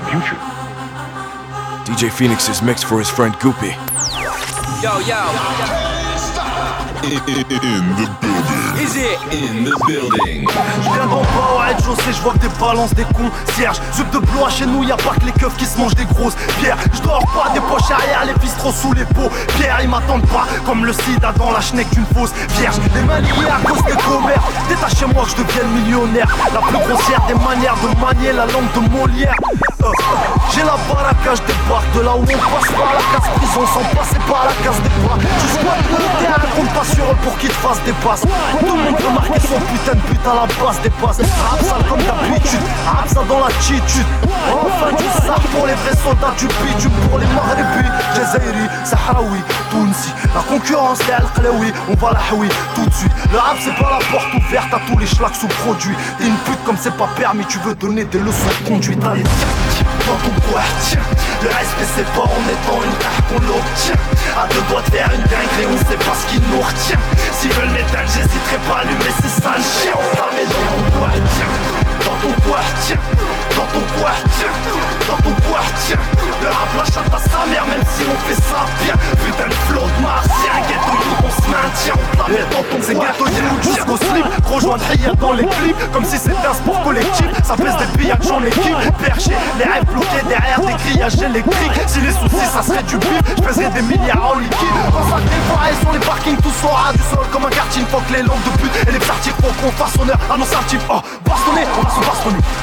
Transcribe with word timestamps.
future. 0.00 0.36
DJ 1.84 2.10
Phoenix 2.10 2.48
is 2.48 2.62
mixed 2.62 2.84
for 2.86 2.98
his 2.98 3.10
friend 3.10 3.34
Goopy. 3.34 3.72
Yo, 4.82 4.98
yo. 5.00 5.92
In, 7.02 7.18
the 7.98 8.06
building. 8.20 8.82
Is 8.82 8.96
it? 8.96 9.18
In 9.34 9.64
the 9.64 9.76
building? 9.88 10.48
Je 10.82 10.90
viens 10.90 11.06
d'en 11.06 11.22
bas 11.22 11.50
au 11.54 11.58
rez-de-chaussée, 11.58 12.12
je 12.12 12.22
vois 12.22 12.32
que 12.34 12.38
des 12.38 12.48
balances 12.60 12.94
des 12.94 13.04
concierges. 13.04 13.80
Zup 13.92 14.08
de 14.12 14.18
blois 14.18 14.48
chez 14.50 14.66
nous, 14.66 14.84
y'a 14.84 14.96
pas 14.96 15.14
que 15.18 15.26
les 15.26 15.32
keufs 15.32 15.56
qui 15.56 15.66
se 15.66 15.76
mangent 15.78 15.96
des 15.96 16.04
grosses 16.04 16.36
pierres. 16.60 16.76
Je 16.92 17.02
dors 17.02 17.24
pas 17.34 17.50
des 17.52 17.60
poches 17.60 17.90
arrière, 17.90 18.24
les 18.24 18.34
trop 18.58 18.70
sous 18.70 18.92
les 18.92 19.04
peaux. 19.04 19.28
Pierre, 19.58 19.80
ils 19.82 19.88
m'attendent 19.88 20.26
pas, 20.26 20.46
comme 20.64 20.84
le 20.84 20.92
sida 20.92 21.32
dans 21.32 21.50
la 21.50 21.60
schneck 21.60 21.90
d'une 21.90 22.06
fausse 22.14 22.32
vierge. 22.58 22.76
Les 22.94 23.02
mains 23.02 23.20
liées 23.20 23.50
à 23.50 23.68
cause 23.68 23.82
des 23.82 24.00
commères. 24.02 24.42
Détachez-moi 24.68 25.24
que 25.24 25.30
je 25.30 25.36
devienne 25.42 25.70
millionnaire. 25.70 26.28
La 26.54 26.60
plus 26.60 26.78
grossière 26.78 27.20
des 27.26 27.34
manières 27.34 27.76
de 27.82 28.00
manier 28.00 28.32
la 28.32 28.46
langue 28.46 28.70
de 28.74 28.88
Molière. 28.90 29.36
J'ai 30.54 30.62
la 30.62 30.76
baraka, 30.88 31.34
je 31.34 31.42
débarque 31.42 31.90
de 31.94 32.00
là 32.02 32.14
où 32.14 32.22
on 32.22 32.26
passe 32.26 32.70
par 32.70 32.92
la 32.94 33.02
case 33.10 33.28
prison 33.34 33.66
sans 33.66 33.96
passer 33.96 34.20
par 34.30 34.44
la 34.46 34.54
case 34.62 34.80
des 34.82 34.94
bras. 35.02 35.18
Tu 35.18 35.48
squattes 35.48 35.90
le 35.90 35.96
terrain, 36.22 36.46
compte 36.54 36.72
pas 36.72 36.84
sur 36.84 37.04
eux 37.04 37.16
pour 37.22 37.36
qu'ils 37.38 37.48
te 37.48 37.54
fassent 37.54 37.82
des 37.84 37.92
passes. 38.04 38.22
Tout 38.22 38.76
le 38.76 38.82
monde 38.82 38.96
peut 38.96 39.10
marquer 39.10 39.40
son 39.40 39.58
putain 39.58 39.94
de 39.94 40.12
à 40.22 40.34
la 40.34 40.46
base 40.62 40.80
des 40.82 40.90
passes. 40.90 41.18
Rap 41.18 41.60
sale 41.62 41.84
comme 41.88 41.98
d'habitude, 41.98 42.60
rap 42.86 43.08
ça 43.08 43.22
dans 43.28 43.40
l'attitude. 43.40 44.06
Enfin 44.52 44.94
du 44.96 45.26
sars 45.26 45.40
pour 45.50 45.66
les 45.66 45.74
vrais 45.74 45.96
soldats 45.96 46.34
du 46.38 46.46
bitume, 46.46 46.92
pour 47.08 47.18
les 47.18 47.26
Maghrebi, 47.26 47.88
Jazairi, 48.14 48.66
Sahraoui, 48.84 49.40
Tounsi. 49.70 50.12
La 50.34 50.42
concurrence, 50.42 50.98
c'est 51.04 51.12
Al-Qlaoui, 51.12 51.72
on 51.90 51.94
va 51.94 52.12
la 52.12 52.20
haoui 52.30 52.48
tout 52.74 52.86
de 52.86 52.94
suite. 52.94 53.12
Le 53.32 53.38
rap 53.38 53.56
c'est 53.58 53.74
pas 53.74 53.98
la 53.98 54.04
porte 54.12 54.32
ouverte 54.34 54.72
à 54.72 54.80
tous 54.86 54.98
les 54.98 55.06
schlags 55.06 55.34
sous-produits. 55.34 55.96
Une 56.20 56.36
pute 56.46 56.62
comme 56.64 56.76
c'est 56.78 56.96
pas 56.96 57.08
permis, 57.16 57.44
tu 57.46 57.58
veux 57.60 57.74
donner 57.74 58.04
des 58.04 58.18
leçons 58.18 58.52
de 58.60 58.68
conduite. 58.68 59.02
Allez, 59.04 59.24
ton 60.06 60.60
tiens 60.80 61.00
Le 61.42 61.48
respect 61.48 61.88
c'est 61.96 62.06
pas 62.12 62.22
en 62.22 62.42
étant 62.48 62.82
une 62.82 62.96
carte 62.98 63.22
qu'on 63.28 63.40
l'obtient. 63.46 63.94
À 64.36 64.46
deux 64.48 64.62
doigts 64.68 64.82
de 64.82 64.90
faire 64.90 65.10
une 65.14 65.22
dinguerie, 65.22 65.66
on 65.70 65.78
sait 65.78 65.96
pas 65.96 66.14
ce 66.14 66.26
qui 66.32 66.40
nous 66.40 66.60
retient. 66.60 66.98
S'ils 67.32 67.52
veulent 67.52 67.70
m'éteindre, 67.70 68.08
j'hésiterai 68.08 68.58
pas 68.68 68.78
à 68.78 68.80
allumer 68.80 69.12
ces 69.22 69.40
sales 69.40 69.62
chiens. 69.62 69.98
Ça 70.14 70.26
met 70.34 70.46
dans 70.46 70.90
ton 70.90 71.20
tiens 71.36 72.11
Dans 72.22 72.28
ton 72.28 72.54
tiens 72.86 72.96
Dans 73.56 73.66
ton 73.66 73.82
tiens 73.90 74.46
Dans 75.08 75.16
ton 75.16 75.34
tiens 75.86 75.96
Le 76.40 76.46
rap 76.46 76.68
la 76.76 76.84
chatte 76.84 77.12
à 77.12 77.18
sa 77.18 77.46
mère, 77.50 77.66
même 77.66 77.82
si 77.82 78.04
on 78.06 78.16
fait 78.28 78.40
ça 78.40 78.64
bien 78.84 78.94
Putain 79.26 79.48
de 79.48 79.54
flot 79.66 79.80
de 79.80 80.02
martien, 80.02 80.54
ghetto 80.68 80.92
on 81.18 81.30
se 81.30 81.48
maintient 81.50 81.94
On 81.98 82.16
te 82.16 82.22
la 82.22 82.38
met 82.38 82.46
dans 82.54 82.62
ton 82.62 82.78
C'est 82.80 82.94
ghetto 82.94 83.26
you 83.26 83.62
jusqu'au 83.62 83.96
slip 83.96 84.26
Rejoindre 84.46 84.84
hier 84.94 85.16
dans 85.16 85.32
les 85.32 85.46
clips 85.46 85.92
Comme 85.92 86.04
si 86.04 86.16
c'était 86.16 86.46
un 86.48 86.54
sport 86.54 86.80
collectif 86.84 87.26
Ça 87.42 87.56
pèse 87.56 87.76
des 87.76 87.98
pillages 87.98 88.30
en 88.30 88.44
équipe 88.44 88.76
Perché, 89.02 89.32
les 89.58 89.64
rêves 89.64 89.84
bloqués 89.90 90.22
derrière 90.28 90.60
des 90.60 90.74
grillages 90.74 91.20
électriques 91.22 91.80
Si 91.88 92.00
les 92.02 92.12
soucis 92.12 92.46
ça 92.54 92.62
serait 92.62 92.84
du 92.84 92.98
bif, 92.98 93.22
je 93.36 93.42
pèserais 93.42 93.70
des 93.70 93.82
milliards 93.82 94.30
en 94.30 94.38
liquide 94.38 94.78
Quand 94.92 95.10
ça 95.10 95.18
dévoile 95.18 95.74
sur 95.80 95.92
les 95.92 96.06
parkings 96.06 96.36
tout 96.36 96.54
sera 96.62 96.92
du 96.92 97.02
sol 97.02 97.26
comme 97.32 97.46
un 97.46 97.50
quartier 97.50 97.82
Faut 97.90 97.98
que 97.98 98.12
les 98.12 98.22
langues 98.22 98.46
de 98.46 98.62
pute 98.62 98.88
et 98.88 98.92
les 98.92 99.00
parties 99.00 99.30
faut 99.42 99.50
qu'on 99.60 99.72
fasse 99.72 99.98
nos 99.98 100.12
un 100.12 100.62
type 100.68 100.80
Oh, 100.88 101.00
bastonné, 101.24 101.62
on 101.78 101.86
a 101.86 101.90
son 101.90 102.11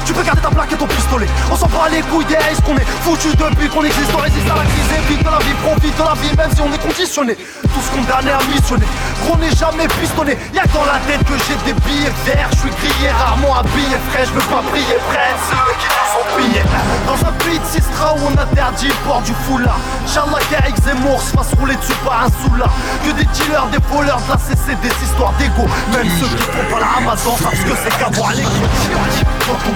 Tu 0.06 0.12
peux 0.12 0.22
garder 0.22 0.40
ta 0.40 0.50
plaque 0.50 0.72
et 0.72 0.76
ton 0.76 0.86
pistolet. 0.86 1.26
On 1.50 1.56
s'en 1.56 1.66
bat 1.66 1.88
les 1.90 2.02
couilles 2.02 2.24
des 2.24 2.36
ce 2.54 2.60
qu'on 2.62 2.76
est 2.76 2.86
foutu 3.02 3.28
depuis 3.36 3.68
qu'on 3.68 3.84
existe. 3.84 4.10
On 4.14 4.18
résiste 4.20 4.50
à 4.50 4.56
la 4.56 4.64
crise 4.64 4.90
et 4.96 5.08
vite 5.08 5.24
de 5.24 5.30
la 5.30 5.38
vie, 5.38 5.54
profite 5.62 5.96
de 5.96 6.02
la 6.02 6.14
vie 6.14 6.36
même 6.36 6.50
si 6.54 6.60
on 6.60 6.72
est 6.72 6.78
conditionné 6.78 7.36
Tous 7.74 7.96
condamnés 7.96 8.32
à 8.32 8.42
missionner, 8.52 8.86
gros 9.24 9.36
n'est 9.36 9.54
jamais 9.54 9.86
pistonné. 10.00 10.36
Y'a 10.54 10.66
dans 10.74 10.84
la 10.84 10.98
tête 11.06 11.22
que 11.24 11.34
j'ai 11.46 11.56
des 11.64 11.78
billets 11.80 12.12
verts. 12.26 12.48
Je 12.52 12.58
suis 12.58 12.70
grillé, 12.70 13.10
rarement 13.10 13.56
habillé 13.56 13.96
frais, 14.10 14.24
je 14.24 14.32
veux 14.32 14.48
pas 14.50 14.62
briller 14.70 14.98
près 15.08 15.30
ceux 15.48 15.72
qui 15.78 15.86
nous 15.86 16.10
ont 16.18 16.28
pillés 16.36 16.64
Dans 17.06 17.28
un 17.28 17.32
pays 17.44 17.58
de 17.58 17.64
Sistra 17.66 18.14
où 18.14 18.20
on 18.26 18.36
interdit 18.38 18.88
le 18.88 18.94
port 19.06 19.22
du 19.22 19.32
foulard. 19.46 19.78
Inch'Allah 20.04 20.42
qu'Eric 20.50 20.76
Zemmour 20.82 21.20
se 21.22 21.30
fasse 21.36 21.54
rouler 21.58 21.76
dessus 21.76 21.98
par 22.04 22.24
un 22.24 22.30
soula. 22.42 22.66
Que 23.04 23.12
des 23.12 23.24
dealers, 23.24 23.66
des 23.70 23.82
voleurs 23.90 24.20
de 24.20 24.30
la 24.30 24.38
CC, 24.38 24.74
des 24.82 24.94
histoires 25.04 25.32
d'ego. 25.38 25.66
Même 25.92 26.08
ceux 26.18 26.26
qui 26.26 26.42
font 26.42 26.66
pas 26.74 26.80
la 26.80 26.86
Ramadan 26.86 27.36
parce 27.42 27.60
que 27.60 27.74
c'est 27.82 27.98
qu'avoir 27.98 28.32
les 28.34 28.42
Dans 28.42 29.58
ton 29.62 29.74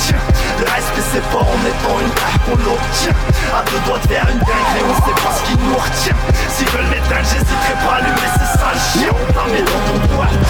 tiens 0.00 0.16
Le 0.58 0.64
respect 0.64 1.06
c'est 1.12 1.26
pas 1.30 1.38
en 1.38 1.60
étant 1.66 1.96
une 2.00 2.12
qu'on 2.44 2.56
l'obtient 2.62 3.14
À 3.54 3.62
deux 3.70 3.78
doigts 3.86 3.98
de 3.98 4.08
faire 4.08 4.26
une 4.30 4.38
dinguerie, 4.38 4.84
on 4.88 4.94
sait 4.94 5.22
pas 5.22 5.32
ce 5.36 5.42
qui 5.50 5.58
nous 5.58 5.74
retient. 5.74 6.16
S'ils 6.54 6.68
veulent 6.68 6.88
m'éteindre, 6.88 7.26
j'hésiterai 7.36 7.74
pas 7.84 7.92
à 7.92 7.96
allumer 7.96 8.30
ces 8.32 8.58
sales 8.58 8.82
chiens 8.92 9.12
On 9.12 9.32
t'a 9.32 9.44
mis 9.52 9.62
dans 9.62 9.82
ton 9.86 9.98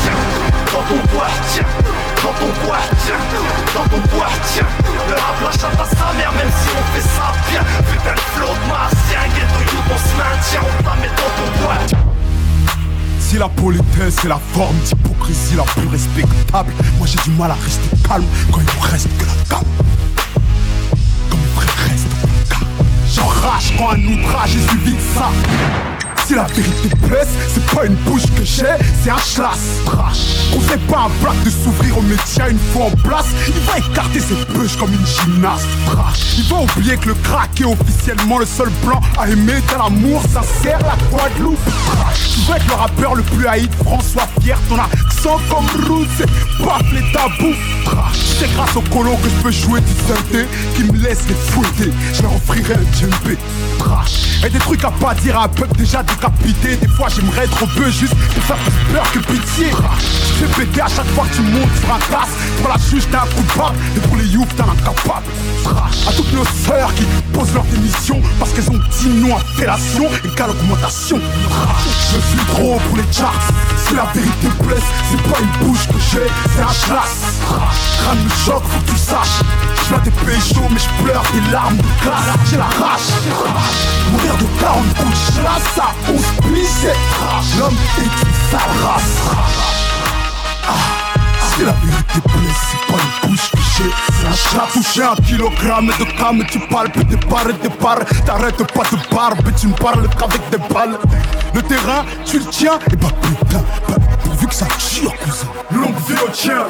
tiens 0.02 0.18
Dans 0.72 0.84
ton 0.86 1.00
tiens 1.50 1.66
Dans 2.22 2.34
ton 2.38 2.50
tiens 3.04 3.20
Dans 3.74 3.88
ton 3.88 4.02
tiens 4.54 4.66
Le 5.08 5.14
rap 5.14 5.36
la 5.42 5.48
à 5.48 5.86
sa 5.86 6.12
mère 6.16 6.32
même 6.32 6.50
si 6.50 6.68
on 6.70 6.84
fait 6.94 7.08
ça 7.08 7.32
bien 7.50 7.62
Putain 7.90 8.14
de 8.14 8.20
flot 8.34 8.54
de 8.54 8.68
martien 8.68 9.20
Ghetto 9.34 9.60
you 9.72 9.80
on 9.90 9.98
se 9.98 10.14
maintient 10.16 10.62
On 10.62 10.82
t'a 10.82 10.94
mis 10.96 11.08
dans 11.08 11.32
ton 11.36 11.64
boîte 11.64 11.94
si 13.18 13.38
la 13.38 13.48
politesse 13.48 14.24
est 14.24 14.28
la 14.28 14.38
forme 14.52 14.76
d'hypocrisie 14.84 15.56
la 15.56 15.64
plus 15.64 15.88
respectable, 15.88 16.72
moi 16.96 17.08
j'ai 17.08 17.18
du 17.28 17.36
mal 17.36 17.50
à 17.50 17.54
rester 17.54 17.96
calme 18.06 18.24
quand 18.52 18.60
il 18.60 18.64
me 18.64 18.86
reste 18.88 19.08
que 19.18 19.24
la 19.24 19.32
gamme. 19.50 19.64
Comme 21.28 21.40
mes 21.40 21.60
frères 21.60 21.88
restent. 21.88 22.06
J'enrage 23.12 23.74
quand 23.76 23.90
un 23.90 24.04
outrage 24.04 24.54
est 24.54 24.68
suivi 24.68 24.92
de 24.92 25.00
ça. 25.12 25.95
Si 26.26 26.34
la 26.34 26.42
vérité 26.44 26.88
blesse, 27.06 27.28
c'est 27.54 27.64
pas 27.66 27.86
une 27.86 27.94
bouche 27.94 28.24
que 28.36 28.42
j'ai, 28.42 28.64
c'est 29.04 29.10
un 29.10 29.18
schlass. 29.18 29.60
On 30.56 30.60
fait 30.60 30.80
pas 30.88 31.06
un 31.06 31.22
blague 31.22 31.40
de 31.44 31.50
s'ouvrir 31.50 31.98
aux 31.98 32.02
médias 32.02 32.48
une 32.50 32.58
fois 32.72 32.86
en 32.86 32.90
place. 32.90 33.26
Il 33.46 33.60
va 33.60 33.78
écarter 33.78 34.18
ses 34.18 34.34
bûches 34.52 34.76
comme 34.76 34.92
une 34.92 35.06
gymnaste. 35.06 35.66
Il 36.36 36.44
va 36.48 36.56
oublier 36.56 36.96
que 36.96 37.10
le 37.10 37.14
crack 37.14 37.60
est 37.60 37.64
officiellement 37.64 38.38
le 38.38 38.46
seul 38.46 38.70
plan 38.84 39.00
à 39.16 39.28
aimer 39.28 39.60
tel 39.68 39.78
amour 39.80 40.20
sincère 40.22 40.80
la 40.80 40.96
Guadeloupe. 41.10 41.58
Tu 42.16 42.40
veux 42.40 42.56
être 42.56 42.66
le 42.66 42.74
rappeur 42.74 43.14
le 43.14 43.22
plus 43.22 43.46
haï 43.46 43.68
de 43.68 43.74
France, 43.84 44.06
sois 44.12 44.28
fier, 44.42 44.58
ton 44.68 44.78
accent 44.80 45.38
comme 45.48 45.86
Roots, 45.88 46.08
c'est 46.18 46.64
paf 46.64 46.82
les 46.92 47.12
tabous. 47.12 47.54
C'est 48.38 48.52
grâce 48.52 48.74
au 48.74 48.80
colo 48.80 49.12
que 49.22 49.28
je 49.28 49.42
peux 49.44 49.52
jouer 49.52 49.80
du 49.80 49.92
synthé 49.92 50.46
qui 50.74 50.82
me 50.84 50.98
laisse 50.98 51.26
les 51.28 51.34
fouetter. 51.34 51.92
Je 52.12 52.22
leur 52.22 52.34
offrirai 52.34 52.74
un 52.74 52.98
djembé. 52.98 53.38
Et 54.44 54.50
des 54.50 54.58
trucs 54.58 54.84
à 54.84 54.90
pas 54.90 55.14
dire 55.14 55.38
à 55.38 55.44
un 55.44 55.48
peuple 55.48 55.76
déjà 55.76 56.02
Des 56.62 56.88
fois 56.88 57.08
j'aimerais 57.14 57.44
être 57.44 57.66
peu 57.74 57.90
juste 57.90 58.14
pour 58.14 58.42
faire 58.42 58.56
plus 58.56 58.92
peur 58.92 59.12
que 59.12 59.18
pitié. 59.18 59.70
Je 59.70 60.44
fais 60.44 60.64
péter 60.64 60.80
à 60.80 60.88
chaque 60.88 61.06
fois 61.08 61.24
que 61.26 61.36
tu 61.36 61.42
montes 61.42 61.68
sur 61.80 61.94
un 61.94 61.98
casse. 61.98 62.34
Pour 62.60 62.70
la 62.70 62.78
juge 62.78 63.06
t'es 63.10 63.16
un 63.16 63.20
coupable 63.20 63.76
et 63.96 64.00
pour 64.00 64.16
les 64.16 64.26
youths 64.26 64.48
t'es 64.56 64.62
incapable. 64.62 65.26
À 66.08 66.12
toutes 66.12 66.32
nos 66.32 66.44
sœurs 66.44 66.92
qui 66.94 67.04
posent 67.32 67.52
leur 67.54 67.64
démission 67.64 68.20
parce 68.38 68.52
qu'elles 68.52 68.70
ont 68.70 68.80
dit 68.98 69.08
non 69.08 69.36
à 69.36 69.40
fellation 69.56 70.08
et 70.24 70.28
qu'à 70.30 70.46
l'augmentation. 70.46 71.20
Je 71.20 72.18
suis 72.18 72.46
trop 72.48 72.80
pour 72.88 72.96
les 72.96 73.12
charts. 73.12 73.34
Si 73.86 73.94
la 73.94 74.06
vérité 74.14 74.48
blesse, 74.60 74.82
c'est 75.10 75.22
pas 75.22 75.38
une 75.40 75.66
bouche 75.66 75.86
que 75.86 75.98
j'ai, 76.10 76.26
c'est 76.54 76.62
un 76.62 76.68
chasse. 76.68 77.38
Crâne 78.02 78.18
me 78.24 78.30
choc, 78.44 78.62
faut 78.64 78.80
que 78.80 78.90
tu 78.90 78.98
saches. 78.98 79.40
Je 79.84 79.88
viens 79.90 80.02
des 80.02 80.10
péchos, 80.10 80.68
mais 80.70 80.78
je 80.78 81.04
pleure 81.04 81.22
des 81.32 81.52
larmes 81.52 81.76
de 81.76 81.82
glace. 82.02 82.38
J'ai 82.50 82.56
la 82.56 82.64
rage. 82.64 83.08
Mourir 84.10 84.36
de 84.38 84.60
40 84.60 84.94
coups 84.94 85.10
de 85.10 85.42
chasse 85.42 85.78
à 85.78 86.05
11 86.08 86.22
pieds, 86.42 86.90
L'homme 87.58 87.76
est 87.98 88.04
une 88.04 88.50
sale 88.50 88.60
race. 88.84 89.20
Ah. 90.68 90.74
Si 91.54 91.64
la 91.64 91.72
vérité 91.72 92.20
blesse, 92.24 92.62
c'est 92.70 92.92
pas 92.92 93.00
une 93.02 93.30
bouche 93.30 93.50
j'ai 93.76 93.90
C'est 94.12 94.26
un 94.26 94.32
chat 94.32 94.68
touché 94.72 95.02
un 95.02 95.14
kilogramme 95.16 95.86
de 95.86 96.04
cam 96.18 96.42
Tu 96.50 96.58
parles 96.60 96.90
plus 96.90 97.04
des 97.04 97.16
barres 97.16 97.50
et 97.50 97.52
des 97.54 97.68
T'arrêtes 98.24 98.72
pas 98.72 98.82
de 98.90 99.14
barbe 99.14 99.50
Tu 99.58 99.66
ne 99.66 99.72
parles 99.74 100.08
qu'avec 100.18 100.40
des 100.50 100.74
balles 100.74 100.98
Le 101.54 101.62
terrain, 101.62 102.04
tu 102.24 102.38
le 102.38 102.44
tiens 102.46 102.78
Et 102.92 102.96
bah 102.96 103.08
putain, 103.22 103.62
bah, 103.88 103.96
que 104.46 104.54
ça 104.54 104.66
tire 104.78 105.12
cousin. 105.18 105.46
Longue 105.72 105.96
vie 106.06 106.14
au 106.24 106.28
tien 106.30 106.64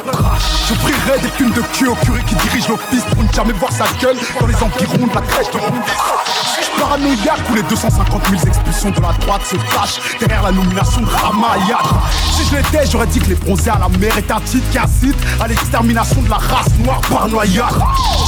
Je 0.69 0.75
prierai 0.75 1.20
des 1.20 1.31
thunes 1.31 1.53
de 1.53 1.60
cul 1.72 1.88
au 1.88 1.94
curé 1.97 2.20
qui 2.26 2.34
dirige 2.34 2.69
l'office 2.69 3.03
Pour 3.12 3.22
ne 3.22 3.32
jamais 3.32 3.53
voir 3.53 3.70
sa 3.72 3.84
gueule 4.00 4.16
Dans 4.41 4.47
les 4.47 4.54
environs 4.54 5.06
de 5.06 5.14
la 5.14 5.21
crèche 5.21 5.51
de 5.51 5.59
Je 5.59 6.80
paranoïaque 6.80 7.51
où 7.51 7.54
les 7.54 7.62
250 7.62 8.22
000 8.28 8.42
expulsions 8.47 8.91
de 8.91 9.01
la 9.01 9.12
droite 9.21 9.42
se 9.45 9.56
cachent 9.56 10.18
Derrière 10.18 10.42
la 10.42 10.53
nomination 10.53 11.03
de 11.03 11.06
Ramayad 11.06 11.86
Si 12.33 12.48
je 12.51 12.56
l'étais, 12.56 12.86
j'aurais 12.91 13.06
dit 13.06 13.21
que 13.21 13.28
les 13.28 13.34
bronzés 13.34 13.71
à 13.71 13.78
la 13.78 13.89
mer 13.98 14.16
est 14.16 14.30
un 14.30 14.41
titre 14.41 14.66
à 15.41 15.48
l'extermination 15.48 16.22
de 16.22 16.30
la 16.30 16.36
race 16.36 16.68
noire 16.83 17.01
par 17.09 17.28
noyade. 17.28 17.66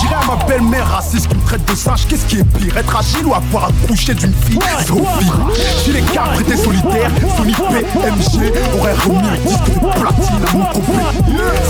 J'irai 0.00 0.14
à 0.14 0.26
ma 0.26 0.44
belle-mère 0.44 0.86
raciste 0.86 1.28
qui 1.28 1.36
me 1.36 1.42
traite 1.42 1.64
de 1.64 1.74
singe, 1.74 2.06
qu'est-ce 2.08 2.26
qui 2.26 2.38
est 2.38 2.44
pire 2.44 2.76
Être 2.76 2.96
agile 2.96 3.26
ou 3.26 3.34
avoir 3.34 3.68
accouché 3.68 4.14
d'une 4.14 4.32
fille 4.32 4.58
Sophie 4.86 5.30
Si 5.84 5.92
les 5.92 6.02
cadres 6.02 6.40
étaient 6.40 6.56
solitaires, 6.56 7.10
Sony 7.36 7.52
PMG 7.52 8.52
aurait 8.78 8.94
remis 8.94 9.37
mon. 9.44 10.72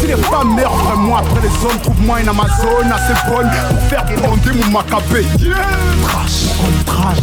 Si 0.01 0.07
les 0.07 0.17
femmes 0.17 0.55
meurent 0.55 0.77
vraiment 0.77 1.17
après 1.17 1.41
les 1.43 1.67
hommes, 1.67 1.79
trouve-moi 1.83 2.21
une 2.21 2.29
Amazon 2.29 2.91
assez 2.93 3.15
bonne 3.29 3.51
pour 3.69 3.81
faire 3.89 4.05
bander 4.05 4.53
mon 4.53 4.71
macabé. 4.71 5.27
Trash, 6.03 6.47
trash, 6.87 7.19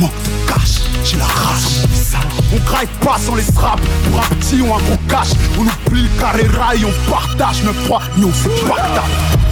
de 0.00 0.06
cash, 0.46 0.80
j'ai 1.04 1.16
la 1.16 1.24
race. 1.24 1.82
On 2.52 2.58
graille 2.64 2.88
pas 3.00 3.18
sans 3.18 3.34
les 3.34 3.42
straps, 3.42 3.82
pour 4.10 4.20
un 4.20 4.34
petit 4.36 4.60
ou 4.60 4.66
un 4.66 4.78
gros 4.78 4.98
cash. 5.08 5.28
On 5.58 5.62
oublie 5.62 6.02
le 6.02 6.20
carré 6.20 6.46
rail, 6.46 6.84
on 6.84 7.10
partage, 7.10 7.62
ne 7.64 7.72
crois, 7.86 8.02
nous 8.16 8.32
c'est 8.32 8.48
Bagdad. 8.66 9.04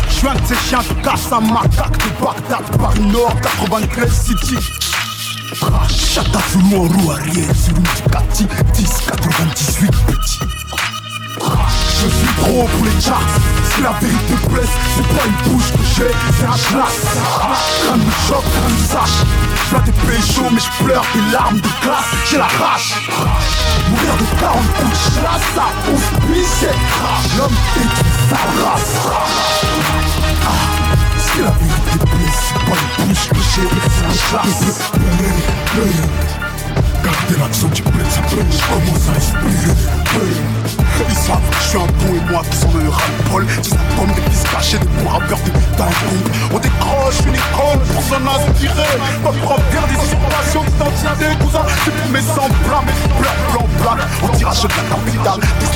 Je 0.08 0.14
suis 0.14 0.29
un 0.29 0.35
de 0.35 0.46
ces 0.46 0.69
chiens 0.69 0.79
qui 0.79 0.94
casse 1.02 1.32
un 1.32 1.41
macaque 1.41 1.99
de 1.99 2.25
Bagdad, 2.25 2.79
Paris 2.79 3.00
Nord, 3.00 3.35
93 3.43 4.12
City. 4.12 4.56
Chata 5.55 6.41
sous 6.51 6.59
en 6.75 6.83
roue 6.83 7.12
arrière 7.12 7.55
sur 7.55 7.77
une 7.77 7.83
Ducati 7.83 8.47
10 8.75 8.91
98 9.06 9.91
petit. 10.06 10.39
Je 11.39 12.09
suis 12.09 12.35
trop 12.39 12.67
pour 12.67 12.85
les 12.85 13.01
charts. 13.01 13.21
Si 13.73 13.81
la 13.81 13.93
vérité 14.01 14.35
blesse, 14.51 14.69
c'est 14.97 15.06
pas 15.06 15.25
une 15.27 15.53
bouche 15.53 15.71
que 15.71 15.85
j'ai, 15.97 16.11
c'est 16.39 16.45
un 16.45 16.77
glace 16.77 17.06
Crâne 17.85 18.01
de 18.01 18.11
choc, 18.27 18.43
crâne 18.43 18.77
de 18.77 18.87
sache 18.89 19.21
Je 19.71 19.77
des 19.85 19.99
péchos 20.06 20.51
mais 20.51 20.61
je 20.61 20.85
pleure 20.85 21.06
des 21.15 21.33
larmes 21.33 21.61
de 21.61 21.69
glace 21.83 22.11
J'ai 22.29 22.39
la 22.39 22.47
rage. 22.47 22.95
Mourir 23.91 24.15
de 24.17 24.41
40 24.41 24.62
coups 24.75 24.91
de 24.91 24.97
chasse 25.21 25.47
Ça 25.55 25.67
ouf, 25.93 26.05
cette 26.59 27.39
L'homme 27.39 27.56
est 27.77 27.93
sa 28.29 28.41
race 28.65 30.13
ah, 31.34 31.36
Si 31.36 31.40
la 31.42 31.50
vérité 31.50 31.98
blesse, 32.04 32.42
c'est 32.48 32.62
pas 32.64 32.76
une 32.98 33.08
bouche 33.08 33.28
que 33.28 33.36
j'ai, 33.36 33.69
c'est 33.90 34.04
un 34.04 34.42
glace 34.42 34.90
Gardez 37.04 37.36
l'action 37.38 37.69
du 37.69 37.82
bled, 37.82 38.10
ça 38.10 38.20
peut, 38.22 38.44
je 38.50 38.62
commence 38.66 39.08
à 39.08 39.12
respirer 39.12 40.83
ils 41.08 41.17
savent 41.17 41.49
que 41.50 41.56
je 41.56 41.69
suis 41.69 41.79
un 41.79 41.87
bon 41.87 42.14
et 42.14 42.31
moi 42.31 42.43
qui 42.50 42.56
sont 42.56 42.73
le 42.75 42.88
ras-le-bol 42.88 43.46
Des 43.46 43.73
albums, 43.73 44.14
des 44.14 44.23
pistes 44.31 44.49
cachées, 44.50 44.79
des 44.79 44.87
bons 44.87 45.08
rappeurs, 45.08 45.38
des 45.38 45.50
putains 45.50 45.91
de 45.91 46.55
On 46.55 46.58
décroche 46.58 47.19
une 47.26 47.35
icône 47.35 47.81
pour 47.93 48.02
s'en 48.02 48.23
inspirer. 48.23 48.94
Pas 49.23 49.32
pour 49.32 49.58
faire 49.70 49.87
des 49.88 49.99
usurpations 49.99 50.64
d'identité 50.64 51.26
Cousin, 51.41 51.64
c'est 51.85 51.94
pour 51.94 52.11
mes 52.11 52.23
semblants, 52.23 52.85
mes 52.87 52.99
blancs, 53.19 53.41
blancs, 53.52 53.69
blancs 53.81 53.99
On 54.23 54.29
tirage 54.37 54.62
de 54.62 54.69
la 54.69 54.85
capitale, 54.94 55.41
des 55.41 55.75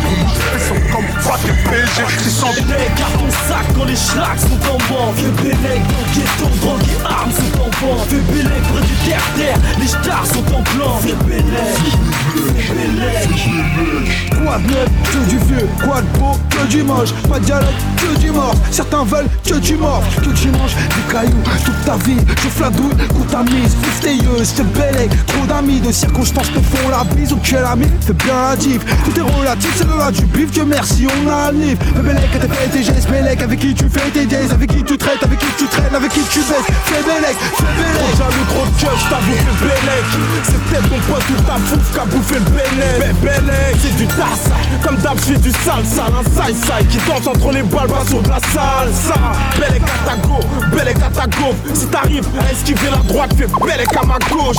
ils 0.54 0.60
sont 0.60 0.80
comme 0.92 1.08
toi, 1.22 1.36
des 1.44 1.52
PG 1.68 2.24
Des 2.24 2.30
sans 2.30 2.52
garde 2.54 3.12
ton 3.18 3.30
sac 3.48 3.66
quand 3.74 3.84
les 3.84 3.96
schlags 3.96 4.38
sont 4.38 4.60
en 4.70 4.78
banc 4.88 5.12
Vieux 5.16 5.30
Bélec, 5.42 5.82
dans 5.82 6.02
le 6.02 6.10
ghetto, 6.14 6.46
drogue 6.60 6.82
et 6.82 7.04
armes 7.04 7.32
sont 7.32 7.60
en 7.60 7.68
banc 7.80 8.04
Vieux 8.08 8.24
Bélec, 8.32 8.62
près 8.72 8.82
du 8.86 8.94
terre-terre, 9.08 9.58
les 9.80 9.88
stars 9.88 10.26
sont 10.26 10.54
en 10.54 10.62
plan. 10.62 10.98
Vieux 11.02 11.16
Bélec, 11.26 11.44
Vieux 11.84 12.48
Bélec. 12.74 14.30
Quoi 14.30 14.58
de 14.58 14.72
neuf? 14.72 15.07
Que 15.10 15.30
du 15.30 15.38
vieux, 15.38 15.68
quoi 15.82 16.00
de 16.00 16.18
beau, 16.18 16.38
que 16.50 16.66
du 16.66 16.82
moche, 16.82 17.12
pas 17.28 17.38
de 17.38 17.44
dialogue, 17.44 17.68
que 17.96 18.18
du 18.18 18.30
mort. 18.30 18.54
Certains 18.70 19.04
veulent 19.04 19.28
que 19.44 19.54
tu 19.58 19.74
mords, 19.76 20.02
que 20.16 20.30
tu 20.30 20.48
manges 20.48 20.74
des 20.74 21.12
cailloux 21.12 21.42
toute 21.64 21.84
ta 21.84 21.96
vie. 22.04 22.18
Je 22.42 22.48
fladouille, 22.48 22.96
coup 23.08 23.24
ta 23.30 23.42
mise, 23.42 23.76
fifteilleuse, 23.82 24.54
te 24.54 24.62
bélec, 24.62 25.10
trop 25.26 25.46
d'amis, 25.46 25.80
de 25.80 25.92
circonstances 25.92 26.52
te 26.52 26.60
font 26.60 26.88
la 26.90 27.04
bise. 27.14 27.32
Ou 27.32 27.38
quel 27.42 27.64
ami, 27.64 27.86
fais 28.00 28.12
bien 28.12 28.34
la 28.50 28.56
div. 28.56 28.82
Tout 29.04 29.18
est 29.18 29.38
relatif, 29.38 29.70
c'est 29.76 29.86
le 29.86 29.96
là 29.96 30.10
du 30.10 30.24
bif, 30.26 30.50
que 30.52 30.62
merci, 30.62 31.06
on 31.06 31.30
a 31.30 31.48
un 31.48 31.52
livre. 31.52 31.80
Le 31.96 32.02
bélec, 32.02 32.30
t'es 32.32 32.40
fait 32.40 32.68
tes 32.68 32.82
gestes, 32.82 33.10
bélec, 33.10 33.42
avec 33.42 33.58
qui 33.58 33.74
tu 33.74 33.88
fais 33.88 34.10
tes 34.10 34.26
days, 34.26 34.50
avec 34.50 34.70
qui 34.70 34.82
tu 34.82 34.98
traites, 34.98 35.22
avec 35.22 35.38
qui 35.38 35.46
tu 35.58 35.66
traînes, 35.66 35.94
avec 35.94 36.12
qui 36.12 36.20
tu 36.30 36.40
baisses. 36.40 36.68
Fais 36.84 37.02
bélec, 37.02 37.36
fais 37.56 37.64
bélec. 37.76 38.16
Jaloux, 38.18 38.46
trop 38.48 38.66
de 38.66 38.88
t'as 39.10 39.16
bouffé 39.16 39.44
le 39.46 39.68
bélec. 39.68 40.04
C'est 40.44 40.60
peut-être 40.64 40.90
mon 40.90 40.98
pote 41.08 41.24
ou 41.30 41.42
ta 41.42 41.56
fouf 41.56 41.94
qu'a 41.94 42.04
bouffé 42.04 42.34
le 42.34 42.50
bélec. 42.50 43.14
Bélec, 43.22 43.76
c'est 43.82 43.96
du 43.96 44.06
tasse, 44.06 44.50
comme 44.84 44.97
d'hab, 45.02 45.18
je 45.26 45.34
du 45.34 45.50
salsa, 45.50 46.06
un 46.06 46.22
side-side 46.24 46.88
qui 46.88 46.98
danse 47.08 47.26
entre 47.26 47.50
les 47.52 47.62
balles, 47.62 47.90
sur 48.08 48.22
de 48.22 48.28
la 48.28 48.38
salsa. 48.38 49.14
Belle 49.58 49.76
et 49.76 49.80
catago, 49.80 50.38
belle 50.72 50.88
et 50.88 50.94
catago. 50.94 51.54
Si 51.74 51.86
t'arrives 51.86 52.28
à 52.38 52.52
esquiver 52.52 52.90
la 52.90 52.98
droite, 52.98 53.32
fais 53.36 53.46
belle 53.46 53.80
et 53.80 53.86
ma 54.06 54.18
gauche. 54.30 54.56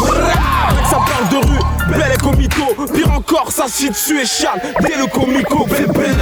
Avec 0.69 0.85
ça 0.85 0.97
parle 0.97 1.29
de 1.31 1.37
rue, 1.47 1.63
belle 1.89 2.11
et 2.13 2.17
comito. 2.17 2.75
Pire 2.93 3.11
encore, 3.11 3.51
ça 3.51 3.65
chie 3.71 3.89
dessus 3.89 4.19
et 4.21 4.25
chale 4.25 4.61
dès 4.81 4.97
le 4.97 5.07
comico. 5.07 5.65
Belle, 5.65 5.87
belle. 5.87 6.17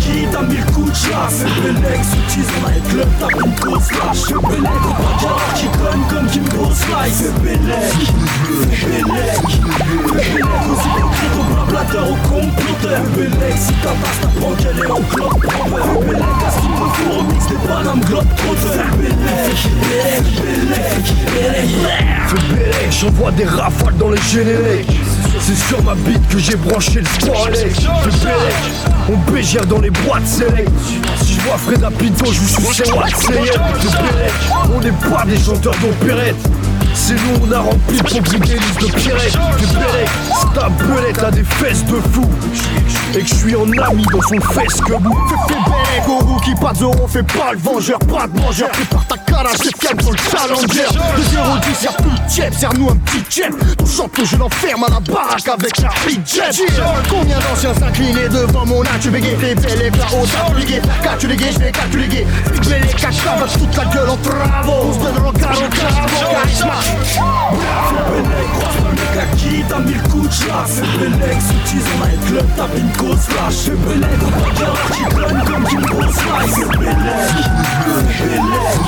Qui 0.00 0.26
t'as 0.30 0.42
mis 0.42 0.56
le 0.56 0.64
coup 0.72 0.88
de 0.88 0.94
chasse. 0.94 1.44
Les 1.64 1.72
clubs, 2.90 3.08
t'as 3.20 3.28
une 3.44 3.54
grosse 3.54 3.88
comme 3.88 4.14
hypocrites, 11.74 12.00
au 12.00 12.16
comploteur. 12.28 13.00
Bellec, 13.16 13.56
si 13.56 13.72
ta 13.74 13.90
passe, 13.90 14.20
t'apprends 14.20 14.54
qu'elle 14.54 14.78
est 14.78 14.90
en 14.90 15.00
globe 15.00 15.40
trotteur. 15.40 16.00
Bellec, 16.00 16.22
à 16.46 16.50
ce 16.50 16.58
qu'il 16.60 16.70
faut 16.70 17.12
remix 17.18 17.46
des 17.46 17.68
Panam 17.68 18.00
globe 18.00 18.26
trotteur. 18.36 18.84
Bellec, 18.96 19.16
Bellec, 19.80 20.24
Bellec, 20.36 21.04
Bellec. 21.34 21.68
Bellec, 22.50 22.92
j'envoie 23.00 23.30
des 23.32 23.44
rafales 23.44 23.96
dans 23.96 24.10
les 24.10 24.22
génériques. 24.22 25.00
C'est 25.40 25.56
sur 25.68 25.82
ma 25.82 25.94
bite 25.94 26.26
que 26.28 26.38
j'ai 26.38 26.56
branché 26.56 27.00
le 27.00 27.06
sport 27.06 27.46
Bellec, 27.46 27.76
on 29.10 29.32
bégère 29.32 29.66
dans 29.66 29.80
les 29.80 29.90
boîtes 29.90 30.26
select. 30.26 30.70
Si 31.22 31.34
je 31.34 31.40
vois 31.40 31.58
Fred 31.58 31.80
Pinto, 31.80 32.26
je 32.26 32.40
suis 32.40 32.84
chez 32.84 32.92
Watt, 32.92 33.12
Bellec, 33.28 33.60
on 34.74 34.80
n'est 34.80 34.92
pas 34.92 35.24
des 35.26 35.38
chanteurs 35.38 35.74
d'opérette. 35.82 36.36
C'est 36.94 37.14
nous 37.14 37.46
on 37.46 37.52
a 37.52 37.58
rempli 37.58 37.98
pour 37.98 38.22
briguer 38.22 38.54
de 38.54 38.92
Pierrette 38.92 39.32
Que 39.32 39.66
Bellec, 39.74 40.08
c'est 40.40 40.58
ta 40.58 40.68
belette 40.68 41.22
a 41.22 41.30
des 41.30 41.42
fesses 41.44 41.84
de 41.84 42.00
fou. 42.12 42.28
Et 43.14 43.22
que 43.22 43.28
je 43.28 43.34
suis 43.34 43.56
en 43.56 43.62
ami 43.62 44.04
dans 44.12 44.22
son 44.22 44.40
fesse 44.40 44.80
que 44.80 44.92
vous 44.92 45.28
Fais 45.48 45.54
Bellec 45.54 46.08
au 46.08 46.18
rookie, 46.24 46.54
pas 46.54 46.72
de 46.72 46.84
on 46.84 47.08
fait 47.08 47.22
pas 47.22 47.52
le 47.52 47.58
vengeur 47.58 47.98
Pas 47.98 48.26
de 48.26 48.38
mangeur, 48.40 48.68
prépare 48.70 49.06
ta 49.06 49.16
carage, 49.16 49.56
c'est 49.62 49.72
calme 49.72 50.00
sur 50.00 50.12
le 50.12 50.18
challenger. 50.18 50.88
De 51.16 51.22
0 51.22 51.44
10 51.68 51.82
y'a 51.82 51.92
plus 51.92 52.10
de 52.10 52.28
tiep, 52.28 52.54
serre-nous 52.54 52.90
un 52.90 52.96
petit 52.96 53.22
tiep 53.24 53.76
Ton 53.76 53.86
champion 53.86 54.24
je 54.24 54.36
l'enferme 54.36 54.84
à 54.84 54.88
la 54.90 55.00
baraque 55.00 55.48
avec 55.48 55.78
la 55.80 55.90
jet. 56.26 56.66
Combien 57.10 57.38
d'anciens 57.40 57.74
s'inclinaient 57.74 58.28
devant 58.28 58.66
mon 58.66 58.82
âge 58.82 59.00
Tu 59.00 59.10
bégayes, 59.10 59.36
fais 59.38 59.54
Bellec 59.54 59.96
là-haut, 59.96 60.26
t'as 60.26 60.58
ligué 60.58 60.80
Car 61.02 61.18
tu 61.18 61.26
ligué, 61.28 61.46
je 61.52 61.58
vais 61.58 61.72
car 61.72 61.88
tu 61.90 61.98
ligué 61.98 62.26
Bellec, 62.68 62.96
cache 62.96 63.16
toute 63.58 63.76
la 63.76 63.84
gueule 63.86 64.10
en 64.10 64.16
travaux. 64.16 64.88
On 64.88 64.92
se 64.92 64.98
donne 64.98 65.14
le 65.16 65.28
regard 65.28 65.52
au 65.52 66.83
T'as 69.68 69.78
mis 69.78 69.94
le 69.94 70.08
coup 70.08 70.26
de 70.26 70.32
chasse 70.32 70.82
Bellec, 70.98 71.40
soutise 71.40 71.86
en 71.94 72.06
night 72.06 72.20
club, 72.26 72.46
t'as 72.56 72.68
une 72.76 72.92
cause 72.92 73.26
dire 74.54 74.74
qui 74.92 75.02
donne 75.14 75.40
comme 75.44 75.64
Kimbo 75.64 76.02
Slice 76.12 76.60
Bellec, 76.78 77.34
Bellec, 78.20 78.82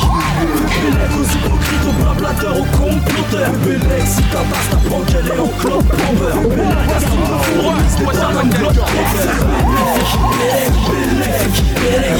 Bellec 0.82 1.10
aux 1.16 1.24
hypocrites, 1.24 1.86
aux 1.88 1.96
blablateurs, 2.02 2.56
aux 2.60 2.66
si 4.06 4.22
ta 4.22 4.38
base 4.38 4.68
t'apprend 4.70 5.00
qu'elle 5.00 5.26
est 5.26 5.40
en 5.40 5.46
faut 5.46 5.82
remix 7.62 7.92
des 7.96 8.04
pas 8.04 8.12
un 8.26 8.44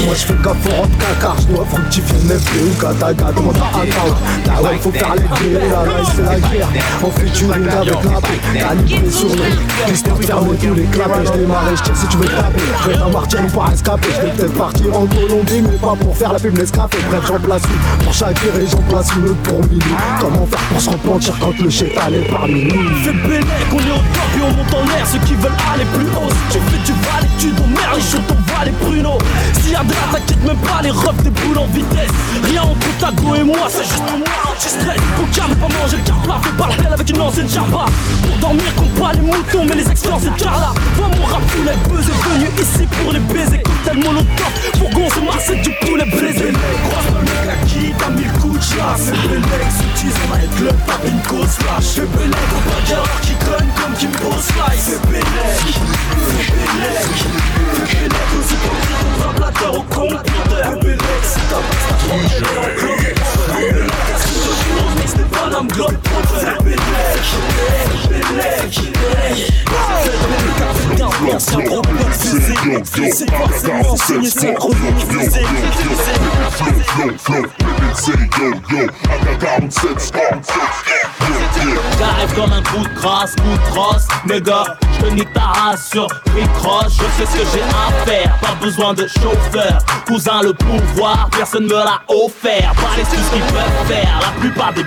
Moi 0.05 0.15
j'fais 0.15 0.33
gaffe 0.43 0.65
au 0.65 0.69
rentre 0.81 0.97
caca, 0.97 1.31
j'dois 1.41 1.65
fructifier 1.65 2.19
mes 2.23 2.35
ou 2.35 2.75
demande 3.31 3.57
à 3.57 3.65
Akao 3.81 4.09
Là 4.45 4.61
ouais, 4.61 4.77
faut 4.81 4.91
faire 4.91 5.15
les 5.15 5.23
là 5.69 5.85
là 5.85 6.03
c'est 6.15 6.23
la 6.23 6.39
guerre. 6.39 6.67
On 7.03 7.11
fait 7.11 7.41
une 7.41 7.51
avec 7.51 7.87
la 7.87 8.21
paix 8.21 8.59
Calibré 8.59 9.11
sur 9.11 9.29
le 9.29 9.43
L'histoire 9.87 10.17
ferme 10.17 10.55
tous 10.57 10.73
les 10.73 10.83
clapets. 10.83 11.25
Je 11.25 11.31
démarre 11.39 11.63
je 11.71 11.93
si 11.93 12.07
tu 12.07 12.17
veux 12.17 12.25
taper 12.25 12.61
Je 12.83 12.89
vais 12.89 13.11
martyr 13.11 13.39
ou 13.43 13.57
pas 13.57 13.71
escaper. 13.73 14.07
Je 14.15 14.21
vais 14.21 14.31
peut-être 14.33 14.53
partir 14.53 14.97
en 14.97 15.05
Colombie 15.05 15.61
Mais 15.61 15.77
pas 15.77 15.95
pour 15.99 16.17
faire 16.17 16.33
la 16.33 16.39
pub 16.39 16.57
Nescafé. 16.57 16.97
Bref 17.09 17.23
j'en 17.27 17.39
place 17.39 17.61
une 17.63 18.05
Pour 18.05 18.13
chaque 18.13 18.39
virée 18.41 18.65
j'en 18.71 18.81
place 18.83 19.09
une 19.15 19.25
autre 19.25 19.41
pour 19.43 19.59
minuit. 19.63 19.81
Comment 20.19 20.45
faire 20.45 20.59
pour 20.59 20.81
se 20.81 20.89
repentir 20.89 21.33
quand 21.39 21.59
le 21.59 21.69
chétal 21.69 22.15
est 22.15 22.31
parmi 22.31 22.65
nous 22.65 22.95
Fais 23.03 23.13
Bélec 23.13 23.45
on 23.71 23.77
est 23.77 23.91
au 23.91 23.95
top 23.95 24.37
et 24.37 24.41
on 24.41 24.51
monte 24.51 24.73
en 24.73 24.83
l'air 24.87 25.05
Ceux 25.11 25.19
qui 25.19 25.35
veulent 25.35 25.51
aller 25.73 25.85
plus 25.93 26.05
haut 26.05 26.29
Si 26.51 26.57
tu 26.57 26.63
fais 26.65 26.83
du 26.85 26.91
valet 26.91 27.27
tu 27.39 27.47
merde 27.47 27.95
Les 27.95 28.01
choses 28.01 28.46
va 28.57 28.65
les 28.65 28.71
pruneaux 28.71 29.17
S'il 29.61 29.71
y 29.71 29.73
de 29.73 29.77
la 29.77 30.19
t'inquiète 30.19 30.43
même 30.43 30.57
pas 30.57 30.81
Les 30.81 30.91
refs 30.91 31.23
des 31.23 31.29
boules 31.29 31.57
en 31.57 31.67
vitesse. 31.67 32.11
Rien 32.43 32.63
entre 32.63 32.97
ta 32.99 33.11
go 33.11 33.35
et 33.35 33.43
moi 33.43 33.67
C'est 33.69 33.83
juste 33.83 34.17
moi. 34.17 34.27
Anti-stress 34.51 35.01
Pour 35.15 35.29
calme 35.31 35.55
pas 35.55 35.67
manger 35.67 35.97
le 35.97 36.03
carplat 36.03 36.39
Fais 36.43 36.57
pas 36.57 36.67
belle 36.77 36.93
avec 36.93 37.09
une 37.09 37.21
ancienne 37.21 37.49
charba 37.49 37.85
Pour 38.23 38.37
dormir 38.37 38.75
compte 38.75 38.93
pas 38.95 39.13
les 39.13 39.21
moutons 39.21 39.65
Mais 39.67 39.75
les 39.75 39.89
expériences 39.89 40.23
c'est 40.23 40.43
Carla 40.43 40.73
Vois 40.95 41.07
mon 41.07 41.25
rap 41.25 41.41
poulet 41.41 41.75
buzz 41.89 42.05
est 42.07 42.29
venu 42.29 42.49
ici 42.61 42.87
pour 43.01 43.11
les 43.11 43.19
baiser. 43.19 43.61
Cocktail 43.63 44.03
molotov 44.03 44.53
Pour 44.79 44.89
goncer 44.91 45.21
c'est 45.45 45.61
du 45.61 45.71
poulet 45.81 46.05
braisé 46.05 46.53
Croise 46.89 47.26
mis 48.77 48.83
le 48.83 48.85
coup 48.85 48.85
de 48.85 48.85
chasse 48.85 49.01
C'est 49.05 49.27
Bélec, 49.27 49.71
soutise 49.71 50.17
on 50.23 50.33
a 50.33 50.37
club 50.57 50.77
T'as 50.85 51.07
une 51.07 51.21
cause 51.23 51.55
flash 51.57 51.83
C'est 51.83 52.01
on 52.01 52.07
va 52.07 52.81
dire 52.85 53.03
qui 53.21 53.33
conne 53.45 53.69
comme 53.75 53.93
Kimbo 53.97 54.31
Slice 54.33 54.85
C'est 54.85 55.01
Bélec, 55.09 55.25
c'est 55.25 56.51
Bélec 56.51 57.07
C'est 57.85 57.99
Bélec 57.99 58.27
aux 58.33 58.45
hypocrites, 58.53 59.03
aux 59.03 59.15
blablateurs, 59.21 59.75
aux 59.75 59.83
comploteur 59.83 60.79
Bélec, 60.81 61.23
c'est 61.23 61.47
ta 61.49 61.57
base, 61.57 61.87
ta 65.17 65.26
Panam 65.37 65.67
Globe 65.67 65.97
C'est 66.39 66.63
Bélec, 66.63 66.79
Bélec, 68.09 68.73
Bélec 69.29 69.53
Ancien 71.33 71.59
gros 71.59 71.81
bloc 71.81 72.11
fusé 72.11 72.55
C'est 73.11 73.29
forcément 73.29 73.95
signé 73.97 74.29
synchronisé 74.29 75.41
yo, 78.39 78.53
yo, 78.69 78.87
I 79.09 79.17
got 79.23 79.39
47 79.39 79.99
scores. 79.99 80.41
J'arrive 81.99 82.33
comme 82.35 82.53
un 82.53 82.61
coup 82.63 82.83
de 82.83 82.99
crasse, 82.99 83.35
coup 83.35 83.57
de 83.57 83.71
crosse, 83.71 84.07
nigga. 84.25 84.77
Je 84.99 85.07
nique 85.07 85.31
ta 85.33 85.41
race 85.41 85.89
sur 85.91 86.07
Cross, 86.55 86.97
je 86.97 87.23
sais 87.23 87.31
ce 87.31 87.37
que 87.37 87.45
j'ai 87.53 87.61
à 87.61 88.05
faire. 88.05 88.37
Pas 88.41 88.55
besoin 88.61 88.93
de 88.93 89.07
chauffeur, 89.07 89.79
cousin 90.05 90.41
le 90.41 90.53
pouvoir, 90.53 91.29
personne 91.35 91.65
me 91.65 91.73
l'a 91.73 92.01
offert. 92.07 92.73
Pas 92.75 92.95
les 92.97 93.03
ce 93.03 93.31
qu'ils 93.31 93.41
peuvent 93.41 93.87
faire, 93.87 94.19
la 94.21 94.39
plupart 94.39 94.73
des 94.73 94.83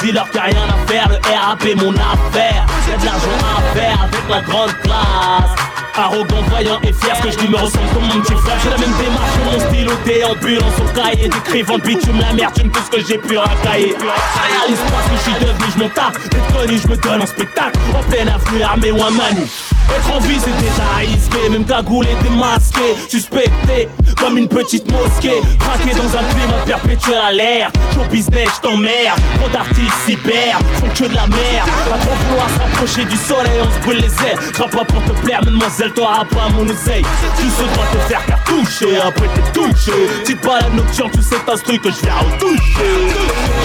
Dis-leur 0.00 0.30
qu'il 0.30 0.40
a 0.40 0.44
rien 0.44 0.56
à 0.68 0.86
faire, 0.86 1.08
le 1.08 1.16
RAP 1.16 1.76
mon 1.76 1.94
affaire. 1.94 2.66
J'ai 2.86 2.96
de 2.96 3.04
l'argent 3.04 3.38
à 3.56 3.74
faire 3.74 4.02
avec 4.02 4.28
la 4.28 4.40
grande 4.40 4.72
classe. 4.82 5.54
Arrogant, 5.96 6.42
voyant 6.48 6.78
et 6.82 6.92
fier, 6.92 7.16
ce 7.16 7.22
que 7.22 7.30
je 7.30 7.38
dis 7.38 7.48
me 7.48 7.56
ressemble 7.56 7.88
comme 7.92 8.04
mon 8.04 8.20
petit 8.20 8.34
frère. 8.34 8.56
J'ai 8.62 8.70
la 8.70 8.78
même 8.78 8.94
démarche, 8.98 9.32
mon 9.44 9.60
stylo 9.68 9.92
déambulant 10.04 10.66
son 10.76 10.92
cahier, 10.94 11.28
décrivant 11.28 11.76
le 11.76 11.82
bitume, 11.82 12.18
la 12.18 12.32
merde, 12.32 12.54
tu 12.54 12.64
me 12.64 12.70
tout 12.70 12.80
ce 12.84 12.90
que 12.96 13.06
j'ai 13.06 13.18
pu 13.18 13.36
racailler. 13.36 13.96
Réalise 13.96 14.78
pas 14.78 15.02
ce 15.04 15.10
que 15.10 15.16
je 15.16 15.22
suis 15.22 15.46
devenu, 15.46 15.64
je 15.74 15.82
m'en 15.82 15.88
tape. 15.90 16.18
D'être 16.30 16.52
connu, 16.52 16.78
je 16.78 16.88
me 16.88 16.96
donne 16.96 17.22
en 17.22 17.26
spectacle, 17.26 17.78
en 17.98 18.02
pleine 18.10 18.28
avenue, 18.28 18.62
armé 18.62 18.92
ou 18.92 19.02
un 19.02 19.10
manu. 19.10 19.42
Être 19.90 20.14
en 20.14 20.20
vie 20.20 20.38
c'est 20.38 20.56
déjà 20.56 20.84
risqué, 20.98 21.48
même 21.48 21.64
cagoulé, 21.64 22.10
démasqué, 22.22 22.94
suspecté 23.08 23.88
comme 24.18 24.38
une 24.38 24.48
petite 24.48 24.90
mosquée, 24.92 25.40
craqué 25.58 25.94
dans 25.96 26.16
un 26.16 26.22
climat 26.22 26.62
perpétuel 26.64 27.18
à 27.18 27.32
l'air. 27.32 27.70
Show 27.94 28.04
business, 28.10 28.48
je 28.56 28.68
t'emmerde, 28.68 29.18
trop 29.40 29.48
d'artistes 29.48 30.08
hyper, 30.08 30.58
font 30.74 30.88
que 30.94 31.08
de 31.08 31.14
la 31.14 31.26
merde. 31.26 31.68
Pas 31.88 31.98
trop 31.98 32.14
vouloir 32.28 32.48
s'approcher 32.50 33.04
du 33.04 33.16
soleil, 33.16 33.60
on 33.62 33.72
se 33.74 33.78
brûle 33.80 33.96
les 33.96 34.26
ailes. 34.26 34.38
Je 34.52 34.58
pas 34.58 34.84
pour 34.84 35.04
te 35.04 35.12
plaire, 35.24 35.40
mademoiselle, 35.44 35.79
t'auras 35.88 36.24
pas 36.24 36.48
mon 36.54 36.64
oseille. 36.68 37.02
Droit 37.02 37.84
de 37.92 37.98
te 37.98 38.02
faire 38.08 38.26
cartoucher, 38.26 38.98
après 38.98 39.28
t'es 39.34 39.52
touché. 39.52 40.36
Pas 40.42 40.60
la 40.60 40.70
nocturne, 40.70 41.10
tu 41.10 41.22
sais 41.22 41.36
un 41.36 41.56
truc 41.56 41.82
que 41.82 41.90
je 41.90 42.00
viens 42.00 42.14
retoucher. 42.14 43.12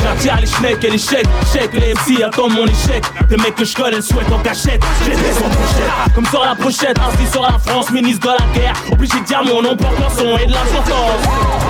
J'attire 0.03 0.37
les 0.41 0.47
schnecks 0.47 0.83
et 0.83 0.89
les 0.89 0.97
chèques, 0.97 1.27
chèques, 1.53 1.73
les 1.73 1.93
MC 1.93 2.23
attendent 2.23 2.53
mon 2.53 2.65
échec. 2.65 3.03
Des 3.29 3.37
mecs 3.37 3.55
que 3.55 3.63
je 3.63 3.75
connais 3.75 4.01
souhaitent 4.01 4.31
en 4.31 4.39
cachette, 4.39 4.83
j'ai 5.05 5.11
des 5.11 5.37
en 5.37 5.49
pochette. 5.49 6.13
Comme 6.13 6.25
sur 6.25 6.43
la 6.43 6.55
pochette, 6.55 6.99
inscrit 6.99 7.27
sur 7.31 7.43
la 7.43 7.57
France, 7.59 7.91
ministre 7.91 8.27
de 8.27 8.31
la 8.33 8.59
guerre. 8.59 8.73
Obligé 8.91 9.19
de 9.19 9.25
dire 9.25 9.43
mon 9.45 9.61
nom 9.61 9.77
pour 9.77 10.11
son 10.11 10.37
et 10.37 10.45
de 10.45 10.51
l'importance. 10.51 11.21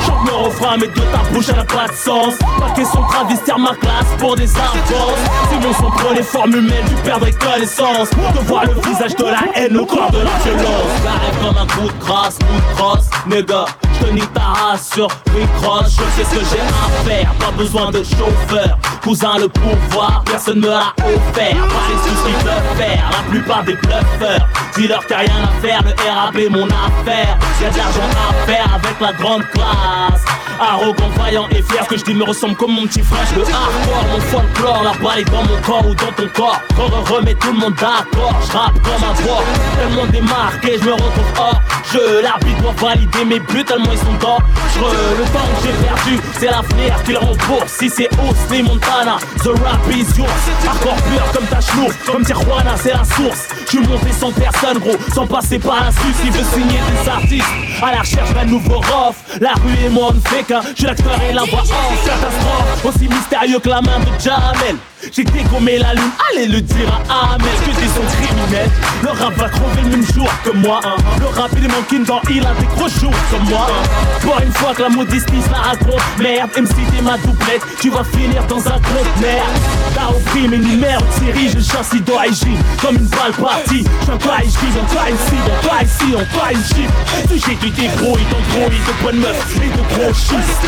Chante 0.05 0.25
me 0.25 0.31
refrain, 0.31 0.77
mais 0.79 0.87
de 0.87 0.93
ta 0.93 1.17
bouche, 1.31 1.45
elle 1.49 1.57
n'a 1.57 1.63
pas 1.65 1.87
de 1.87 1.93
sens. 1.93 2.33
Pas 2.59 2.73
question 2.75 3.01
de 3.01 3.07
travestir 3.07 3.59
ma 3.59 3.75
classe 3.75 4.07
pour 4.17 4.35
des 4.35 4.49
avances. 4.55 5.19
Si 5.51 5.67
mon 5.67 5.73
son 5.73 5.91
prend 5.91 6.13
les 6.13 6.23
formes 6.23 6.53
humaines, 6.53 6.85
tu 6.87 6.95
perdrais 7.03 7.31
connaissance. 7.31 8.09
De 8.09 8.39
voir 8.47 8.65
le 8.65 8.73
visage 8.89 9.15
de 9.15 9.25
la 9.25 9.43
haine 9.55 9.77
au 9.77 9.85
corps 9.85 10.11
de 10.11 10.19
la 10.19 10.34
violence. 10.43 10.91
J'arrive 11.03 11.37
comme 11.41 11.57
un 11.57 11.67
coup 11.67 11.87
de 11.87 12.03
crasse, 12.03 12.37
coup 12.39 12.45
de 12.55 12.75
crosse, 12.75 13.09
nigga. 13.27 13.65
Je 14.05 14.91
sur 14.93 15.07
je 15.35 16.23
sais 16.23 16.23
ce 16.23 16.35
que 16.35 16.45
j'ai 16.45 16.61
à 16.61 17.09
faire. 17.09 17.33
Pas 17.39 17.51
besoin 17.51 17.91
de 17.91 18.03
chauffeur, 18.03 18.77
cousin 19.03 19.37
le 19.39 19.47
pouvoir, 19.49 20.23
personne 20.25 20.59
me 20.59 20.67
l'a 20.67 20.93
offert. 20.99 21.55
Les 21.89 21.97
soucis 21.97 22.23
qu'ils 22.25 22.45
peuvent 22.45 22.77
faire, 22.77 23.09
la 23.11 23.29
plupart 23.29 23.63
des 23.63 23.73
bluffeurs. 23.73 24.47
Dis-leur 24.75 25.05
qu'il 25.05 25.15
rien 25.15 25.43
à 25.43 25.61
faire, 25.61 25.81
le 25.83 25.91
RAP 26.09 26.49
mon 26.49 26.67
affaire. 26.67 27.37
Y'a 27.61 27.69
de 27.69 27.77
l'argent 27.77 28.09
à 28.29 28.45
faire 28.45 28.73
avec 28.75 28.99
la 29.01 29.13
grande 29.13 29.43
classe. 29.51 30.23
Arrogant, 30.59 31.09
vaillant 31.17 31.47
et 31.51 31.61
fier, 31.61 31.85
que 31.87 31.97
je 31.97 32.03
dis 32.03 32.13
me 32.13 32.23
ressemble 32.23 32.55
comme 32.55 32.71
mon 32.71 32.87
petit 32.87 33.01
frère. 33.01 33.25
Le 33.35 33.41
hardcore, 33.41 34.05
mon 34.13 34.19
folklore, 34.21 34.83
la 34.83 34.93
balle 35.03 35.19
est 35.19 35.29
dans 35.29 35.43
mon 35.43 35.61
corps 35.61 35.85
ou 35.85 35.95
dans 35.95 36.11
ton 36.15 36.27
corps. 36.33 36.61
Quand 36.77 36.89
on 36.93 37.13
remet 37.13 37.35
tout 37.35 37.51
le 37.51 37.59
monde 37.59 37.75
d'accord, 37.75 38.33
je 38.45 38.57
rappe 38.57 38.81
comme 38.81 39.09
un 39.09 39.27
porc. 39.27 39.43
Tellement 39.77 40.05
démarqué, 40.05 40.77
je 40.79 40.85
me 40.85 40.93
retrouve 40.93 41.33
hors 41.37 41.61
jeu. 41.91 42.21
L'arbitre 42.21 42.61
doit 42.61 42.89
valider 42.89 43.25
mes 43.25 43.39
buts, 43.39 43.65
tellement 43.65 43.91
dans 44.19 44.39
Le 44.77 45.23
temps 45.31 45.39
que 45.39 45.67
j'ai 45.67 45.85
perdu, 45.85 46.19
c'est 46.39 46.47
l'avenir 46.47 47.03
qui 47.03 47.11
le 47.11 47.19
rembourse. 47.19 47.71
Si 47.79 47.89
c'est 47.89 48.09
Osni 48.19 48.63
Montana, 48.63 49.17
the 49.43 49.49
rap 49.63 49.79
is 49.89 50.17
yours. 50.17 50.27
Hardcore 50.67 50.95
pur 50.95 51.31
comme 51.33 51.47
ta 51.47 51.61
chenour, 51.61 51.91
comme 52.05 52.23
Tijuana, 52.23 52.75
c'est 52.77 52.93
la 52.93 53.03
source. 53.03 53.47
Je 53.65 53.77
suis 53.77 53.79
monté 53.79 54.11
sans 54.11 54.31
personne, 54.31 54.79
gros, 54.79 54.97
sans 55.13 55.27
passer 55.27 55.59
par 55.59 55.85
la 55.85 55.91
suite. 55.91 56.15
Il 56.25 56.31
veut 56.31 56.43
signer 56.53 56.79
des 56.79 57.09
artistes 57.09 57.47
à 57.81 57.91
la 57.91 57.99
recherche 57.99 58.33
d'un 58.33 58.45
nouveau 58.45 58.75
rof. 58.75 59.15
La 59.39 59.53
rue 59.53 59.85
et 59.85 59.89
moi, 59.89 60.09
on 60.09 60.13
ne 60.13 60.19
fait 60.21 60.43
qu'un. 60.43 60.61
Je 60.75 60.85
l'acteur 60.85 61.19
et 61.29 61.33
la 61.33 61.43
voix 61.43 61.61
en 61.61 62.05
catastrophe. 62.05 62.85
Aussi 62.85 63.07
mystérieux 63.07 63.59
que 63.59 63.69
la 63.69 63.81
main 63.81 63.99
de 63.99 64.21
Jamel. 64.21 64.77
J'ai 65.11 65.23
dégommé 65.23 65.77
la 65.77 65.93
lune, 65.93 66.11
allez 66.31 66.47
le 66.47 66.61
dire 66.61 67.01
à 67.09 67.33
Amel 67.35 67.47
Que 67.63 67.71
des 67.79 67.87
sons 67.87 68.01
criminels 68.19 68.69
Le 69.03 69.09
rap 69.09 69.33
va 69.37 69.49
crever 69.49 69.81
le 69.83 69.89
même 69.89 70.05
jour 70.13 70.27
que 70.43 70.51
moi 70.51 70.79
hein. 70.83 70.95
Le 71.19 71.27
rap 71.27 71.51
il 71.57 71.65
est 71.65 71.67
manqué 71.67 71.99
dans 71.99 72.21
il 72.29 72.45
a 72.45 72.53
des 72.59 72.65
gros 72.65 72.87
jours 72.87 73.13
comme 73.29 73.47
moi 73.49 73.67
hein. 73.69 73.83
Pour 74.21 74.39
une 74.39 74.51
fois 74.53 74.73
que 74.73 74.81
la 74.81 74.89
modestie 74.89 75.31
la 75.51 75.57
raconte 75.57 76.01
Merde, 76.19 76.49
MC 76.57 76.69
t'es 76.69 77.01
ma 77.01 77.17
doublette 77.17 77.61
Tu 77.79 77.89
vas 77.89 78.03
finir 78.03 78.43
dans 78.47 78.59
un 78.67 78.79
groupe 78.79 79.21
merde 79.21 79.57
T'as 79.93 80.09
opprimé 80.09 80.57
une 80.57 80.79
merde 80.79 81.05
série 81.19 81.49
Je 81.49 81.59
chasse 81.59 81.93
d'origine 82.03 82.57
comme 82.81 82.95
une 82.95 83.07
balle 83.07 83.33
partie 83.33 83.85
J'en 84.07 84.17
pas 84.17 84.43
ici, 84.43 84.57
on 84.75 84.95
pas 84.95 85.09
ici, 85.09 85.37
on 85.45 85.67
pas 85.67 85.83
ici, 85.83 86.13
on 86.13 86.37
pas 86.37 86.51
ici 86.53 86.85
J'ai 87.29 87.55
du 87.55 87.69
débrouille, 87.69 88.25
d'embrouille, 88.31 88.79
de 88.79 89.03
bonnes 89.03 89.19
meufs 89.19 89.57
et 89.57 89.69
de 89.69 89.83
gros 89.95 90.13
schistes 90.13 90.65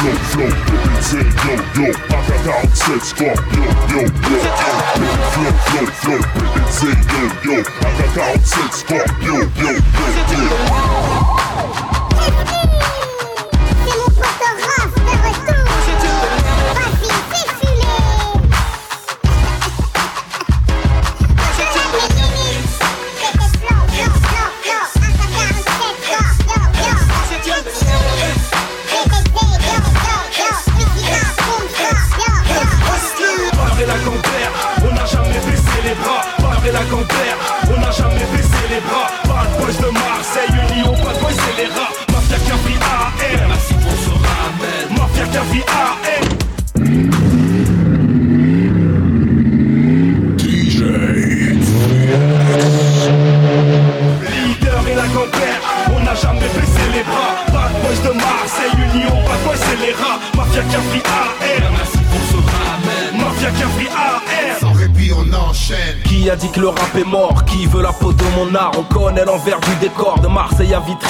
Flow, 0.00 0.12
flow, 0.30 0.46
flow, 0.46 0.80
yo, 1.80 1.86
yo, 1.86 3.19
six 3.20 3.28
yo, 3.28 3.34
yo, 3.90 4.00
yo, 4.00 4.06
flow, 5.30 5.52
flow, 5.68 5.86
flow, 6.00 6.20
say 6.70 6.94
yo, 7.12 7.22
yo, 7.44 7.54
I 7.60 7.62
got 7.98 8.18
out 8.18 8.40
six, 8.46 8.70
yo, 8.88 9.04
yo, 9.20 9.34
yo, 9.60 9.70
yo. 10.32 10.44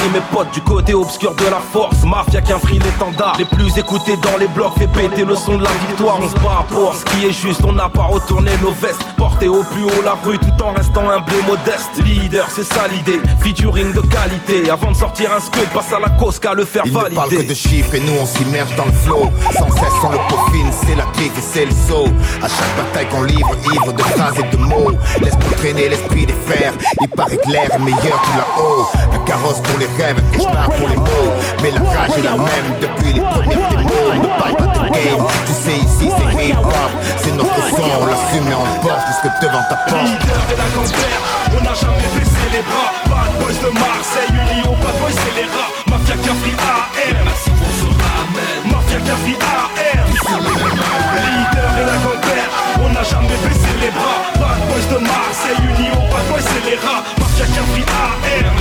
Vitry 0.00 0.10
mes 0.12 0.20
potes 0.32 0.52
Du 0.52 0.60
côté 0.62 0.94
obscur 0.94 1.34
de 1.34 1.44
la 1.44 1.60
force. 1.72 2.02
Mafia 2.04 2.40
qu'un 2.40 2.58
frit 2.58 2.78
l'étendard 2.78 3.36
Les 3.38 3.44
plus 3.44 3.76
écoutés 3.78 4.16
dans 4.16 4.36
les 4.38 4.48
blocs 4.48 4.72
Fait 4.78 4.86
péter 4.86 5.24
le 5.24 5.34
son 5.34 5.58
de 5.58 5.64
la 5.64 5.70
victoire. 5.88 6.18
On 6.20 6.28
se 6.28 6.34
bat 6.34 6.64
pour 6.68 6.94
ce 6.94 7.04
qui 7.04 7.26
est 7.26 7.32
juste 7.32 7.62
On 7.64 7.72
n'a 7.72 7.88
pas 7.88 8.04
retourné 8.04 8.50
nos 8.62 8.72
vestes. 8.72 9.04
Porter 9.16 9.48
au 9.48 9.62
plus 9.62 9.84
haut 9.84 10.02
la 10.04 10.16
rue 10.24 10.38
Tout 10.38 10.62
en 10.62 10.72
restant 10.72 11.08
humble 11.08 11.32
et 11.32 11.46
modeste. 11.46 11.90
Leader 12.04 12.48
c'est 12.50 12.64
ça 12.64 12.86
l'idée. 12.88 13.20
Featuring 13.40 13.92
de 13.92 14.00
qualité. 14.00 14.70
Avant 14.70 14.92
de 14.92 14.96
sortir 14.96 15.30
un 15.32 15.40
scud 15.40 15.68
Passe 15.74 15.92
à 15.92 16.00
la 16.00 16.10
cause 16.10 16.38
qu'à 16.38 16.54
le 16.54 16.64
faire 16.64 16.84
valider 16.84 17.06
Il 17.08 17.10
ne 17.10 17.16
parle 17.16 17.30
que 17.30 17.48
de 17.48 17.54
chiffres 17.54 17.94
et 17.94 18.00
nous 18.00 18.14
on 18.20 18.26
s'immerge 18.26 18.74
dans 18.76 18.86
le 18.86 18.92
flow. 18.92 19.30
Sans 19.52 19.70
cesse 19.70 20.00
on 20.04 20.10
le 20.10 20.18
peaufine 20.28 20.49
C'est 20.90 20.96
la 20.96 21.04
griffe 21.14 21.38
et 21.38 21.46
c'est 21.52 21.64
le 21.66 21.70
saut. 21.70 22.08
À 22.42 22.48
chaque 22.48 22.74
bataille 22.76 23.06
qu'on 23.10 23.22
livre 23.22 23.54
Ivre 23.72 23.92
de 23.92 24.02
phrases 24.02 24.34
et 24.40 24.56
de 24.56 24.60
mots. 24.60 24.90
Laisse-moi 25.22 25.52
traîner 25.56 25.88
l'esprit 25.88 26.26
des 26.26 26.34
frères 26.46 26.72
Il 27.00 27.08
paraît 27.10 27.36
que 27.36 27.48
l'air 27.48 27.70
est 27.72 27.78
meilleur 27.78 28.00
que 28.02 28.32
là-haut. 28.36 28.88
La 29.12 29.18
carrosse 29.18 29.60
pour 29.60 29.78
les 29.78 29.86
rêves 30.02 30.18
et 30.34 30.38
je 30.38 30.78
pour 30.78 30.88
les 30.88 30.96
mots. 30.96 31.30
Mais 31.62 31.70
la 31.70 31.78
rage 31.78 32.18
est 32.18 32.22
la 32.22 32.34
même 32.34 32.68
depuis 32.82 33.12
les 33.12 33.20
premières 33.20 33.68
démos 33.70 34.18
Ne 34.18 34.28
parle 34.34 34.56
pas 34.56 34.66
de 34.66 34.90
game. 34.90 35.26
Tu 35.46 35.52
sais 35.52 35.78
ici 35.78 36.10
c'est 36.10 36.44
hip-hop 36.48 36.90
C'est 37.18 37.36
notre 37.36 37.62
son, 37.70 37.86
on 38.02 38.06
l'assume 38.06 38.50
et 38.50 38.54
on 38.58 38.82
porte 38.82 39.06
jusque 39.06 39.30
devant 39.42 39.62
ta 39.70 39.76
porte. 39.86 40.02
Leader 40.02 40.42
de 40.50 40.56
la 40.58 40.68
campagne, 40.74 41.18
on 41.54 41.62
n'a 41.62 41.74
jamais 41.74 42.10
baissé 42.18 42.46
les 42.50 42.62
bras. 42.66 42.90
Bad 43.06 43.30
boys 43.38 43.58
de 43.62 43.70
Marseille, 43.78 44.34
Union, 44.34 44.74
bad 44.82 44.98
boys 44.98 45.14
c'est 45.14 45.38
les 45.38 45.46
rats. 45.46 45.70
Mafia 45.86 46.16
Cafri 46.16 46.50
AM 46.50 47.16
Merci 47.24 47.50
pour 47.50 47.70
ce 47.78 47.86
ramen 47.86 48.72
Mafia 48.72 48.98
Cafri 49.06 49.34
AM 49.34 49.89
Leader 50.10 51.70
de 51.76 51.82
la 51.86 51.96
campagne, 52.04 52.48
on 52.82 52.88
n'a 52.90 53.02
jamais 53.02 53.36
baissé 53.44 53.72
les 53.80 53.90
bras. 53.90 54.20
Boys 54.38 54.88
de 54.90 54.98
Marseille, 55.02 55.62
Union, 55.78 56.00
bad 56.10 56.24
boys 56.28 56.40
c'est 56.40 56.64
les 56.70 56.76
rats. 56.76 57.02
Mafia 57.18 57.46
Capri 57.46 57.82
AM 57.82 58.54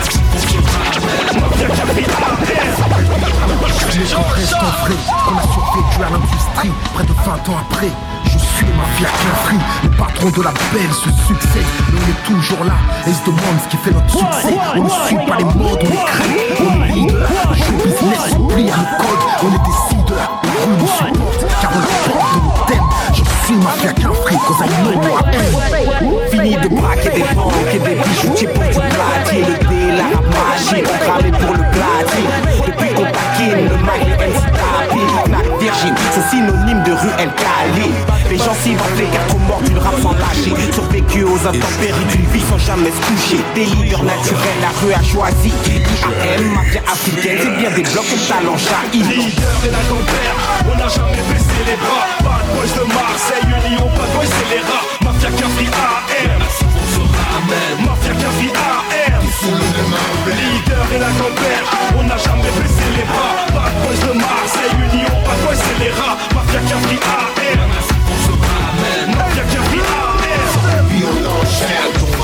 Mafia 1.41 1.67
Capri 1.67 2.03
AM 2.03 2.39
qu'on 4.19 4.33
reste 4.33 4.55
en 4.55 4.85
vrai, 4.85 4.95
qu'on 5.25 5.37
a 5.37 5.41
survécu 5.41 6.03
à 6.03 6.09
l'industrie, 6.09 6.71
près 6.93 7.03
de 7.03 7.13
20 7.13 7.49
ans 7.49 7.57
après. 7.69 7.91
Je 8.25 8.37
suis 8.37 8.65
ma 8.65 8.83
mafia 8.83 9.07
free, 9.43 9.57
le 9.83 9.89
patron 9.89 10.29
de 10.29 10.43
la 10.43 10.51
belle 10.73 10.93
se 10.93 11.09
succède, 11.27 11.65
mais 11.91 11.99
on 11.99 12.09
est 12.09 12.23
toujours 12.35 12.63
là, 12.63 12.73
et 13.07 13.13
se 13.13 13.23
demande 13.25 13.59
ce 13.63 13.67
qui 13.69 13.77
fait 13.77 13.91
notre 13.91 14.09
succès. 14.09 14.55
On 14.75 14.83
ne 14.83 14.89
suit 14.89 15.25
pas 15.27 15.37
les 15.37 15.43
modes, 15.43 15.79
on 15.81 15.89
les 15.89 16.05
crée, 16.05 16.57
on 16.59 16.83
est 16.83 16.87
leader. 16.89 17.29
Le 17.53 17.83
business 17.83 18.19
s'oublie 18.31 18.69
à 18.69 18.77
nos 18.77 18.89
codes, 18.97 19.25
on 19.43 19.49
est 19.55 19.63
décideurs, 19.65 20.31
on 20.43 20.48
car 21.61 21.71
on 21.73 21.79
la 21.79 21.87
porte. 22.13 22.73
Je 23.13 23.23
suis 23.45 23.55
mafia 23.55 23.93
free, 24.13 24.37
cause 24.45 24.61
I 24.61 24.67
know 24.83 24.97
what 24.97 25.25
I 25.25 25.35
am. 25.39 26.29
Fini 26.29 26.55
de 26.55 26.67
braquer 26.69 27.09
des 27.09 27.35
banques 27.35 27.73
et 27.73 27.79
des 27.79 27.95
bijoutiers 27.95 28.47
pour 28.47 28.63
du 28.63 28.77
dé, 29.67 29.81
la 29.97 30.03
rap 30.15 30.25
magique, 30.29 30.85
cramé 30.99 31.31
pour 31.31 31.53
le 31.53 31.63
platine 31.71 32.31
Depuis 32.65 32.89
qu'on 32.93 33.05
taquine, 33.05 33.69
le 33.69 33.77
Virgin, 35.59 35.93
c'est 36.13 36.29
synonyme 36.29 36.83
de 36.83 36.91
rue 36.93 37.09
El 37.19 37.29
Cali 37.33 37.89
Les 38.29 38.37
gens 38.37 38.55
s'y 38.63 38.75
vont 38.75 38.85
les 38.97 39.05
quatre 39.05 39.37
morts 39.39 39.61
d'une 39.61 39.77
rap 39.77 39.93
sans 40.01 40.13
lâcher. 40.13 40.53
Survécu 40.71 41.23
aux 41.23 41.35
intempéries 41.35 42.05
d'une 42.11 42.25
vie 42.27 42.43
sans 42.49 42.57
jamais 42.57 42.91
se 42.91 43.01
coucher 43.07 43.43
Délire 43.55 44.03
naturel, 44.03 44.57
la 44.61 44.69
rue 44.81 44.93
a 44.93 45.03
choisi 45.03 45.51
IAM, 45.67 46.53
mafia 46.53 46.81
africaine, 46.81 47.39
c'est 47.43 47.57
bien 47.57 47.71
des 47.71 47.83
blocs 47.83 48.09
comme 48.09 48.25
talent 48.27 48.57
Shahid 48.57 49.05
Leader 49.05 49.51
et 49.65 49.71
la 49.71 49.83
compère, 49.89 50.35
on 50.65 50.77
n'a 50.77 50.87
jamais 50.87 51.23
baissé 51.29 51.59
les 51.67 51.75
bras. 51.75 52.07
Bad 52.23 52.45
boys 52.55 52.73
de 52.75 52.83
Marseille, 52.93 53.47
Union, 53.67 53.85
bad 53.97 54.09
boys 54.15 54.25
c'est 54.25 54.55
les 54.55 54.61
rats 54.61 54.85
Mafia 55.03 55.29
Cafri 55.31 55.65
AM 55.65 56.39
Mafia 57.85 58.13
Cafri 58.13 58.47
AM 58.47 58.98
Leader 59.41 60.85
et 60.93 60.99
la 60.99 61.07
compère, 61.07 61.63
on 61.97 62.03
n'a 62.03 62.17
jamais 62.17 62.51
baissé 62.59 62.83
les 62.97 63.03
bras 63.03 63.45
Bad 63.53 63.73
boys 63.81 64.07
de 64.07 64.17
Marseille, 64.19 64.75
Union, 64.75 65.07
bad 65.25 65.39
boys 65.45 65.55
c'est 65.55 65.79
les 65.81 65.91
rats 65.91 66.17
Mafia 66.35 66.59
Cafri 66.67 66.99
AM 67.07 67.69
Mafia 69.15 69.43
Cafri 69.43 69.79
AM 69.79 70.19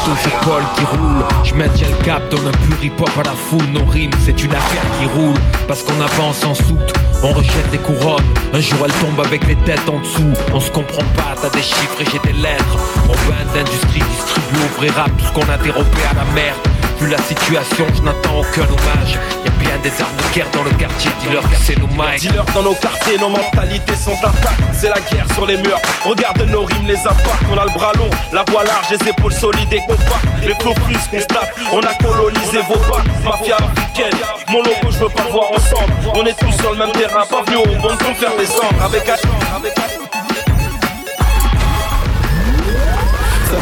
Deux 0.06 0.28
épaules 0.28 0.68
qui 0.76 0.84
roulent, 0.84 1.26
je 1.46 1.54
maintiens 1.54 1.88
le 1.88 2.04
cap, 2.04 2.30
donne 2.30 2.48
un 2.48 2.52
pur 2.52 2.84
hip-hop 2.84 3.10
à 3.18 3.24
la 3.24 3.32
foule, 3.32 3.66
nos 3.72 3.86
rimes 3.86 4.12
c'est 4.26 4.44
une 4.44 4.54
affaire 4.54 4.84
qui 5.00 5.06
roule, 5.06 5.40
parce 5.70 5.84
qu'on 5.84 6.00
avance 6.02 6.44
en 6.44 6.54
soute, 6.54 6.94
on 7.24 7.32
rejette 7.32 7.72
des 7.72 7.78
couronnes, 7.78 8.26
un 8.54 8.60
jour 8.60 8.80
elles 8.84 8.94
tombent 8.94 9.26
avec 9.26 9.48
les 9.48 9.56
têtes 9.56 9.88
en 9.88 10.00
dessous, 10.00 10.34
on 10.54 10.60
se 10.60 10.70
comprend 10.70 11.04
pas, 11.16 11.34
t'as 11.42 11.50
des 11.50 11.64
chiffres 11.64 12.02
et 12.02 12.06
j'ai 12.12 12.20
des 12.20 12.38
lettres, 12.38 12.78
on 13.06 13.14
bain 13.30 13.46
d'industrie 13.54 14.04
distribue 14.12 14.60
au 14.66 14.82
vrai 14.82 14.90
rap 14.90 15.12
tout 15.18 15.26
ce 15.26 15.32
qu'on 15.32 15.50
a 15.50 15.58
dérobé 15.58 16.02
à 16.12 16.14
la 16.14 16.26
merde, 16.34 16.58
vu 17.00 17.08
la 17.08 17.18
situation 17.18 17.86
je 17.94 18.02
n'attends 18.02 18.40
aucun 18.40 18.64
hommage, 18.64 19.20
y 19.44 19.48
a 19.48 19.52
bien 19.52 19.78
des 19.84 20.02
armes 20.02 20.16
de 20.18 20.36
guerre 20.36 20.50
dans 20.52 20.64
le 20.64 20.72
quartier, 20.72 21.12
dis-leur 21.22 21.44
que 21.44 21.56
c'est 21.64 21.78
nos 21.78 21.88
mics. 21.88 22.20
Dis-leur 22.20 22.46
dans 22.54 22.64
nos 22.64 22.76
quartiers, 22.76 23.18
nos 23.18 23.30
mentalités 23.30 23.96
sont 23.96 24.14
intactes. 24.14 24.62
C'est 24.74 24.90
la 24.90 25.00
guerre 25.00 25.26
sur 25.34 25.46
les 25.46 25.58
murs. 25.58 25.80
Regarde 26.04 26.42
nos 26.50 26.64
rimes, 26.64 26.88
les 26.88 27.00
impacts. 27.00 27.46
On 27.52 27.58
a 27.58 27.66
le 27.66 27.72
bras 27.72 27.92
long, 27.98 28.10
la 28.34 28.44
voix 28.50 28.64
large, 28.64 28.88
les 28.92 29.10
épaules 29.10 29.34
solides 29.34 29.72
et 29.72 29.80
compactes. 29.80 30.26
Les 30.42 30.56
flots 30.56 30.74
plus 30.86 30.98
constats. 31.10 31.48
On 31.72 31.80
a 31.80 31.94
colonisé 31.96 32.60
vos 32.68 32.80
bacs. 32.90 33.06
Mafia 33.24 33.58
africaine. 33.58 34.20
Mon 34.50 34.60
logo, 34.60 34.92
je 34.92 34.98
veux 35.00 35.10
pas 35.10 35.24
voir 35.32 35.52
ensemble. 35.52 35.94
On 36.14 36.26
est 36.26 36.38
tous 36.38 36.52
sur 36.62 36.72
le 36.72 36.78
même 36.78 36.92
terrain. 36.92 37.26
Pas 37.30 37.44
venu 37.44 37.58
au 37.58 37.68
monde 37.68 37.98
pour 37.98 38.18
faire 38.18 38.36
des 38.38 38.46
cendres. 38.46 38.84
Avec 38.84 39.06
Ça 39.06 39.20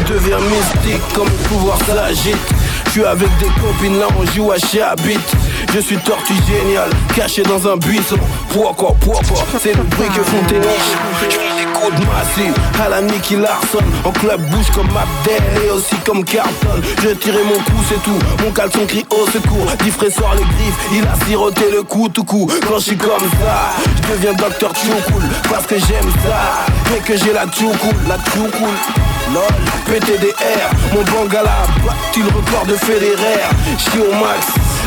devient 0.08 0.42
mystique 0.50 1.02
comme 1.14 1.28
le 1.28 1.48
pouvoir 1.48 1.78
s'agite 1.86 2.63
suis 2.94 3.04
avec 3.04 3.28
des 3.38 3.48
copines 3.60 3.98
là 3.98 4.06
on 4.16 4.24
joue 4.36 4.52
à 4.52 4.56
Chabit 4.56 5.18
Je 5.74 5.80
suis 5.80 5.96
tortue 5.96 6.34
génial, 6.46 6.88
caché 7.16 7.42
dans 7.42 7.66
un 7.66 7.76
buisson. 7.76 8.16
Pourquoi, 8.50 8.94
pourquoi, 9.00 9.20
c'est 9.60 9.74
le 9.74 9.82
bruit 9.82 10.06
que 10.14 10.22
font 10.22 10.44
tes 10.46 10.60
niches 10.60 10.94
Je 11.20 11.88
massif 12.06 12.54
à 12.80 12.88
la 12.88 13.02
Nicky 13.02 13.34
Larson. 13.34 13.82
En 14.04 14.12
club 14.12 14.40
bouge 14.48 14.70
comme 14.72 14.86
Abdel 14.86 15.42
et 15.66 15.70
aussi 15.72 15.96
comme 16.06 16.24
Carlton. 16.24 16.80
J'ai 17.02 17.16
tiré 17.16 17.38
mon 17.42 17.58
coup 17.64 17.82
c'est 17.88 18.00
tout, 18.04 18.18
mon 18.44 18.52
caleçon 18.52 18.86
crie 18.86 19.04
au 19.10 19.26
secours. 19.28 19.66
Diffré 19.82 20.08
sort 20.12 20.34
les 20.36 20.44
griffes, 20.44 20.88
il 20.92 21.04
a 21.04 21.26
siroté 21.26 21.72
le 21.72 21.82
coup 21.82 22.08
tout 22.08 22.22
coup 22.22 22.48
Quand 22.68 22.78
je 22.78 22.84
suis 22.84 22.96
comme 22.96 23.28
ça, 23.42 23.72
je 23.96 24.12
deviens 24.12 24.34
docteur 24.34 24.72
cool 24.72 25.22
Parce 25.50 25.66
que 25.66 25.74
j'aime 25.80 26.10
ça, 26.24 26.94
et 26.96 27.00
que 27.00 27.16
j'ai 27.16 27.32
la 27.32 27.46
cool, 27.46 27.96
la 28.06 28.18
cool 28.18 28.50
Lol, 29.32 29.42
PTDR, 29.86 30.68
mon 30.92 31.02
bangala 31.02 31.64
battu 31.84 32.20
le 32.22 32.28
record 32.28 32.66
de 32.66 32.74
Federer 32.74 33.40
J'suis 33.78 34.00
au 34.00 34.12
max 34.12 34.46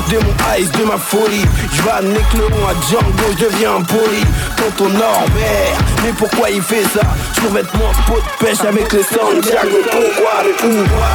de 0.09 0.17
mon 0.17 0.33
ice, 0.57 0.71
de 0.71 0.83
ma 0.83 0.97
folie 0.97 1.45
Je 1.73 1.81
vais 1.81 1.89
à 1.89 2.01
Django, 2.01 3.27
je 3.31 3.45
deviens 3.45 3.81
poli 3.81 4.23
Tonton 4.55 4.89
Norbert, 4.89 5.77
mais 6.03 6.13
pourquoi 6.17 6.49
il 6.49 6.61
fait 6.61 6.83
ça 6.83 7.01
Survêtement, 7.33 7.91
pot 8.05 8.21
de 8.21 8.45
pêche 8.45 8.61
avec 8.61 8.93
les 8.93 9.03
Santiago 9.03 9.77
Pourquoi, 9.89 10.43
mais 10.43 10.53
pourquoi 10.59 11.07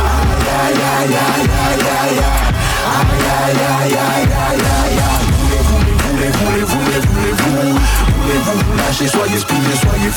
vous 8.64 8.76
lâcher, 8.76 9.08
soyez 9.08 9.38
soyez 9.38 10.10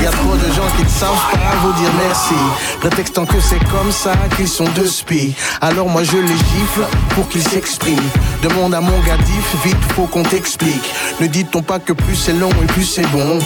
y 0.00 0.06
a 0.06 0.10
trop 0.10 0.34
de 0.34 0.52
gens 0.54 0.68
qui 0.76 0.82
ne 0.82 0.88
savent 0.88 1.30
pas 1.32 1.56
vous 1.62 1.72
dire 1.74 1.90
merci. 1.98 2.34
Prétextant 2.80 3.26
que 3.26 3.40
c'est 3.40 3.62
comme 3.70 3.92
ça 3.92 4.12
qu'ils 4.36 4.48
sont 4.48 4.68
deux 4.74 4.86
spies 4.86 5.34
Alors 5.60 5.88
moi 5.88 6.02
je 6.02 6.16
les 6.16 6.26
gifle 6.28 6.86
pour 7.10 7.28
qu'ils 7.28 7.46
s'expriment. 7.46 7.98
Demande 8.42 8.74
à 8.74 8.80
mon 8.80 8.98
gadif, 9.00 9.54
vite 9.64 9.76
faut 9.94 10.06
qu'on 10.06 10.22
t'explique. 10.22 10.94
Ne 11.20 11.26
dit-on 11.26 11.62
pas 11.62 11.78
que 11.78 11.92
plus 11.92 12.16
c'est 12.16 12.32
long 12.32 12.50
et 12.62 12.66
plus 12.66 12.84
c'est 12.84 13.06
bon? 13.08 13.38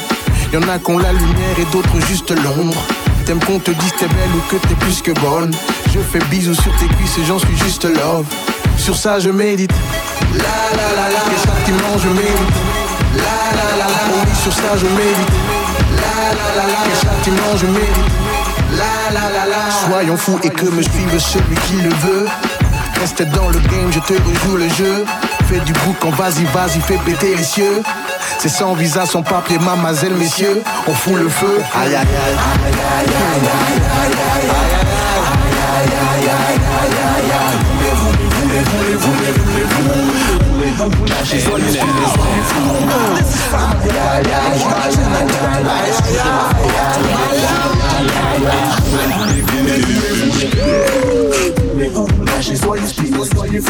Y 0.53 0.57
en 0.59 0.69
a 0.69 0.79
qui 0.79 0.91
ont 0.91 0.99
la 0.99 1.13
lumière 1.13 1.59
et 1.59 1.65
d'autres 1.73 2.01
juste 2.07 2.31
l'ombre. 2.31 2.83
T'aimes 3.27 3.41
qu'on 3.41 3.59
te 3.59 3.71
dise 3.73 3.93
t'es 3.99 4.07
belle 4.07 4.35
ou 4.37 4.41
que 4.51 4.57
t'es 4.67 4.75
plus 4.75 5.03
que 5.03 5.13
bonne. 5.21 5.53
Je 5.95 6.01
fais 6.01 6.19
bisous 6.29 6.55
sur 6.55 6.75
tes 6.77 6.87
cuisses 6.87 7.19
et 7.19 7.25
j'en 7.25 7.39
suis 7.39 7.57
juste 7.57 7.85
love 7.85 8.27
Sur 8.77 8.97
ça 8.97 9.21
je 9.21 9.31
médite 9.31 9.71
La 10.33 10.43
la 10.77 10.89
la 10.97 11.09
la 11.09 11.99
je 12.03 12.09
mérite 12.09 12.57
La 13.15 13.23
la 13.55 13.77
la 13.79 13.87
la 13.87 14.01
Oh 14.11 14.17
oui 14.27 14.37
sur 14.43 14.53
ça 14.53 14.77
je 14.77 14.87
médite 14.87 15.33
La 15.95 16.35
la 16.35 16.49
la 16.57 16.67
la 16.67 17.57
je 17.57 17.67
mérite 17.67 18.13
La 18.73 19.15
la 19.15 19.31
la 19.31 19.47
la 19.47 19.89
Soyons 19.89 20.17
fous 20.17 20.41
et 20.43 20.51
que 20.51 20.65
me 20.65 20.83
suive 20.83 21.17
celui 21.21 21.55
qui 21.69 21.77
le 21.77 21.91
veut 21.91 22.27
Reste 22.99 23.23
dans 23.31 23.51
le 23.51 23.61
game, 23.61 23.93
je 23.93 24.01
te 24.01 24.15
rejoue 24.15 24.57
le 24.57 24.69
jeu 24.71 25.05
Fais 25.49 25.61
du 25.61 25.73
boucan, 25.85 26.11
vas-y, 26.11 26.45
vas-y, 26.47 26.81
fais 26.81 26.99
péter 27.07 27.37
les 27.37 27.45
cieux 27.45 27.83
C'est 28.41 28.49
sans 28.49 28.75
visa, 28.75 29.07
sans 29.07 29.23
papier, 29.23 29.61
mademoiselle, 29.61 30.15
messieurs 30.15 30.61
On 30.89 30.93
fout 30.93 31.15
le 31.15 31.29
feu 31.29 31.63
Aïe 31.81 31.95
aïe 31.95 31.95
aïe 31.95 32.05
aïe 32.05 32.75
aïe 32.99 33.07
aïe 33.07 33.39
aïe 33.39 33.49
aïe 34.01 34.13
aïe 34.43 34.81
aïe 34.81 34.84
Yeah. 35.87 36.15
Lâchez, 51.77 52.57
soyez 52.57 52.83
soyez. 52.87 53.61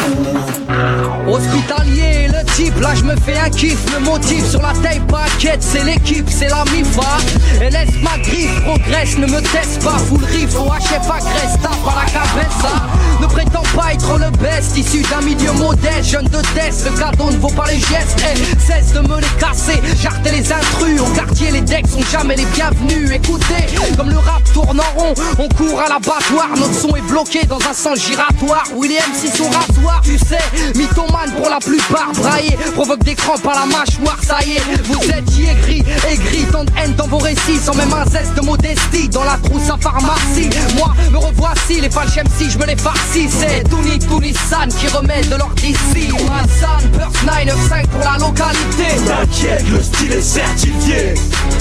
Hospitalier, 1.27 2.27
le 2.27 2.45
type, 2.53 2.79
là 2.79 2.93
je 2.93 3.03
me 3.03 3.15
fais 3.15 3.37
un 3.37 3.49
kiff. 3.49 3.79
Le 3.93 3.99
motif 3.99 4.45
sur 4.47 4.61
la 4.61 4.73
taille 4.73 5.01
paquette, 5.07 5.63
c'est 5.63 5.83
l'équipe, 5.83 6.29
c'est 6.29 6.49
la 6.49 6.63
MIFA. 6.65 7.17
Et 7.61 7.69
laisse 7.71 7.95
ma 8.03 8.17
griffe, 8.19 8.61
progresse, 8.63 9.17
ne 9.17 9.25
me 9.25 9.41
teste 9.41 9.83
pas. 9.83 9.97
Full 9.97 10.23
riff, 10.23 10.55
au 10.55 10.65
HF 10.65 11.09
agresse, 11.09 11.57
tape 11.63 11.71
à 11.87 12.03
la 12.03 12.05
cabeça. 12.05 12.75
Hein. 12.75 12.89
Ne 13.21 13.27
prétends 13.27 13.63
pas 13.75 13.93
être 13.93 14.19
le 14.19 14.29
best, 14.37 14.77
issu 14.77 15.01
d'un 15.03 15.21
milieu 15.21 15.51
modeste, 15.53 16.11
jeune 16.11 16.27
de 16.27 16.41
test. 16.53 16.85
Le 16.85 16.99
cadeau 16.99 17.31
ne 17.31 17.37
vaut 17.37 17.47
pas 17.47 17.65
les 17.67 17.79
gestes, 17.79 18.19
et 18.19 18.61
cesse 18.61 18.93
de 18.93 18.99
me 18.99 19.19
les 19.19 19.39
casser. 19.39 19.81
J'artais 20.01 20.31
les 20.31 20.51
intrus, 20.51 21.01
au 21.01 21.15
quartier, 21.15 21.49
les 21.51 21.61
decks 21.61 21.87
sont 21.87 22.03
jamais 22.11 22.35
les 22.35 22.45
bienvenus. 22.53 23.11
Écoutez, 23.11 23.65
comme 23.97 24.09
le 24.09 24.17
rap 24.17 24.43
tourne 24.53 24.79
en 24.79 24.99
rond, 24.99 25.13
on 25.39 25.47
court 25.55 25.79
à 25.79 25.89
l'abattoir. 25.89 26.49
Notre 26.55 26.73
son 26.73 26.95
est 26.95 27.07
bloqué 27.09 27.45
dans 27.47 27.59
un 27.59 27.73
sang 27.73 27.94
giratoire 27.95 28.65
William 28.75 29.09
si 29.13 29.27
son 29.29 29.45
rasoir, 29.45 30.01
tu 30.03 30.17
sais 30.17 30.39
Mythomane 30.75 31.31
pour 31.37 31.49
la 31.49 31.59
plupart, 31.59 32.11
braillé 32.13 32.57
Provoque 32.73 33.03
des 33.03 33.15
crampes 33.15 33.45
à 33.47 33.59
la 33.59 33.65
mâchoire, 33.65 34.19
ça 34.21 34.39
y 34.45 34.57
est 34.57 34.61
Vous 34.85 35.01
êtes 35.09 35.29
aigri, 35.39 35.83
aigri, 36.09 36.45
tant 36.51 36.63
de 36.63 36.71
haine 36.77 36.93
dans 36.95 37.07
vos 37.07 37.17
récits 37.17 37.57
Sans 37.63 37.73
même 37.75 37.93
un 37.93 38.05
zeste 38.05 38.35
de 38.35 38.41
modestie 38.41 39.09
Dans 39.09 39.23
la 39.23 39.37
trousse 39.37 39.69
à 39.69 39.77
pharmacie 39.77 40.49
Moi, 40.75 40.93
me 41.11 41.17
revoici, 41.17 41.81
les 41.81 41.89
falches 41.89 42.17
MC, 42.17 42.49
je 42.49 42.57
me 42.57 42.65
les 42.65 42.75
farcis 42.75 43.29
C'est 43.29 43.63
Touni 43.69 43.99
Tounissan 43.99 44.69
qui 44.79 44.87
remet 44.87 45.21
de 45.23 45.35
l'or 45.35 45.51
d'ici 45.55 46.09
Hassan, 46.35 46.89
Burst 46.91 47.23
995 47.23 47.87
pour 47.87 47.99
la 47.99 48.17
localité. 48.17 48.95
T'inquiète, 49.05 49.65
le 49.69 49.81
style 49.81 50.11
est 50.11 50.21
certifié. 50.21 51.13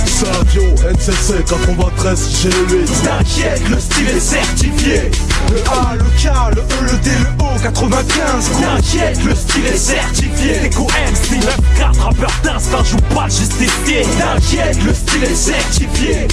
Savio, 0.07 0.63
NCC 0.93 1.45
93 1.47 2.29
G8 2.31 3.03
T'inquiète, 3.05 3.69
le 3.69 3.81
style 3.81 4.09
est 4.09 4.21
certifié 4.21 5.11
Le 5.51 5.59
A, 5.71 5.95
le 5.95 6.05
K, 6.05 6.31
le 6.55 6.63
E, 6.63 6.93
le 6.93 6.99
D, 6.99 7.11
le 7.11 7.45
O 7.45 7.59
95 7.63 8.51
T'inquiète, 8.61 9.25
le 9.25 9.35
style 9.35 9.67
est 9.67 9.77
certifié. 9.77 10.59
Déco 10.61 10.85
MC 10.85 11.41
9-4, 11.79 11.99
rappeur 12.01 12.31
d'instinct, 12.43 12.85
joue 12.85 13.15
pas 13.15 13.25
le 13.25 13.31
justicier 13.31 14.03
T'inquiète, 14.19 14.83
le 14.83 14.95
style 14.95 15.25
est 15.25 15.35
certifié. 15.35 16.29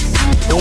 Oh, 0.52 0.58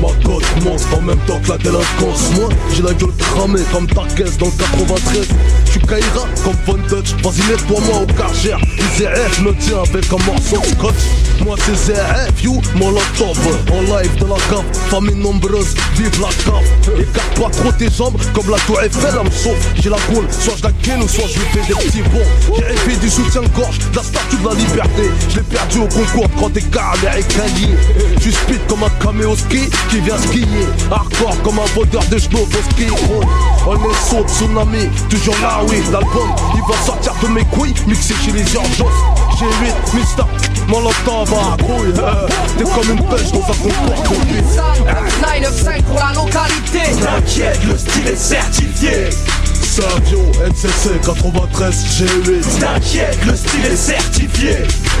ma 0.00 0.08
cote 0.24 0.44
monte 0.64 0.86
en 0.96 1.00
même 1.02 1.18
temps 1.26 1.40
que 1.42 1.50
la 1.50 1.58
délinquance. 1.58 2.30
Moi, 2.34 2.48
j'ai 2.74 2.82
la 2.82 2.92
gueule 2.94 3.14
cramée 3.18 3.62
comme 3.72 3.86
ta 3.86 4.02
caisse 4.16 4.36
dans 4.38 4.46
le 4.46 4.52
93 4.52 5.28
Tu 5.72 5.78
cailleras 5.80 6.26
comme 6.44 6.56
Von 6.66 6.82
Dutch, 6.88 7.14
vas-y 7.22 7.50
nettoie-moi 7.50 8.02
au 8.02 8.06
cargère. 8.06 8.58
IZF 8.78 9.40
me 9.40 9.54
tient 9.54 9.82
avec 9.82 10.06
un 10.12 10.24
morceau 10.24 10.58
de 10.60 10.66
scotch. 10.76 10.94
Moi 11.44 11.56
c'est 11.64 11.92
ZF, 11.92 12.42
you, 12.42 12.60
mon 12.76 12.90
laptop 12.92 13.36
En 13.72 13.80
live 13.80 14.14
de 14.16 14.26
la 14.26 14.36
cave, 14.50 14.64
famille 14.90 15.14
nombreuse, 15.14 15.74
vive 15.96 16.20
la 16.20 16.28
cave. 16.28 17.00
Écarte 17.00 17.40
pas 17.40 17.50
trop 17.50 17.72
tes 17.72 17.89
comme 18.34 18.50
la 18.50 18.58
tour 18.58 18.80
Eiffel, 18.82 19.12
elle 19.12 19.24
me 19.24 19.80
J'ai 19.82 19.90
la 19.90 19.96
coule, 19.96 20.26
soit 20.30 20.54
je 20.56 20.62
la 20.62 20.72
ken 20.82 21.02
ou 21.02 21.08
soit 21.08 21.26
je 21.28 21.38
lui 21.38 21.46
fais 21.52 21.60
des 21.60 21.74
petits 21.74 22.02
bons. 22.02 22.56
J'ai 22.56 22.64
rêvé 22.64 22.96
du 22.96 23.10
soutien-gorge, 23.10 23.78
de 23.78 23.96
la 23.96 24.02
statue 24.02 24.36
de 24.36 24.48
la 24.48 24.54
liberté. 24.54 25.02
Je 25.28 25.36
l'ai 25.36 25.42
perdu 25.42 25.78
au 25.80 25.86
concours 25.86 26.28
quand 26.38 26.50
t'es 26.50 26.62
américain 26.78 27.44
lié 27.56 27.74
Tu 28.20 28.32
speed 28.32 28.60
comme 28.68 28.84
un 28.84 29.04
caméo 29.04 29.34
ski 29.36 29.68
qui 29.90 30.00
vient 30.00 30.18
skier. 30.18 30.46
Hardcore 30.90 31.42
comme 31.42 31.58
un 31.58 31.66
vendeur 31.74 32.04
de 32.10 32.18
genoux 32.18 32.38
au 32.38 32.72
ski 32.72 32.86
On 33.66 33.74
est 33.74 34.08
saut 34.08 34.26
tsunami, 34.26 34.88
toujours 35.08 35.36
là 35.42 35.60
oui 35.68 35.82
L'album 35.92 36.28
il 36.54 36.62
va 36.62 36.80
sortir 36.84 37.14
de 37.22 37.28
mes 37.28 37.44
couilles 37.46 37.74
Mixé 37.86 38.14
chez 38.24 38.32
les 38.32 38.54
urgences 38.54 39.19
J'ai 39.38 39.46
8 39.46 39.94
Mister 39.94 40.22
Molotov 40.68 41.32
à 41.32 41.56
couille 41.62 41.92
euh, 41.98 42.26
T'es 42.58 42.64
comme 42.64 42.90
une 42.90 43.04
pêche 43.08 43.32
dans 43.32 43.40
un 43.40 43.54
de 44.18 44.32
vie 44.32 44.42
995 45.22 45.82
pour 45.82 45.98
la 45.98 46.12
localité. 46.12 46.80
T'inquiète, 47.00 47.64
le 47.64 47.78
style 47.78 48.08
est 48.08 48.16
certifié 48.16 49.10
Savio, 49.80 50.20
NCC 50.46 51.00
93 51.02 51.74
G8 51.96 52.60
T'inquiète, 52.60 53.18
le 53.24 53.34
style 53.34 53.64
est 53.64 53.76
certifié. 53.76 54.56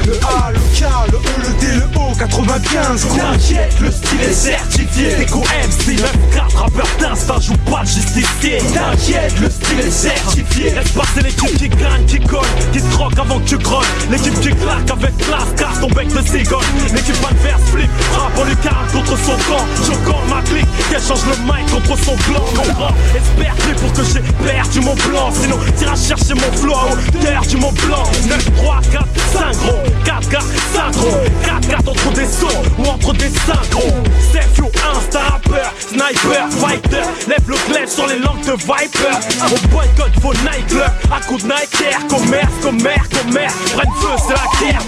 Le 0.06 0.12
A, 0.24 0.52
le 0.52 0.58
K, 0.58 0.84
le 1.12 1.18
E, 1.18 1.20
le 1.42 1.60
D, 1.60 1.66
le 1.74 1.98
O 1.98 2.14
95 2.18 3.06
T'inquiète, 3.08 3.74
le 3.82 3.90
style 3.90 4.20
est 4.22 4.32
certifié. 4.32 5.16
Déco 5.16 5.40
MC 5.40 6.00
9-4, 6.00 6.56
rappeur 6.56 6.86
d'instinct, 6.98 7.40
joue 7.40 7.56
pas 7.70 7.82
le 7.82 7.86
justicier 7.86 8.58
T'inquiète, 8.72 9.38
le 9.40 9.50
style 9.50 9.80
est 9.80 9.90
certifié. 9.90 10.70
Laisse 10.70 10.92
passer 10.92 11.20
l'équipe 11.24 11.58
qui 11.58 11.68
gagne, 11.68 12.06
qui 12.06 12.18
colle, 12.20 12.40
qui 12.72 12.80
troque 12.90 13.18
avant 13.18 13.38
que 13.38 13.48
tu 13.48 13.58
grognes 13.58 13.84
L'équipe 14.10 14.40
qui 14.40 14.48
claque 14.48 14.90
avec 14.90 15.14
classe, 15.18 15.52
casse 15.58 15.80
ton 15.80 15.88
bec 15.88 16.08
de 16.08 16.26
cigogne 16.26 16.64
L'équipe 16.94 17.16
adverse 17.28 17.62
flip, 17.70 17.90
frappe 18.12 18.38
en 18.38 18.44
lucarne 18.44 18.86
contre 18.92 19.18
son 19.18 19.36
camp 19.44 19.66
Choquant 19.86 20.22
ma 20.30 20.40
clique, 20.42 20.68
qu'elle 20.88 21.02
change 21.02 21.26
le 21.26 21.36
mic 21.44 21.70
contre 21.70 22.02
son 22.02 22.16
clan 22.16 22.44
Comprends, 22.54 22.94
espère 23.14 23.54
pour 23.80 23.92
que 23.92 24.02
j'ai 24.04 24.20
perdu 24.44 24.69
mon 24.78 24.94
plan 24.94 25.30
Sinon 25.32 25.58
t'iras 25.76 25.96
chercher 25.96 26.34
mon 26.34 26.52
flow 26.56 26.74
à 26.74 26.92
hauteur 26.92 27.42
du 27.42 27.56
Mont 27.56 27.72
Blanc. 27.86 28.04
9, 28.28 28.54
3, 28.56 28.80
4, 28.92 29.06
5 29.32 29.56
gros. 29.58 29.82
4 30.04 30.28
4, 30.28 30.46
5 30.74 30.92
gros. 30.92 31.16
4 31.44 31.68
4 31.68 31.88
entre 31.88 32.12
des 32.12 32.26
sons 32.26 32.62
ou 32.78 32.86
entre 32.86 33.12
des 33.14 33.30
synchros 33.30 33.94
Safe 34.32 34.58
you 34.58 34.70
insta 34.94 35.20
rappeur, 35.20 35.72
sniper, 35.88 36.48
fighter. 36.50 37.02
Lève 37.26 37.48
le 37.48 37.56
glaive 37.68 37.88
sur 37.88 38.06
les 38.06 38.18
langues 38.18 38.44
de 38.44 38.52
Viper. 38.52 39.14
On 39.42 39.68
boycott 39.68 40.12
vos 40.20 40.34
nightclubs 40.34 40.92
à 41.10 41.20
coups 41.26 41.42
de 41.42 41.48
Nike 41.48 41.82
Air 41.82 42.06
Commerce, 42.08 42.52
commerce, 42.62 43.08
commerce. 43.08 43.54
Prenne 43.74 43.92
feu 44.00 44.08
c'est 44.26 44.34
la 44.34 44.72
guerre 44.72 44.82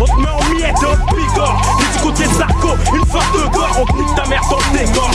On 0.00 0.04
te 0.04 0.20
met 0.20 0.28
en 0.28 0.54
miettes 0.54 0.82
et 0.82 0.86
on 0.86 1.06
te 1.06 1.14
pigore 1.14 1.78
du 1.92 1.98
côté 2.00 2.24
Zarco, 2.36 2.70
une 2.94 3.06
fois 3.06 3.22
de 3.34 3.52
gore. 3.52 3.76
On 3.80 3.86
te 3.86 3.96
nique 3.96 4.14
ta 4.14 4.26
mère 4.28 4.42
dans 4.50 4.58
le 4.58 4.78
décor. 4.78 5.10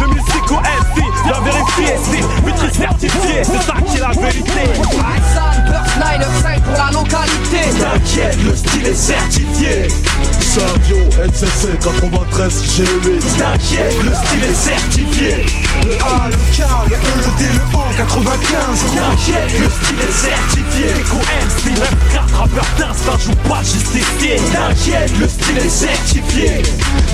2006 0.00 0.38
au 0.50 0.60
LC, 0.60 1.04
la 1.26 1.40
vérifier 1.40 1.96
si. 2.04 2.44
Maîtrise 2.44 2.72
certifiée, 2.72 3.27
c'est 3.42 3.62
ça 3.62 3.74
qui 3.86 3.96
est 3.96 4.00
la 4.00 4.12
vérité. 4.12 4.64
San 5.34 5.56
Burst 5.66 5.96
995 5.98 6.60
pour 6.62 6.76
la 6.76 6.90
localité. 6.92 7.62
T'inquiète, 7.78 8.38
le 8.44 8.56
style 8.56 8.86
est 8.86 8.94
certifié. 8.94 9.88
Savio, 10.40 10.98
NCC 11.24 11.62
93 11.82 12.64
G8 12.64 13.20
T'inquiète, 13.38 13.96
le 14.02 14.12
style 14.14 14.44
est 14.44 14.54
certifié. 14.54 15.32
Le 15.84 15.92
A, 16.02 16.28
le 16.28 16.36
K, 16.54 16.58
le 16.88 16.96
E, 16.96 16.98
le 17.18 17.30
D, 17.38 17.40
le 17.54 17.62
O 17.76 17.80
95 17.96 18.84
T'inquiète, 18.94 19.52
le 19.60 19.68
style 19.68 20.00
est 20.00 20.12
certifié. 20.12 20.88
MC 21.44 21.57
9-4, 22.58 22.60
rappeur 22.60 22.88
d'instinct, 22.88 23.18
joue 23.18 23.48
pas 23.48 23.60
le 23.60 23.64
justicier 23.64 24.36
T'inquiète, 24.52 25.18
le 25.18 25.28
style 25.28 25.58
est 25.58 25.68
certifié. 25.68 26.62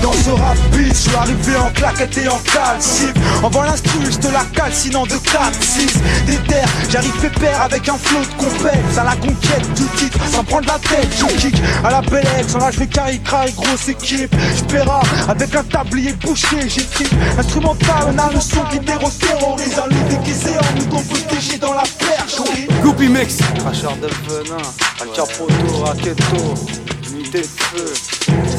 Dans 0.01 0.13
ce 0.13 0.29
rap 0.31 0.57
beat, 0.71 0.87
je 0.87 0.93
suis 0.93 1.15
arrivé 1.15 1.55
en 1.57 1.69
claquette 1.71 2.17
et 2.17 2.27
en 2.27 2.39
calcif. 2.39 3.13
Envoie 3.43 3.65
l'instru, 3.65 3.99
je 4.05 4.17
te 4.17 4.27
la 4.27 4.43
calcinant 4.53 5.05
de 5.05 5.15
4-6 5.15 6.25
Des 6.25 6.37
terres, 6.47 6.67
j'arrive 6.89 7.13
pépère 7.21 7.61
avec 7.61 7.87
un 7.89 7.97
flot 7.97 8.21
de 8.21 8.43
compète 8.43 8.97
À 8.97 9.03
la 9.03 9.15
conquête 9.15 9.73
du 9.75 9.85
titre, 9.97 10.19
sans 10.31 10.43
prendre 10.43 10.67
la 10.67 10.79
tête 10.79 11.09
Je 11.17 11.25
kick. 11.37 11.55
À 11.83 11.91
la 11.91 12.01
belle 12.01 12.27
ex, 12.39 12.55
en 12.55 12.69
vais 12.69 12.87
carry 12.87 13.21
cry, 13.21 13.51
grosse 13.53 13.87
équipe. 13.87 14.35
J'paiera 14.57 15.01
avec 15.27 15.55
un 15.55 15.63
tablier 15.63 16.13
bouché, 16.13 16.67
j'écris 16.67 17.09
Instrumental, 17.37 18.13
on 18.13 18.17
a 18.17 18.31
le 18.33 18.39
son 18.39 18.61
qui 18.71 18.79
terrorise. 18.79 19.79
Un 19.83 19.89
lit 19.89 20.15
déguisé 20.17 20.51
en 20.57 20.79
mouton 20.79 21.03
protégé 21.03 21.57
dans 21.57 21.73
la 21.73 21.83
perche 21.99 22.35
Goopy 22.81 23.09
Mix 23.09 23.37
Cracheur 23.59 23.95
de 23.97 24.07
venin, 24.27 24.57
Capoto, 25.35 25.83
Raketo, 25.83 26.53
unité 27.11 27.41
de 27.41 27.43
feu, 27.43 27.93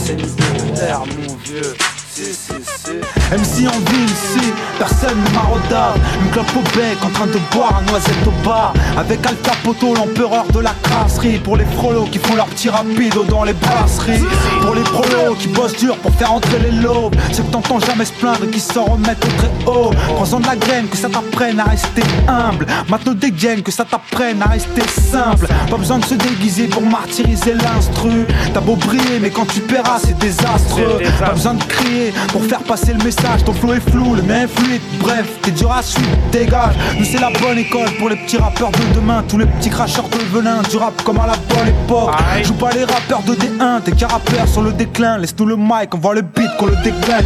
c'est 0.05 0.13
unité 0.13 0.73
d'air 0.75 1.01
mon 1.07 1.35
vieux. 1.37 1.75
MC 2.17 3.69
en 3.69 3.79
ville 3.91 4.07
ici, 4.07 4.51
personne 4.79 5.23
ne 5.23 5.35
m'arrodave 5.35 5.99
Une 6.25 6.31
clope 6.31 6.47
au 6.57 6.63
bec 6.75 6.97
en 7.05 7.11
train 7.11 7.27
de 7.27 7.39
boire 7.53 7.83
un 7.83 7.91
noisette 7.91 8.27
au 8.27 8.31
bar. 8.43 8.73
Avec 8.97 9.27
Al 9.27 9.37
Capoto, 9.43 9.95
l'empereur 9.95 10.47
de 10.51 10.61
la 10.61 10.73
crasserie. 10.83 11.39
Pour 11.39 11.59
les 11.59 11.67
frolos 11.77 12.07
qui 12.11 12.19
font 12.19 12.35
leur 12.35 12.47
petit 12.47 12.71
rapido 12.71 13.23
dans 13.25 13.45
les 13.45 13.53
brasseries. 13.53 14.25
Pour 14.63 14.75
les 14.75 14.83
prolos 14.83 15.35
qui 15.39 15.49
bossent 15.49 15.77
dur 15.77 15.95
pour 15.99 16.11
faire 16.15 16.33
entrer 16.33 16.59
les 16.59 16.71
lobes. 16.71 17.15
Ceux 17.33 17.43
que 17.43 17.51
t'entends 17.51 17.81
jamais 17.81 18.07
se 18.07 18.13
plaindre 18.15 18.45
et 18.45 18.49
qui 18.49 18.61
s'en 18.61 18.85
remettent 18.85 19.23
au 19.23 19.29
très 19.37 19.71
haut. 19.71 19.91
Prends-en 20.15 20.41
de 20.41 20.47
la 20.47 20.57
graine, 20.57 20.89
que 20.89 20.97
ça 20.97 21.11
t'apprenne 21.11 21.61
à 21.61 21.65
rester 21.65 22.03
humble. 22.29 22.65
Maintenant 22.89 23.13
dégaine, 23.13 23.63
que 23.63 23.73
ça 23.73 23.85
t'apprenne 23.85 24.41
à 24.41 24.47
rester 24.47 24.89
simple. 24.89 25.49
Pas 25.69 25.77
besoin 25.77 25.99
de 25.99 26.05
se 26.07 26.15
déguiser 26.15 26.69
pour 26.69 26.83
martyriser 26.83 27.53
l'instru. 27.53 28.25
T'as 28.55 28.61
beau 28.61 28.77
briller 28.77 29.19
mais 29.21 29.29
quand 29.29 29.47
tu 29.53 29.61
paieras 29.61 29.99
c'est 30.03 30.17
désastreux. 30.17 30.99
Pas 31.21 31.33
besoin 31.33 31.55
de 31.55 31.65
crier 31.65 32.06
pour 32.29 32.45
faire 32.45 32.63
passer 32.63 32.93
le 32.93 33.03
message. 33.03 33.45
Ton 33.45 33.53
flow 33.53 33.75
est 33.75 33.91
flou, 33.91 34.15
le 34.15 34.23
mien 34.23 34.43
est 34.43 34.49
fluide. 34.49 34.81
Bref, 35.01 35.27
t'es 35.43 35.51
dur 35.51 35.73
à 35.73 35.83
suivre, 35.83 36.11
dégage. 36.33 36.75
Nous, 36.99 37.05
c'est 37.05 37.21
la 37.21 37.31
bonne 37.31 37.59
école 37.59 37.91
pour 37.99 38.09
les 38.09 38.17
petits 38.17 38.39
rappeurs 38.39 38.71
de 38.71 38.95
demain. 38.95 39.25
Tous 39.29 39.39
les 39.39 39.47
petits 39.47 39.71
cracheurs 39.71 40.09
de 40.09 40.19
venin, 40.37 40.63
du 40.71 40.77
rap 40.77 41.03
comme 41.03 41.19
à 41.19 41.27
la 41.27 41.35
bonne 41.49 41.69
époque. 41.69 42.11
Joue 42.43 42.55
pas 42.55 42.71
les 42.73 42.85
rappeurs 42.85 43.23
de 43.23 43.35
D1, 43.35 43.83
t'es 43.85 43.93
qu'un 43.93 44.09
rappeur 44.09 44.47
sur 44.49 44.63
le 44.63 44.73
déclin. 44.73 45.19
Laisse-nous 45.19 45.47
le 45.47 45.57
mic, 45.57 45.95
on 45.95 45.99
voit 45.99 46.15
le 46.15 46.23
beat 46.23 46.51
qu'on 46.59 46.67
le 46.67 46.77
déclin. 46.83 47.19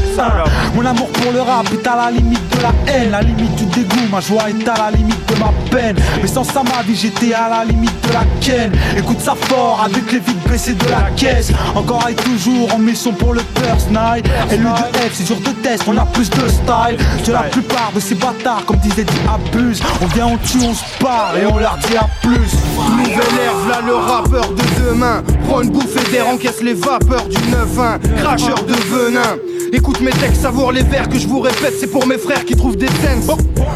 Mon 0.74 0.84
amour 0.84 1.08
pour 1.08 1.32
le 1.32 1.40
rap 1.40 1.66
est 1.72 1.86
à 1.86 1.96
la 1.96 2.10
limite 2.10 2.40
de 2.56 2.62
la 2.62 2.92
haine, 2.92 3.10
la 3.10 3.22
limite 3.22 3.54
du 3.56 3.64
dégoût. 3.66 4.08
Ma 4.10 4.20
joie 4.20 4.48
est 4.48 4.68
à 4.68 4.74
la 4.76 4.90
limite 4.96 5.28
de 5.28 5.38
ma 5.38 5.52
peine. 5.70 5.96
Mais 6.20 6.28
sans 6.28 6.44
ça, 6.44 6.62
ma 6.62 6.82
vie, 6.82 6.96
j'étais 6.96 7.32
à 7.32 7.48
la 7.48 7.64
limite 7.64 7.92
de 8.08 8.12
la 8.12 8.24
ken. 8.40 8.72
Écoute 8.96 9.20
ça 9.20 9.34
fort 9.34 9.82
avec 9.84 10.10
les 10.12 10.18
vides 10.18 10.42
baissées 10.48 10.74
de 10.74 10.88
la 10.88 11.10
caisse. 11.16 11.52
Encore 11.74 12.06
et 12.08 12.14
toujours 12.14 12.74
en 12.74 12.78
mission 12.78 13.12
pour 13.12 13.34
le 13.34 13.40
first 13.56 13.90
night. 13.90 14.26
Et 14.50 14.56
de 14.74 14.98
F, 14.98 15.12
c'est 15.14 15.24
dur 15.24 15.36
de 15.36 15.50
test, 15.62 15.84
on 15.86 15.96
a 15.96 16.06
plus 16.06 16.30
de 16.30 16.48
style 16.48 16.96
que 17.24 17.32
la 17.32 17.42
plupart 17.44 17.92
de 17.94 18.00
ces 18.00 18.14
bâtards, 18.14 18.64
comme 18.66 18.78
disait 18.78 19.04
dit 19.04 19.20
abuse. 19.28 19.80
On 20.00 20.06
vient, 20.06 20.26
on 20.26 20.36
tue, 20.38 20.60
on 20.62 20.74
se 20.74 20.84
part 20.98 21.34
et 21.40 21.46
on 21.46 21.58
leur 21.58 21.78
dit 21.88 21.96
à 21.96 22.06
plus. 22.22 22.52
Nouvelle 22.96 23.44
ère, 23.44 23.56
v'là 23.66 23.80
le 23.86 23.94
rappeur 23.94 24.48
de 24.50 24.62
demain. 24.84 25.22
Prends 25.48 25.62
une 25.62 25.70
bouffée 25.70 26.10
d'air, 26.10 26.28
encaisse 26.28 26.62
les 26.62 26.74
vapeurs 26.74 27.26
du 27.28 27.36
9-1. 27.36 27.98
Cracheur 28.20 28.62
de 28.64 28.74
venin. 28.74 29.36
Écoute 29.72 30.00
mes 30.00 30.10
textes, 30.10 30.42
savoure 30.42 30.72
les 30.72 30.82
vers 30.82 31.08
que 31.08 31.16
je 31.16 31.28
vous 31.28 31.40
répète, 31.40 31.74
c'est 31.78 31.86
pour 31.86 32.04
mes 32.04 32.18
frères 32.18 32.44
qui 32.44 32.56
trouvent 32.56 32.76
des 32.76 32.88
scènes. 32.88 33.22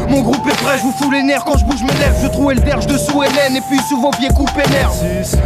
Mon 0.09 0.21
groupe 0.21 0.45
est 0.47 0.63
prêt, 0.63 0.77
je 0.77 0.83
vous 0.83 0.93
fous 1.01 1.09
les 1.09 1.23
nerfs 1.23 1.45
quand 1.45 1.57
je 1.57 1.63
bouge 1.63 1.83
mes 1.83 1.97
lèvres. 1.99 2.17
Je 2.21 2.27
trouve 2.27 2.51
le 2.51 2.59
derge 2.59 2.85
dessous 2.85 3.23
Hélène 3.23 3.55
et 3.55 3.61
puis 3.69 3.79
sous 3.87 4.01
vos 4.01 4.11
pieds 4.11 4.27
coupés 4.29 4.69
nerfs. 4.71 4.91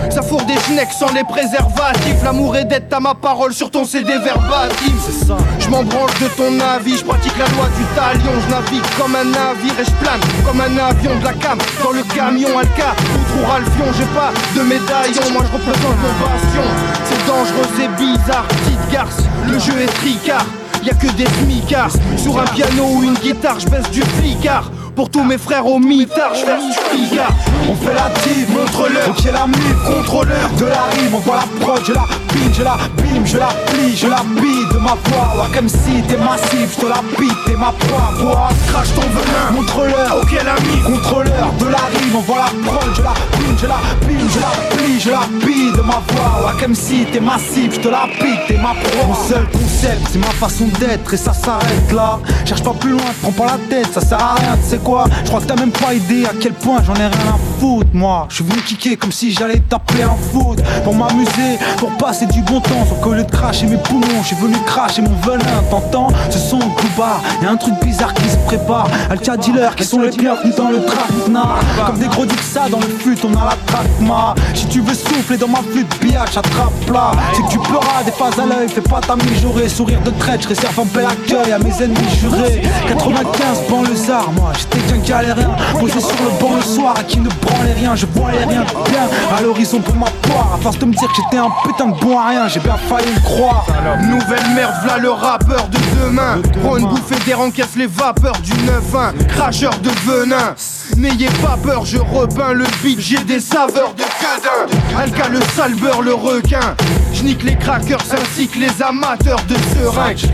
Ça 0.09 0.23
fourre 0.23 0.45
des 0.45 0.57
schnecks 0.57 0.91
sans 0.97 1.13
les 1.13 1.23
préservatifs. 1.23 2.23
L'amour 2.23 2.57
est 2.57 2.65
d'être 2.65 2.91
à 2.91 2.99
ma 2.99 3.13
parole 3.13 3.53
sur 3.53 3.69
ton 3.69 3.85
CD 3.85 4.17
verbatim. 4.17 4.93
C'est 5.05 5.25
ça. 5.25 5.37
Je 5.59 5.69
m'en 5.69 5.83
branche 5.83 6.13
de 6.19 6.27
ton 6.29 6.59
avis, 6.59 6.97
je 6.97 7.05
pratique 7.05 7.37
la 7.37 7.47
loi 7.55 7.67
du 7.77 7.83
talion. 7.95 8.31
Je 8.45 8.49
navigue 8.51 8.89
comme 8.97 9.15
un 9.15 9.25
navire 9.25 9.79
et 9.79 9.85
je 9.85 9.91
plane 10.01 10.21
comme 10.45 10.61
un 10.61 10.77
avion 10.77 11.17
de 11.19 11.23
la 11.23 11.33
cam. 11.33 11.57
Dans 11.83 11.91
le 11.91 12.03
camion 12.03 12.57
Alca, 12.57 12.95
outre 12.97 13.35
ou 13.41 13.45
Ralphion, 13.45 13.85
j'ai 13.97 14.09
pas 14.17 14.31
de 14.55 14.61
médaillon. 14.61 15.33
Moi 15.33 15.43
je 15.45 15.53
représente 15.57 15.97
mon 16.01 16.15
passion. 16.25 16.65
C'est 17.05 17.27
dangereux 17.27 17.83
et 17.83 17.89
bizarre, 17.97 18.47
petite 18.47 18.91
garce. 18.91 19.23
Le 19.47 19.59
jeu 19.59 19.79
est 19.81 19.93
tricard. 20.01 20.45
Y'a 20.83 20.93
que 20.93 21.07
des 21.11 21.25
smicards 21.25 21.91
Sur 22.15 22.39
un 22.39 22.45
piano 22.45 22.85
ou 22.85 23.03
une 23.03 23.15
guitare, 23.15 23.59
je 23.59 23.67
baisse 23.67 23.89
du 23.91 24.01
flicard 24.01 24.71
Pour 24.99 25.09
tous 25.09 25.23
mes 25.23 25.37
frères 25.37 25.65
au 25.65 25.79
mitard, 25.79 26.33
je 26.35 26.41
flicard 26.41 27.31
On 27.69 27.75
fait 27.75 27.93
la 27.93 28.11
dive, 28.21 28.51
montre-leur 28.51 29.09
Ok 29.11 29.23
la 29.31 29.47
mif, 29.47 29.75
contrôleur 29.87 30.49
de 30.57 30.65
la 30.65 30.83
rime, 30.91 31.15
on 31.15 31.19
voit 31.19 31.37
la 31.37 31.65
prod, 31.65 31.81
j'ai 31.85 31.93
la 31.93 32.05
bim, 32.33 32.51
je 32.53 32.63
la 32.63 32.77
bim, 32.97 33.25
je 33.25 33.37
la 33.37 33.47
plie, 33.67 33.95
je 33.95 34.07
la 34.07 34.23
bille 34.35 34.67
de 34.73 34.77
ma 34.77 34.97
voix. 35.05 35.41
Ouais, 35.41 35.55
comme 35.55 35.69
si 35.69 36.03
t'es 36.05 36.17
massif, 36.17 36.75
je 36.75 36.81
te 36.81 36.85
la 36.85 37.01
bite, 37.17 37.37
t'es 37.45 37.55
ma 37.55 37.71
proie. 37.71 38.11
Voix, 38.17 38.49
Crache 38.67 38.93
ton 38.93 39.01
venin 39.01 39.55
Contrôleur, 39.55 40.17
Ok 40.21 40.31
l'ami 40.31 40.81
contrôleur 40.83 41.53
de 41.59 41.65
la 41.65 41.77
rime, 41.77 42.15
on 42.17 42.19
voit 42.19 42.39
la 42.39 42.69
prod, 42.69 42.89
je 42.93 43.01
la 43.01 43.13
bim, 43.13 43.55
je 43.57 43.67
la 43.67 43.77
bim, 44.05 44.27
je 44.33 44.39
la 44.39 44.75
plie, 44.75 44.99
je 44.99 45.11
la 45.11 45.45
bille 45.45 45.71
de 45.71 45.81
ma 45.81 46.01
voix. 46.09 46.45
Ouais, 46.45 46.61
comme 46.61 46.75
si 46.75 47.05
t'es 47.05 47.21
massif, 47.21 47.75
je 47.75 47.79
te 47.79 47.87
la 47.87 48.05
bite, 48.21 48.47
t'es 48.49 48.57
ma 48.57 48.73
proie. 48.73 49.07
Mon 49.07 49.15
seul 49.15 49.47
concept, 49.53 50.09
c'est 50.11 50.19
ma 50.19 50.31
façon 50.31 50.65
d'être 50.77 51.13
et 51.13 51.17
ça 51.17 51.31
s'arrête 51.31 51.91
là. 51.93 52.19
Cherche 52.43 52.63
pas 52.63 52.73
plus 52.73 52.91
loin, 52.91 53.11
prends 53.21 53.31
pas 53.31 53.45
la 53.45 53.57
tête, 53.69 53.93
ça 53.93 54.01
sert 54.01 54.19
à 54.19 54.35
rien, 54.35 54.57
sais 54.61 54.77
quoi. 54.89 55.05
Je 55.23 55.29
crois 55.29 55.41
que 55.41 55.45
t'as 55.45 55.55
même 55.55 55.71
pas 55.71 55.93
idée 55.93 56.25
à 56.25 56.31
quel 56.39 56.53
point 56.53 56.79
j'en 56.85 56.95
ai 56.95 57.07
rien 57.07 57.33
à 57.33 57.59
foutre, 57.59 57.89
moi. 57.93 58.25
Je 58.29 58.35
suis 58.35 58.43
venu 58.43 58.61
kicker 58.61 58.97
comme 58.97 59.11
si 59.11 59.31
j'allais 59.31 59.59
taper 59.59 60.03
un 60.03 60.15
foot. 60.31 60.59
Pour 60.83 60.95
m'amuser, 60.95 61.57
pour 61.77 61.89
passer 61.97 62.25
du 62.25 62.41
bon 62.41 62.59
temps, 62.59 62.85
sauf 62.87 62.99
qu'au 63.01 63.13
lieu 63.13 63.23
de 63.23 63.31
cracher 63.31 63.67
mes 63.67 63.77
poumons, 63.77 64.21
je 64.21 64.27
suis 64.27 64.35
venu 64.35 64.55
cracher 64.65 65.01
mon 65.01 65.15
venin. 65.25 65.63
T'entends 65.69 66.09
Ce 66.29 66.39
son 66.39 66.59
Cuba, 66.59 67.21
y'a 67.41 67.51
un 67.51 67.57
truc 67.57 67.75
bizarre 67.83 68.13
qui 68.13 68.29
se 68.29 68.37
prépare. 68.47 68.87
Altia 69.09 69.37
dealers 69.37 69.75
qui 69.75 69.83
sont 69.83 70.01
les 70.01 70.09
bienvenus 70.09 70.55
dans 70.55 70.69
le 70.69 70.83
traquenard. 70.83 71.59
Comme 71.85 71.99
des 71.99 72.07
gros 72.07 72.25
ça 72.41 72.67
dans 72.69 72.79
le 72.79 72.87
fut, 72.99 73.17
on 73.23 73.33
a 73.33 73.45
la 73.45 73.57
tracma. 73.67 74.35
Si 74.53 74.65
tu 74.67 74.81
veux 74.81 74.93
souffler 74.93 75.37
dans 75.37 75.47
ma 75.47 75.59
flûte, 75.59 75.87
biatch, 76.01 76.37
attrape 76.37 76.89
là. 76.91 77.11
C'est 77.33 77.43
que 77.43 77.51
tu 77.51 77.59
pleuras 77.59 78.03
des 78.03 78.11
phases 78.11 78.39
à 78.39 78.45
l'œil, 78.45 78.67
fais 78.69 78.81
pas 78.81 79.01
ta 79.01 79.15
mijaurée. 79.15 79.69
Sourire 79.69 80.01
de 80.01 80.11
traite, 80.11 80.43
je 80.43 80.47
réserve 80.49 80.79
un 80.79 80.85
bel 80.85 81.05
accueil 81.05 81.51
à 81.51 81.59
mes 81.59 81.83
ennemis 81.83 82.09
jurés. 82.19 82.61
95 82.87 83.63
banlieusards, 83.69 84.31
moi 84.33 84.51
j'étais 84.57 84.78
galérien. 85.05 85.49
Posé 85.79 85.99
sur 85.99 86.23
le 86.23 86.39
banc 86.39 86.55
le 86.55 86.61
soir, 86.61 86.93
à 86.97 87.03
qui 87.03 87.19
ne 87.19 87.29
branlait 87.29 87.73
rien, 87.73 87.95
je 87.95 88.05
voyais 88.13 88.45
rien 88.45 88.61
de 88.61 88.89
bien. 88.89 89.07
À 89.35 89.41
l'horizon 89.41 89.79
pour 89.79 89.95
ma 89.95 90.07
poire, 90.21 90.53
à 90.55 90.57
force 90.61 90.77
de 90.79 90.85
me 90.85 90.93
dire 90.93 91.07
que 91.07 91.15
j'étais 91.15 91.37
un 91.37 91.49
putain 91.63 91.87
de 91.87 91.99
bon 91.99 92.17
à 92.17 92.29
rien, 92.29 92.47
j'ai 92.47 92.59
bien 92.59 92.77
failli 92.77 93.11
le 93.13 93.21
croire. 93.21 93.65
Nouvelle 94.01 94.49
merde, 94.55 94.73
v'là 94.83 94.97
le 94.97 95.11
rappeur 95.11 95.67
de 95.69 95.77
demain. 96.03 96.41
Prends 96.63 96.77
une 96.77 96.87
bouffée 96.87 97.19
d'air, 97.25 97.39
encaisse 97.39 97.75
les 97.75 97.87
vapeurs 97.87 98.39
du 98.43 98.51
9-1. 98.51 99.27
Cracheur 99.27 99.77
de 99.79 99.89
venin. 100.05 100.55
N'ayez 100.97 101.29
pas 101.41 101.57
peur, 101.63 101.85
je 101.85 101.97
repeins 101.97 102.53
le 102.53 102.65
beat, 102.83 102.99
j'ai 102.99 103.19
des 103.19 103.39
saveurs 103.39 103.93
de 103.95 104.03
cadin. 104.03 104.99
Alka 104.99 105.29
le 105.29 105.39
salbeur, 105.55 106.01
le 106.01 106.13
requin. 106.13 106.75
Je 107.13 107.23
nique 107.23 107.43
les 107.43 107.55
crackers 107.55 108.03
ainsi 108.11 108.47
que 108.47 108.59
les 108.59 108.81
amateurs 108.81 109.41
de 109.47 109.55
seringues. 109.73 110.31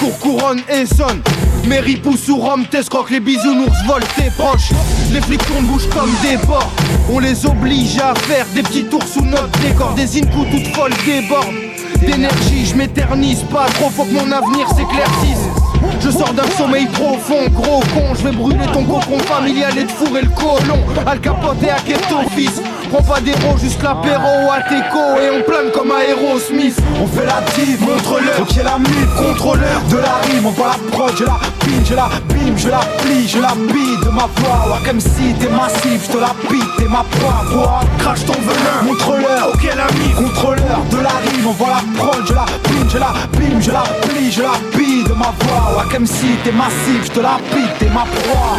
Court 0.00 0.18
couronne 0.18 0.60
et 0.68 0.86
sonne. 0.86 1.22
Mary 1.66 1.96
pousse 1.96 2.28
ou 2.28 2.36
Rome, 2.36 2.66
t'escroque, 2.66 3.10
les 3.10 3.20
bisounours 3.20 3.76
volent 3.86 4.06
tes 4.16 4.30
proches. 4.30 4.70
Les 5.12 5.20
flics 5.20 5.44
tournent 5.46 5.66
bouche 5.66 5.88
comme 5.88 6.10
des 6.22 6.36
porcs. 6.46 6.70
On 7.10 7.18
les 7.18 7.46
oblige 7.46 7.98
à 7.98 8.14
faire 8.14 8.46
des 8.54 8.62
petits 8.62 8.84
tours 8.84 9.02
sous 9.02 9.24
notre 9.24 9.58
décor. 9.60 9.94
Des 9.94 10.18
incous 10.18 10.46
toutes 10.50 10.74
folles 10.74 10.92
débordent. 11.06 11.54
D'énergie, 12.00 12.66
je 12.66 12.74
m'éternise 12.74 13.44
pas 13.44 13.66
trop, 13.66 13.88
faut 13.88 14.04
que 14.04 14.12
mon 14.12 14.30
avenir 14.30 14.68
s'éclaircisse. 14.68 15.63
Je 16.00 16.10
sors 16.10 16.32
d'un 16.34 16.48
sommeil 16.56 16.86
profond, 16.86 17.48
gros 17.52 17.80
con, 17.80 18.14
je 18.14 18.24
vais 18.24 18.32
brûler 18.36 18.66
ton 18.72 18.84
cocon 18.84 19.18
familial 19.26 19.76
et 19.78 19.84
te 19.84 19.92
fourrer 19.92 20.22
le 20.22 20.28
colon. 20.28 20.78
Al 21.06 21.20
Capote 21.20 21.56
et 21.62 21.92
ton 22.08 22.28
fils. 22.34 22.60
Prends 22.90 23.02
pas 23.02 23.20
d'héros, 23.20 23.56
juste 23.60 23.82
l'apéro 23.82 24.50
à 24.52 24.60
Teco 24.68 25.20
et 25.20 25.30
on 25.30 25.42
plane 25.42 25.70
comme 25.72 25.90
Aerosmith. 25.90 26.78
On 27.02 27.06
fait 27.06 27.26
la 27.26 27.40
dive, 27.56 27.80
Montre-leur. 27.80 28.40
Ok 28.42 28.54
la 28.62 28.78
mute, 28.78 29.14
Contrôleur. 29.16 29.80
de 29.90 29.96
la 29.96 30.14
rime, 30.28 30.46
on 30.46 30.50
voit 30.50 30.68
la 30.68 30.96
prod, 30.96 31.12
je 31.18 31.24
la 31.24 31.38
pine, 31.60 31.84
je 31.84 31.94
la 31.94 32.08
bim, 32.28 32.56
je 32.56 32.68
la 32.68 32.80
plie, 33.02 33.26
je 33.28 33.38
la 33.40 33.54
bille 33.72 33.98
de 34.04 34.10
ma 34.10 34.28
voix. 34.36 34.78
Comme 34.86 35.00
si 35.00 35.34
t'es 35.40 35.48
massif, 35.48 36.06
je 36.06 36.12
te 36.12 36.18
la 36.18 36.34
bite, 36.50 36.76
t'es 36.76 36.84
ma 36.88 37.04
voix. 37.50 37.80
Crache 37.98 38.24
ton 38.26 38.34
venin. 38.34 38.82
Montre-leur, 38.86 39.48
Ok 39.54 39.64
l'ami. 39.64 40.14
contrôleur 40.16 40.80
de 40.90 40.96
la 40.98 41.08
rime, 41.24 41.46
on 41.48 41.52
voit 41.52 41.68
la 41.70 41.98
prod, 42.02 42.22
je 42.26 42.34
la 42.34 42.44
pine, 42.64 42.88
je 42.92 42.98
la 42.98 43.12
bim, 43.38 43.60
je 43.60 43.70
la 43.72 43.82
plie, 44.08 44.30
je 44.30 44.42
la 44.42 44.52
bille 44.76 45.04
de 45.04 45.14
ma 45.14 45.32
voix. 45.40 45.83
Comme 45.90 46.06
si 46.06 46.26
t'es 46.42 46.50
massif, 46.50 47.04
je 47.04 47.10
te 47.12 47.20
la 47.20 47.38
bite, 47.54 47.78
t'es 47.78 47.86
ma 47.86 48.04
proie. 48.04 48.58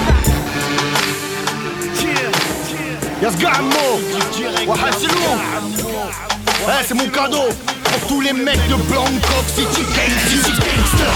Yasgamo 3.22 4.00
Wahasilu 4.68 5.14
Eh 6.68 6.84
c'est 6.88 6.94
mon 6.94 7.08
cadeau 7.10 7.50
pour 7.84 8.08
tous 8.08 8.22
les 8.22 8.34
mecs 8.34 8.68
de 8.68 8.76
Bangkok 8.76 9.46
City 9.56 9.82
Gang 9.96 10.16
City 10.30 10.52
Gangster. 10.52 11.14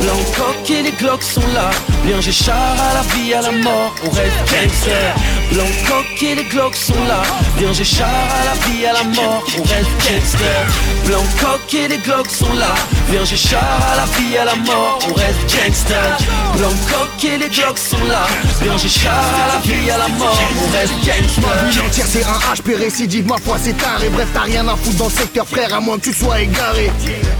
Blancoc 0.00 0.51
et 0.70 0.82
les 0.82 0.92
Glocks 0.92 1.22
sont 1.22 1.46
là. 1.54 1.70
Bien 2.04 2.20
j'ai 2.20 2.32
char 2.32 2.56
à 2.56 2.94
la 2.94 3.02
vie, 3.14 3.34
à 3.34 3.42
la 3.42 3.52
mort, 3.52 3.94
on 4.04 4.10
reste 4.10 4.36
gangster. 4.50 5.14
Blancoc 5.52 6.22
et 6.22 6.34
les 6.34 6.44
Glocks 6.44 6.76
sont 6.76 7.04
là. 7.08 7.22
Bien 7.58 7.72
j'ai 7.72 7.84
char 7.84 8.08
à 8.08 8.44
la 8.44 8.54
vie, 8.66 8.86
à 8.86 8.92
la 8.92 9.04
mort, 9.04 9.42
on 9.58 9.62
reste 9.62 9.90
gangster. 9.98 10.66
Blancoc 11.06 11.74
et 11.74 11.88
les 11.88 11.98
Glocks 11.98 12.30
sont 12.30 12.52
là. 12.54 12.74
Bien 13.10 13.24
j'ai 13.24 13.36
char 13.36 13.62
à 13.92 13.96
la 13.96 14.04
vie, 14.18 14.36
à 14.36 14.44
la 14.44 14.56
mort, 14.56 14.98
on 15.08 15.14
reste 15.14 15.56
gangster. 15.56 16.18
Blancoc 16.56 17.24
et 17.24 17.38
les 17.38 17.48
Glocks 17.48 17.78
sont 17.78 18.04
là. 18.08 18.26
Bien 18.62 18.76
j'ai 18.76 18.88
char 18.88 19.12
à 19.14 19.54
la 19.54 19.60
vie, 19.60 19.90
à 19.90 19.98
la 19.98 20.08
mort, 20.08 20.40
on 20.64 20.72
reste 20.76 20.92
Ma 20.92 21.12
gangster. 21.12 21.70
vie 21.70 21.80
entière 21.80 22.06
c'est 22.06 22.24
un 22.24 22.54
HP 22.54 22.76
récidive, 22.76 23.26
ma 23.26 23.38
foi 23.38 23.56
c'est 23.62 23.76
taré 23.76 24.08
Bref 24.10 24.28
t'as 24.34 24.42
rien 24.42 24.66
à 24.68 24.76
foutre 24.76 24.96
dans 24.98 25.06
le 25.06 25.10
secteur 25.10 25.46
frère 25.46 25.74
à 25.74 25.80
moins 25.80 25.98
que 25.98 26.04
tu 26.04 26.12
sois 26.12 26.40
égaré 26.40 26.90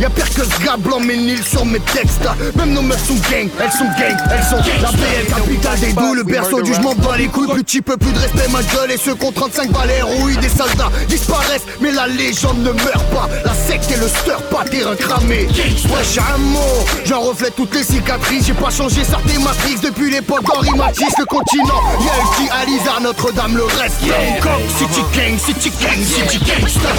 Y'a 0.00 0.08
pire 0.10 0.28
que 0.32 0.44
ce 0.44 0.64
gars 0.64 0.76
blanc 0.76 1.00
mais 1.00 1.16
nil 1.16 1.42
sur 1.44 1.64
mes 1.64 1.80
textes 1.80 2.26
Même 2.56 2.72
nos 2.72 2.82
meufs 2.82 3.10
sont 3.12 3.30
gang, 3.30 3.48
elles 3.60 3.72
sont 3.72 3.84
gang, 3.84 4.16
elles 4.30 4.44
sont 4.44 4.56
La 4.82 4.90
BL 4.90 5.26
capitale 5.34 5.80
des 5.80 5.92
doux, 5.92 6.14
le 6.14 6.22
berceau 6.22 6.62
du 6.62 6.72
je 6.72 6.80
m'en 6.80 6.94
bats 6.94 7.16
les 7.16 7.26
couilles 7.26 7.48
Plus 7.48 7.64
petit 7.64 7.82
peu 7.82 7.96
plus 7.96 8.12
de 8.12 8.18
respect 8.18 8.48
ma 8.50 8.62
gueule 8.62 8.92
et 8.92 8.96
ceux 8.96 9.14
qu'on 9.14 9.32
35 9.32 9.70
balais 9.70 10.02
rouillent 10.02 10.36
Des 10.38 10.48
soldats 10.48 10.90
disparaissent 11.08 11.66
mais 11.80 11.92
la 11.92 12.06
légende 12.06 12.58
ne 12.58 12.72
meurt 12.72 13.04
pas 13.10 13.28
La 13.44 13.54
secte 13.54 13.90
et 13.90 13.96
le 13.96 14.08
stir 14.08 14.40
pas 14.50 14.64
terrain 14.64 14.96
cramé. 14.96 15.46
Ouais 15.46 16.02
j'ai 16.12 16.20
un 16.20 16.38
mot, 16.38 16.58
j'en 17.04 17.20
reflète 17.20 17.56
toutes 17.56 17.74
les 17.74 17.84
cicatrices 17.84 18.46
J'ai 18.46 18.54
pas 18.54 18.70
changé 18.70 19.04
sortez 19.04 19.38
Matrix 19.38 19.76
depuis 19.82 20.10
l'époque 20.10 20.44
d'Henri 20.44 20.70
Matisse 20.76 21.18
Le 21.18 21.24
continent, 21.24 21.80
y'a 22.00 22.12
le 22.16 22.36
petit 22.36 22.50
Alizar, 22.52 23.00
Notre-Dame, 23.00 23.56
le 23.56 23.64
reste. 23.64 24.00
Bangkok, 24.02 24.60
City 24.78 25.00
Gang, 25.16 25.38
City 25.38 25.72
Gang, 25.80 25.98
City 26.04 26.38
Gangster 26.44 26.94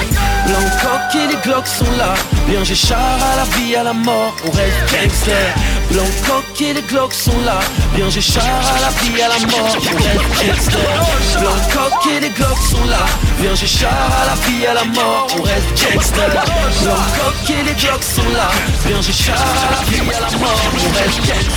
Blancoc 0.47 1.15
et 1.15 1.27
les 1.27 1.41
Glocks 1.43 1.67
sont 1.67 1.91
là. 1.97 2.13
Bien 2.47 2.63
j'ai 2.63 2.75
char 2.75 2.97
à 2.99 3.37
la 3.37 3.57
vie, 3.57 3.75
à 3.75 3.83
la 3.83 3.93
mort, 3.93 4.33
on 4.45 4.51
reste 4.51 4.91
gangster. 4.91 5.55
Blancoc 5.93 6.59
et 6.59 6.73
les 6.73 6.81
Glocks 6.81 7.13
sont 7.13 7.39
là. 7.45 7.59
Bien 7.95 8.09
j'ai 8.09 8.19
char 8.19 8.43
à 8.43 8.81
la 8.81 8.89
vie, 8.89 9.21
à 9.21 9.27
la 9.27 9.37
mort, 9.45 9.77
on 9.77 9.95
reste 9.95 10.47
gangster. 10.47 10.79
Blancoc 11.39 12.07
et 12.07 12.19
les 12.19 12.29
Glocks 12.31 12.57
sont 12.71 12.85
là. 12.89 13.05
Bien 13.39 13.53
j'ai 13.53 13.67
char 13.67 13.91
à 13.91 14.25
la 14.25 14.33
vie, 14.47 14.65
à 14.65 14.73
la 14.73 14.85
mort, 14.85 15.27
on 15.37 15.43
reste 15.43 15.93
gangster. 15.93 16.29
Blancoc 16.81 17.49
et 17.49 17.63
les 17.63 17.75
Glocks 17.75 18.03
sont 18.03 18.29
là. 18.35 18.49
Bien 18.87 19.01
j'ai 19.01 19.13
char 19.13 19.35
à 19.37 19.69
la 19.69 19.83
vie, 19.91 20.09
à 20.09 20.19
la 20.19 20.37
mort, 20.39 20.61
on 20.73 20.97
reste 20.97 21.19
gangster. 21.27 21.53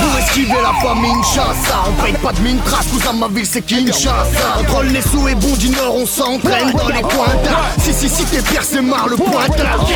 Vous 0.00 0.18
esquivez 0.18 0.62
la 0.62 0.72
famine, 0.80 1.22
chassa 1.22 1.84
On 1.86 2.02
paye 2.02 2.14
pas 2.14 2.32
de 2.32 2.40
mine 2.40 2.58
trace, 2.64 2.86
cousin 2.86 3.12
ma 3.12 3.28
ville 3.28 3.46
c'est 3.46 3.60
Kinshasa 3.60 4.24
Contrôle 4.58 4.86
les 4.86 5.02
sous 5.02 5.28
et 5.28 5.34
bon 5.34 5.54
du 5.56 5.68
nord, 5.68 5.96
on 5.96 6.06
s'entraîne 6.06 6.72
dans 6.72 6.88
les 6.88 7.02
pointards 7.02 7.68
Si 7.78 7.92
si 7.92 8.08
si 8.08 8.24
t'es 8.24 8.40
pire 8.42 8.62
c'est 8.62 8.80
marre 8.80 9.08
le 9.08 9.16
pointard 9.16 9.86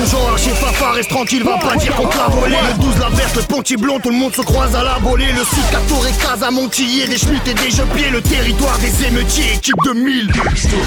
Bonjour 0.00 0.38
chez 0.38 0.50
Fafa, 0.50 0.92
reste 0.92 1.10
tranquille, 1.10 1.44
va 1.44 1.58
pas 1.58 1.76
dire 1.76 1.94
qu'on 1.94 2.06
t'a 2.06 2.28
volé 2.28 2.56
Le 2.68 2.82
12 2.82 3.05
la 3.08 3.16
verte, 3.16 3.36
le 3.36 3.42
ponty 3.42 3.76
blond, 3.76 4.00
tout 4.00 4.10
le 4.10 4.16
monde 4.16 4.34
se 4.34 4.42
croise 4.42 4.74
à 4.74 4.82
la 4.82 4.98
volée 4.98 5.32
Le 5.32 5.44
sud, 5.44 5.88
Tour 5.88 6.04
et 6.06 6.12
Casa, 6.12 6.50
Montillier, 6.50 7.06
des 7.06 7.18
schmitt 7.18 7.46
et 7.46 7.54
des 7.54 7.70
jeux 7.70 7.86
pieds 7.94 8.10
Le 8.10 8.20
territoire 8.20 8.78
des 8.78 9.06
émeutiers, 9.06 9.54
équipe 9.54 9.76
de 9.84 9.92
1000 9.92 10.26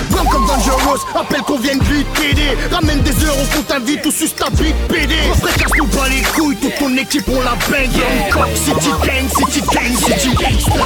Blanc 0.10 0.26
comme 0.32 0.46
Dangerous, 0.46 1.06
appelle 1.16 1.42
qu'on 1.42 1.60
vienne 1.60 1.80
vite 1.84 2.08
t'aider 2.14 2.58
Ramène 2.72 3.02
des 3.02 3.12
euros 3.12 3.46
qu'on 3.54 3.64
t'invite 3.64 4.06
ou 4.06 4.12
sus 4.12 4.30
ta 4.30 4.50
bite 4.50 4.76
PD 4.88 5.16
Frère 5.40 5.56
casse-nous 5.56 5.88
pas 5.88 6.10
les 6.10 6.22
couilles, 6.22 6.58
toute 6.58 6.76
ton 6.78 6.96
équipe 6.98 7.28
on 7.28 7.42
la 7.42 7.56
bang 7.70 7.90
Bangkok, 7.90 8.50
City 8.56 8.90
Gang, 9.06 9.52
City 9.52 9.62
Gang, 9.72 9.96
City 9.98 10.36
Gangster 10.36 10.86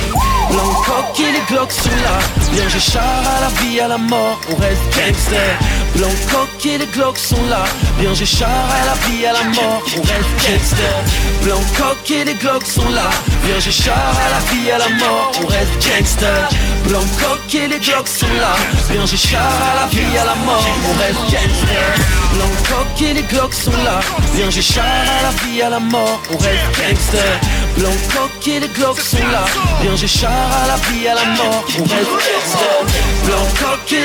Blancoc 0.53 1.19
et 1.19 1.31
les 1.31 1.41
Glocks 1.47 1.71
sont 1.71 1.89
là. 1.89 2.19
Bien 2.51 2.67
j'ai 2.69 2.79
char 2.79 3.03
à 3.03 3.41
la 3.41 3.47
vie, 3.61 3.79
à 3.79 3.87
la 3.87 3.97
mort, 3.97 4.39
on 4.51 4.55
reste 4.55 4.81
gangster. 4.95 5.57
Blancoc 5.95 6.65
et 6.65 6.77
les 6.77 6.85
Glocks 6.85 7.17
sont 7.17 7.43
là. 7.49 7.63
Bien 7.99 8.13
j'ai 8.13 8.25
char 8.25 8.49
à 8.49 8.85
la 8.85 8.93
vie, 9.07 9.25
à 9.25 9.33
la 9.33 9.43
mort, 9.45 9.81
on 9.97 10.01
reste 10.01 10.35
gangster. 10.45 11.03
Blancoc 11.43 12.11
et 12.11 12.23
les 12.23 12.35
Glocks 12.35 12.65
sont 12.65 12.89
là. 12.89 13.09
Bien 13.43 13.59
j'ai 13.59 13.71
char 13.71 13.95
à 13.95 14.29
la 14.29 14.39
vie, 14.51 14.71
à 14.71 14.77
la 14.77 14.89
mort, 14.89 15.31
on 15.43 15.47
reste 15.47 15.73
gangster. 15.85 16.49
Blancoc 16.87 17.53
et 17.53 17.67
les 17.67 17.79
Glocks 17.79 18.07
sont 18.07 18.33
là. 18.39 18.55
Bien 18.89 19.05
j'ai 19.05 19.17
char 19.17 19.41
à 19.41 19.81
la 19.81 19.87
vie, 19.87 20.17
à 20.17 20.25
la 20.25 20.35
mort, 20.35 20.65
on 20.89 20.97
reste 20.99 21.19
gangster. 21.31 21.87
Blancoc 22.33 23.01
et 23.01 23.13
les 23.13 23.23
Glocks 23.23 23.53
sont 23.53 23.83
là. 23.83 23.99
Bien 24.35 24.49
j'ai 24.49 24.61
char 24.61 24.85
à 24.85 25.23
la 25.23 25.31
vie, 25.43 25.61
à 25.61 25.69
la 25.69 25.79
mort, 25.79 26.21
on 26.31 26.37
reste 26.37 26.63
gangster. 26.79 27.39
Blancoc 27.77 28.47
et 28.47 28.59
les 28.61 28.69
Glocks 28.69 29.01
sont 29.01 29.17
là. 29.17 29.45
Bien 29.81 29.95
j'ai 29.95 30.07
char 30.07 30.31
à 30.31 30.67
la 30.67 30.75
vie, 30.87 31.07
à 31.07 31.15
la 31.15 31.25
mort, 31.35 31.65
on 31.77 31.83
reste 31.83 32.09
gangster. 32.09 33.02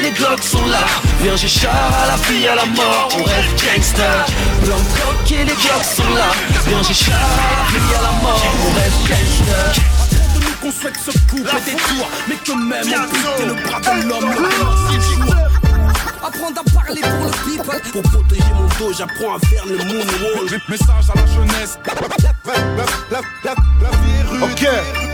Et 0.09 0.11
les 0.11 0.17
Glocks 0.17 0.43
sont 0.43 0.65
là. 0.67 0.87
Bien 1.23 1.37
j'ai 1.37 1.49
char 1.49 1.73
à 1.73 2.07
la 2.07 2.17
vie, 2.29 2.47
à 2.47 2.55
la 2.55 2.65
mort, 2.67 3.09
on 3.19 3.23
reste 3.25 3.65
gangster. 3.65 4.27
Blancoc 4.63 5.33
et 5.33 5.45
les 5.45 5.45
Glocks 5.45 5.85
sont 5.85 6.15
là. 6.15 6.31
Bien 6.67 6.83
j'ai 6.83 6.95
char 6.95 7.15
à 7.15 7.73
la 7.73 7.79
vie, 7.79 7.95
à 7.95 8.03
la 8.03 8.13
mort, 8.23 8.43
on 8.67 8.73
reste 8.75 9.09
gangster. 9.09 9.73
de 10.35 10.45
nous 10.45 10.53
qu'on 10.63 10.73
souhaite 10.73 10.97
se 10.97 11.11
couper 11.29 11.61
des 11.65 11.73
tours 11.73 12.09
Mais 12.29 12.37
que 12.37 12.53
même 12.53 12.87
on 12.87 13.13
bute 13.13 13.47
le 13.47 13.55
bras 13.69 13.81
de 13.81 14.09
l'homme 14.09 14.31
le 14.31 14.37
plus 14.89 15.09
Apprendre 16.25 16.61
à 16.61 16.71
parler 16.75 17.01
pour 17.01 17.25
le 17.25 17.31
people. 17.51 17.81
Pour 17.93 18.03
protéger 18.03 18.53
mon 18.55 18.69
dos, 18.79 18.93
j'apprends 18.97 19.37
à 19.37 19.47
faire 19.47 19.67
le 19.67 19.77
moonwall. 19.77 20.61
Message 20.69 21.11
à 21.15 21.19
la 21.19 21.27
jeunesse. 21.27 21.79
La, 21.85 23.51
vie 23.51 24.15
est 24.17 24.29
rude. 24.31 25.08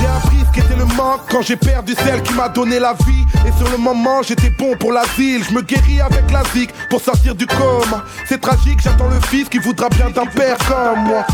J'ai 0.00 0.06
appris 0.06 0.38
ce 0.46 0.52
qu'était 0.52 0.76
le 0.76 0.86
manque 0.96 1.20
quand 1.30 1.42
j'ai 1.42 1.56
perdu 1.56 1.94
celle 2.04 2.22
qui 2.22 2.32
m'a 2.32 2.48
donné 2.48 2.78
la 2.78 2.94
vie. 2.94 3.24
Et 3.46 3.52
sur 3.58 3.70
le 3.70 3.76
moment, 3.76 4.22
j'étais 4.22 4.50
bon 4.50 4.74
pour 4.78 4.92
l'asile. 4.92 5.44
Je 5.48 5.54
me 5.54 5.60
guéris 5.60 6.00
avec 6.00 6.30
la 6.30 6.42
zik 6.54 6.70
pour 6.88 7.00
sortir 7.00 7.34
du 7.34 7.46
coma. 7.46 8.04
C'est 8.26 8.40
tragique, 8.40 8.80
j'attends 8.82 9.08
le 9.08 9.20
fils 9.28 9.48
qui 9.48 9.58
voudra 9.58 9.88
bien 9.90 10.10
d'un 10.10 10.26
père 10.26 10.56
comme 10.66 11.04
moi. 11.04 11.26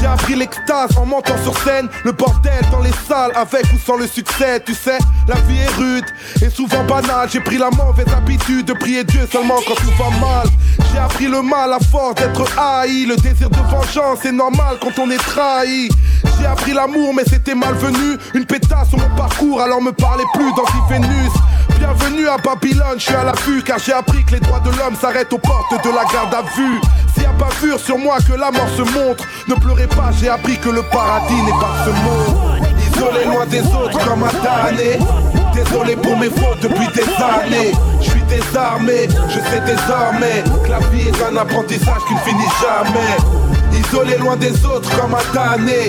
J'ai 0.00 0.06
appris 0.06 0.34
l'extase 0.34 0.96
en 0.96 1.04
montant 1.04 1.36
sur 1.42 1.56
scène. 1.58 1.88
Le 2.04 2.12
bordel 2.12 2.64
dans 2.70 2.80
les 2.80 2.92
salles, 3.06 3.32
avec 3.34 3.64
ou 3.74 3.78
sans 3.84 3.96
le 3.96 4.06
succès. 4.06 4.60
Tu 4.64 4.74
sais, 4.74 4.98
la 5.28 5.36
vie 5.42 5.58
est 5.58 5.74
rude 5.76 6.06
et 6.42 6.48
souvent 6.48 6.84
banale. 6.84 7.28
J'ai 7.30 7.40
pris 7.40 7.58
la 7.58 7.70
mauvaise 7.70 8.12
habitude 8.16 8.66
de 8.66 8.72
prier 8.72 9.04
Dieu 9.04 9.28
seulement 9.30 9.58
quand 9.66 9.74
tout 9.74 9.92
va 9.98 10.10
mal. 10.18 10.48
J'ai 10.92 10.98
appris 10.98 11.26
le 11.26 11.42
mal 11.42 11.72
à 11.72 11.78
force 11.78 12.14
d'être 12.16 12.46
haï. 12.58 13.04
Le 13.06 13.16
désir 13.16 13.50
de 13.50 13.56
vengeance 13.70 14.24
est 14.24 14.32
normal 14.32 14.78
quand 14.80 14.98
on 14.98 15.10
est 15.10 15.18
trahi. 15.18 15.88
J'ai 16.44 16.50
appris 16.50 16.74
l'amour, 16.74 17.14
mais 17.14 17.22
c'était 17.26 17.54
malvenu. 17.54 18.18
Une 18.34 18.44
pétasse 18.44 18.90
sur 18.90 18.98
mon 18.98 19.08
parcours, 19.16 19.62
alors 19.62 19.80
me 19.80 19.92
parlez 19.92 20.24
plus 20.34 20.52
d'anti-Vénus. 20.52 21.32
Bienvenue 21.78 22.28
à 22.28 22.36
Babylone, 22.36 22.98
je 22.98 23.04
suis 23.04 23.14
à 23.14 23.24
l'affût 23.24 23.62
car 23.62 23.78
j'ai 23.78 23.94
appris 23.94 24.22
que 24.26 24.32
les 24.32 24.40
droits 24.40 24.60
de 24.60 24.68
l'homme 24.76 24.94
s'arrêtent 24.94 25.32
aux 25.32 25.38
portes 25.38 25.72
de 25.82 25.88
la 25.88 26.04
garde 26.04 26.34
à 26.34 26.42
vue. 26.54 26.82
S'il 27.14 27.22
y 27.22 27.26
a 27.26 27.30
pas 27.30 27.48
sur 27.78 27.96
moi 27.96 28.18
que 28.28 28.34
la 28.34 28.50
mort 28.50 28.68
se 28.76 28.82
montre, 28.82 29.24
ne 29.48 29.54
pleurez 29.54 29.86
pas, 29.86 30.10
j'ai 30.20 30.28
appris 30.28 30.58
que 30.58 30.68
le 30.68 30.82
paradis 30.82 31.32
n'est 31.32 31.50
pas 31.52 31.86
ce 31.86 31.90
monde. 32.04 32.68
Isolé 32.92 33.24
loin 33.24 33.46
des 33.46 33.62
autres 33.62 34.06
comme 34.06 34.24
un 34.24 34.32
damné. 34.44 34.98
Désolé 35.54 35.96
pour 35.96 36.18
mes 36.18 36.28
fautes 36.28 36.60
depuis 36.60 36.88
des 36.88 37.08
années. 37.24 37.72
Je 38.02 38.10
suis 38.10 38.22
désarmé, 38.22 39.08
je 39.28 39.38
sais 39.38 39.62
désormais 39.64 40.44
que 40.62 40.70
la 40.70 40.80
vie 40.90 41.08
est 41.08 41.24
un 41.24 41.36
apprentissage 41.38 42.04
qui 42.06 42.14
ne 42.14 42.20
finit 42.20 42.52
jamais. 42.60 43.80
Isolé 43.80 44.18
loin 44.18 44.36
des 44.36 44.52
autres 44.66 44.90
comme 45.00 45.14
un 45.14 45.34
damné. 45.34 45.88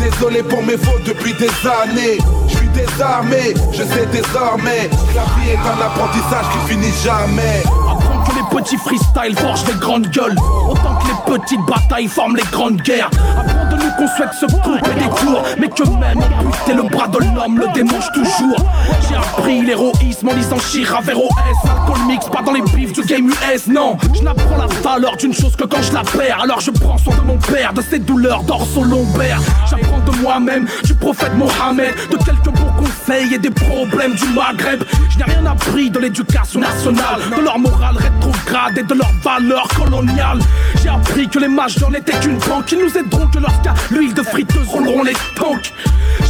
Désolé 0.00 0.42
pour 0.42 0.62
mes 0.62 0.78
fautes 0.78 1.04
depuis 1.04 1.34
des 1.34 1.50
années. 1.68 2.18
Je 2.48 2.56
suis 2.56 2.68
désarmé, 2.68 3.54
je 3.70 3.82
sais 3.82 4.06
désormais 4.06 4.88
que 4.88 5.14
la 5.14 5.24
vie 5.36 5.50
est 5.50 5.58
un 5.58 5.84
apprentissage 5.84 6.46
qui 6.52 6.72
finit 6.72 6.92
jamais. 7.04 7.62
Apprendre 7.66 8.24
que 8.24 8.34
les 8.34 8.62
petits 8.62 8.78
freestyles 8.78 9.38
forgent 9.38 9.66
les 9.66 9.78
grandes 9.78 10.06
gueules. 10.08 10.36
Autant 10.68 10.96
que 10.96 11.06
les 11.06 11.38
petites 11.38 11.60
batailles 11.66 12.08
forment 12.08 12.36
les 12.36 12.50
grandes 12.50 12.80
guerres. 12.80 13.10
De 13.10 13.76
qu'on 14.00 14.08
souhaite 14.16 14.32
se 14.32 14.46
couper 14.46 14.94
des 14.94 15.08
tours. 15.20 15.42
Mais 15.58 15.68
que 15.68 15.82
même 15.82 16.18
amputer 16.18 16.74
le 16.74 16.82
bras 16.84 17.08
de 17.08 17.18
l'homme 17.18 17.58
le 17.58 17.66
démange 17.74 18.10
toujours. 18.14 18.64
J'ai 19.08 19.16
appris 19.16 19.62
l'héroïsme 19.62 20.28
en 20.28 20.34
lisant 20.34 20.58
Shira 20.58 21.00
vers 21.02 21.18
OS. 21.18 21.30
Alcool 21.64 22.06
mix, 22.06 22.26
pas 22.26 22.42
dans 22.42 22.52
les 22.52 22.62
bifs 22.62 22.92
du 22.92 23.02
game 23.02 23.28
US. 23.28 23.66
Non, 23.66 23.98
je 24.14 24.22
n'apprends 24.22 24.56
la 24.56 24.66
valeur 24.82 25.16
d'une 25.16 25.34
chose 25.34 25.54
que 25.54 25.64
quand 25.64 25.82
je 25.82 25.92
la 25.92 26.02
perds. 26.02 26.40
Alors 26.42 26.60
je 26.60 26.70
prends 26.70 26.96
soin 26.96 27.16
de 27.16 27.22
mon 27.22 27.36
père, 27.36 27.72
de 27.74 27.82
ses 27.82 27.98
douleurs 27.98 28.42
dorsaux 28.44 28.84
lombaires. 28.84 29.40
J'apprends 29.68 30.00
de 30.00 30.16
moi-même, 30.22 30.66
du 30.84 30.94
prophète 30.94 31.34
Mohammed, 31.36 31.94
de 32.10 32.16
quelques 32.16 32.56
bons 32.58 32.72
conseils 32.78 33.34
et 33.34 33.38
des 33.38 33.50
problèmes 33.50 34.14
du 34.14 34.28
Maghreb. 34.28 34.82
Je 35.10 35.18
n'ai 35.18 35.24
rien 35.24 35.44
appris 35.46 35.90
de 35.90 35.98
l'éducation 35.98 36.60
nationale, 36.60 37.20
de 37.36 37.42
leur 37.42 37.58
morale 37.58 37.96
rétrograde 37.96 38.78
et 38.78 38.82
de 38.82 38.94
leurs 38.94 39.12
valeurs 39.22 39.68
coloniales. 39.68 40.38
J'ai 40.82 40.88
appris 40.88 41.28
que 41.28 41.38
les 41.38 41.48
majors 41.48 41.90
n'étaient 41.90 42.18
qu'une 42.18 42.38
banque, 42.38 42.72
ils 42.72 42.78
nous 42.78 42.96
aideront 42.96 43.26
que 43.26 43.38
lorsqu'à 43.38 43.74
l'huile 43.90 44.14
de 44.14 44.22
friteuse 44.22 44.68
rouleront 44.68 45.02
les 45.02 45.14
tanks. 45.34 45.72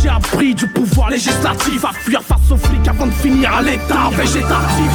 J'ai 0.03 0.09
appris 0.09 0.55
du 0.55 0.67
pouvoir 0.67 1.11
législatif 1.11 1.85
à 1.85 1.93
fuir 1.93 2.23
face 2.23 2.51
aux 2.51 2.57
flics 2.57 2.89
avant 2.89 3.07
de 3.07 3.13
finir 3.13 3.55
à 3.55 3.63
l'état 3.63 4.11
végétatif. 4.13 4.93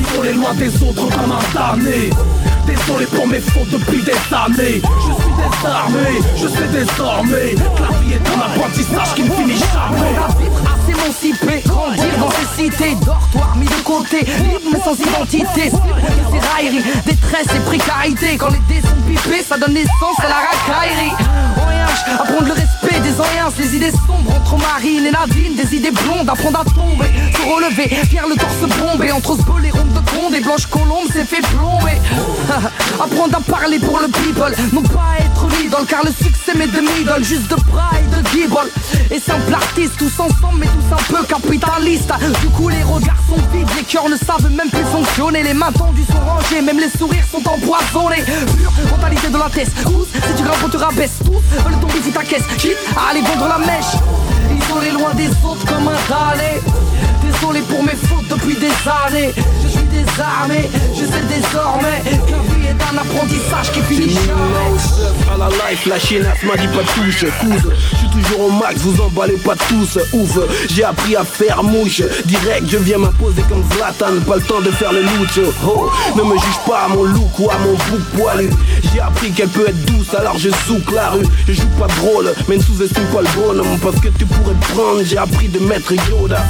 Isolé 0.00 0.32
loin 0.34 0.54
des 0.54 0.74
autres 0.82 1.08
comme 1.08 1.32
un 1.32 1.54
damné. 1.54 2.10
Désolé 2.66 3.06
pour 3.06 3.26
mes 3.26 3.40
fautes 3.40 3.70
depuis 3.70 4.02
des 4.02 4.12
années. 4.34 4.80
Je 4.82 5.22
suis 5.22 5.32
désarmé, 5.38 6.20
je 6.36 6.48
sais 6.48 6.68
désormais 6.68 7.54
la 7.54 7.98
vie 7.98 8.12
est 8.12 8.28
un 8.28 8.40
apprentissage 8.40 9.14
qui 9.14 9.22
ne 9.22 9.30
finit 9.30 9.58
jamais. 9.58 10.14
Grandir 11.66 12.18
dans 12.18 12.30
ces 12.30 12.62
cités, 12.62 12.94
dortoirs 13.04 13.56
mis 13.56 13.66
de 13.66 13.82
côté, 13.84 14.20
libre 14.20 14.70
mais 14.72 14.80
sans 14.80 14.94
identité. 14.94 15.70
Ces 15.70 16.38
railleries, 16.38 16.82
détresse 17.06 17.46
et 17.54 17.60
précarité. 17.60 18.36
Quand 18.36 18.48
les 18.48 18.58
dés 18.68 18.80
sont 18.80 18.94
pipés, 19.06 19.42
ça 19.42 19.56
donne 19.58 19.74
naissance 19.74 20.18
à 20.18 20.28
la 20.28 20.36
racaillerie. 20.36 21.12
Apprendre 22.14 22.46
le 22.46 22.52
respect 22.52 23.00
des 23.00 23.20
anciens, 23.20 23.48
les 23.58 23.76
idées 23.76 23.90
sombres 23.90 24.34
entre 24.34 24.56
Marine 24.58 25.06
et 25.06 25.10
Nadine, 25.10 25.54
des 25.56 25.76
idées 25.76 25.90
blondes, 25.90 26.28
apprendre 26.28 26.60
à 26.60 26.64
tomber, 26.64 27.10
se 27.32 27.42
relever, 27.42 27.88
faire 28.06 28.26
le 28.26 28.36
torse 28.36 28.78
bombé 28.78 29.12
entre 29.12 29.36
ce 29.36 29.66
et 29.66 29.70
rondes 29.70 29.92
de 29.92 30.10
conde 30.10 30.34
et 30.34 30.40
blanche 30.40 30.66
colombe 30.66 31.10
s'est 31.12 31.24
fait 31.24 31.42
plomber. 31.42 31.98
apprendre 33.02 33.36
à 33.36 33.40
parler 33.40 33.78
pour 33.78 33.98
le 34.00 34.08
people, 34.08 34.54
non 34.72 34.82
pas 34.82 35.16
être 35.20 35.37
car 35.88 36.04
le 36.04 36.10
succès 36.10 36.54
m'est 36.54 36.66
de 36.66 36.80
middle, 36.80 37.24
juste 37.24 37.50
de 37.50 37.56
bras 37.70 37.90
et 37.98 38.16
de 38.16 38.28
gibble. 38.28 38.70
Et 39.10 39.18
simple 39.18 39.52
artiste, 39.52 39.96
tous 39.98 40.20
ensemble, 40.20 40.60
mais 40.60 40.66
tous 40.66 40.94
un 40.94 41.14
peu 41.14 41.24
capitalistes. 41.24 42.12
Du 42.40 42.48
coup, 42.48 42.68
les 42.68 42.82
regards 42.82 43.16
sont 43.28 43.40
vides, 43.52 43.68
les 43.76 43.82
cœurs 43.82 44.08
ne 44.08 44.16
savent 44.16 44.50
même 44.50 44.70
plus 44.70 44.84
fonctionner, 44.84 45.42
les 45.42 45.54
mains 45.54 45.72
tendues 45.72 46.04
sont 46.04 46.20
rangées, 46.20 46.62
même 46.62 46.78
les 46.78 46.90
sourires 46.90 47.24
sont 47.30 47.46
empoisonnés. 47.48 48.22
Pure 48.56 48.72
mentalité 48.90 49.28
de 49.28 49.38
la 49.38 49.50
tête, 49.50 49.70
tous, 49.82 50.06
si 50.12 50.34
tu 50.36 50.42
grimpes, 50.42 50.70
te 50.70 50.76
rabaisse, 50.76 51.18
tous 51.24 51.62
veulent 51.62 51.80
tomber 51.80 52.02
sous 52.02 52.10
ta 52.10 52.22
caisse, 52.22 52.44
quitte 52.58 52.78
à 52.96 53.10
aller 53.10 53.20
vendre 53.20 53.48
la 53.48 53.58
mèche. 53.58 53.94
Isolé 54.56 54.90
loin 54.92 55.14
des 55.14 55.28
autres 55.44 55.64
comme 55.66 55.88
un 55.88 55.98
dalé. 56.08 56.60
Désolé 57.40 57.60
pour 57.62 57.82
mes 57.84 57.92
fautes 57.92 58.26
depuis 58.28 58.56
des 58.56 58.66
années. 58.66 59.32
Je 59.62 59.68
suis 59.68 59.86
désarmé, 59.92 60.68
je 60.94 61.04
sais 61.04 61.22
désormais 61.28 62.02
que 62.04 62.32
la 62.32 62.38
vie 62.38 62.66
est 62.66 62.82
un 62.82 62.98
apprentissage 62.98 63.72
qui 63.72 63.80
finit 63.82 64.10
jamais. 64.14 65.32
à 65.32 65.36
la 65.36 65.48
life, 65.48 65.86
la 65.86 65.98
chiennasse 65.98 66.42
m'a 66.42 66.56
dit 66.56 66.66
pas 66.68 66.82
de 66.82 66.88
touche, 66.88 67.24
coude 67.40 67.72
Je 67.92 67.96
suis 67.96 68.08
toujours 68.08 68.46
au 68.46 68.50
max, 68.50 68.80
vous 68.80 69.00
emballez 69.02 69.36
pas 69.36 69.54
tous, 69.54 69.98
ouf. 70.12 70.38
J'ai 70.68 70.84
appris 70.84 71.14
à 71.14 71.24
faire 71.24 71.62
mouche, 71.62 72.02
direct 72.24 72.64
je 72.68 72.78
viens 72.78 72.98
m'imposer 72.98 73.42
comme 73.48 73.62
Zlatan 73.72 74.20
Pas 74.26 74.36
le 74.36 74.42
temps 74.42 74.60
de 74.60 74.70
faire 74.70 74.92
le 74.92 75.02
loot, 75.02 75.40
oh. 75.66 75.90
Ne 76.16 76.22
me 76.22 76.34
juge 76.34 76.58
pas 76.66 76.86
à 76.86 76.88
mon 76.88 77.04
look 77.04 77.38
ou 77.38 77.50
à 77.50 77.58
mon 77.58 77.72
bouc 77.72 78.04
poilu. 78.16 78.50
J'ai 78.92 79.00
appris 79.00 79.30
qu'elle 79.30 79.48
peut 79.48 79.68
être 79.68 79.84
douce, 79.84 80.12
alors 80.14 80.38
je 80.38 80.50
souk 80.66 80.90
la 80.92 81.10
rue. 81.10 81.26
Je 81.46 81.52
joue 81.52 81.68
pas 81.78 81.86
drôle, 81.86 82.32
mais 82.48 82.56
ne 82.56 82.62
sous-estime 82.62 83.06
pas 83.06 83.20
le 83.22 83.28
bonhomme 83.36 83.78
Parce 83.80 84.00
que 84.00 84.08
tu 84.08 84.26
pourrais 84.26 84.54
te 84.54 84.72
prendre, 84.72 85.02
j'ai 85.04 85.18
appris 85.18 85.48
de 85.48 85.58
mettre 85.60 85.92
Yoda 85.92 86.42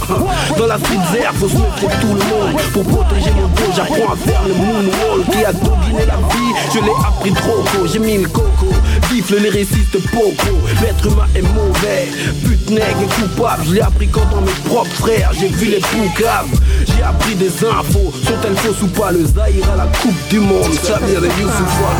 Dans 0.56 0.66
la 0.66 0.77
zère, 1.12 1.32
faut 1.34 1.48
se 1.48 1.56
méfier 1.56 1.88
de 1.88 2.00
tout 2.00 2.14
le 2.14 2.24
monde 2.24 2.60
Pour 2.72 2.84
protéger 2.84 3.30
mon 3.32 3.48
dos, 3.48 3.72
j'apprends 3.74 4.12
à 4.12 4.16
faire 4.16 4.42
le 4.46 4.54
moonwall 4.54 5.24
Qui 5.30 5.44
a 5.44 5.52
dominé 5.52 6.06
la 6.06 6.16
vie, 6.16 6.54
je 6.74 6.80
l'ai 6.80 6.92
appris 7.06 7.32
trop 7.32 7.62
tôt. 7.72 7.86
J'ai 7.86 7.98
mis 7.98 8.18
le 8.18 8.28
coco, 8.28 8.68
bifle 9.10 9.38
les 9.40 9.50
récistes 9.50 9.98
poco. 10.10 10.56
L'être 10.82 11.06
humain 11.06 11.26
est 11.34 11.42
mauvais, 11.42 12.08
pute 12.44 12.70
nègre 12.70 13.02
et 13.02 13.22
coupable. 13.22 13.64
Je 13.66 13.74
l'ai 13.74 13.80
appris 13.80 14.08
quand 14.08 14.28
dans 14.30 14.40
mes 14.40 14.52
propres 14.64 14.90
frères, 14.90 15.30
j'ai 15.38 15.48
vu 15.48 15.66
les 15.66 15.80
poucaves 15.80 16.48
J'ai 16.86 17.02
appris 17.02 17.34
des 17.34 17.48
infos, 17.64 18.12
sont-elles 18.24 18.56
fausses 18.56 18.82
ou 18.82 18.88
pas? 18.88 19.12
Le 19.12 19.24
Zahir 19.24 19.64
à 19.72 19.76
la 19.76 19.86
coupe 19.86 20.28
du 20.28 20.40
monde, 20.40 20.72
Samir 20.82 21.24
et 21.24 21.40
Youssoufa 21.40 21.92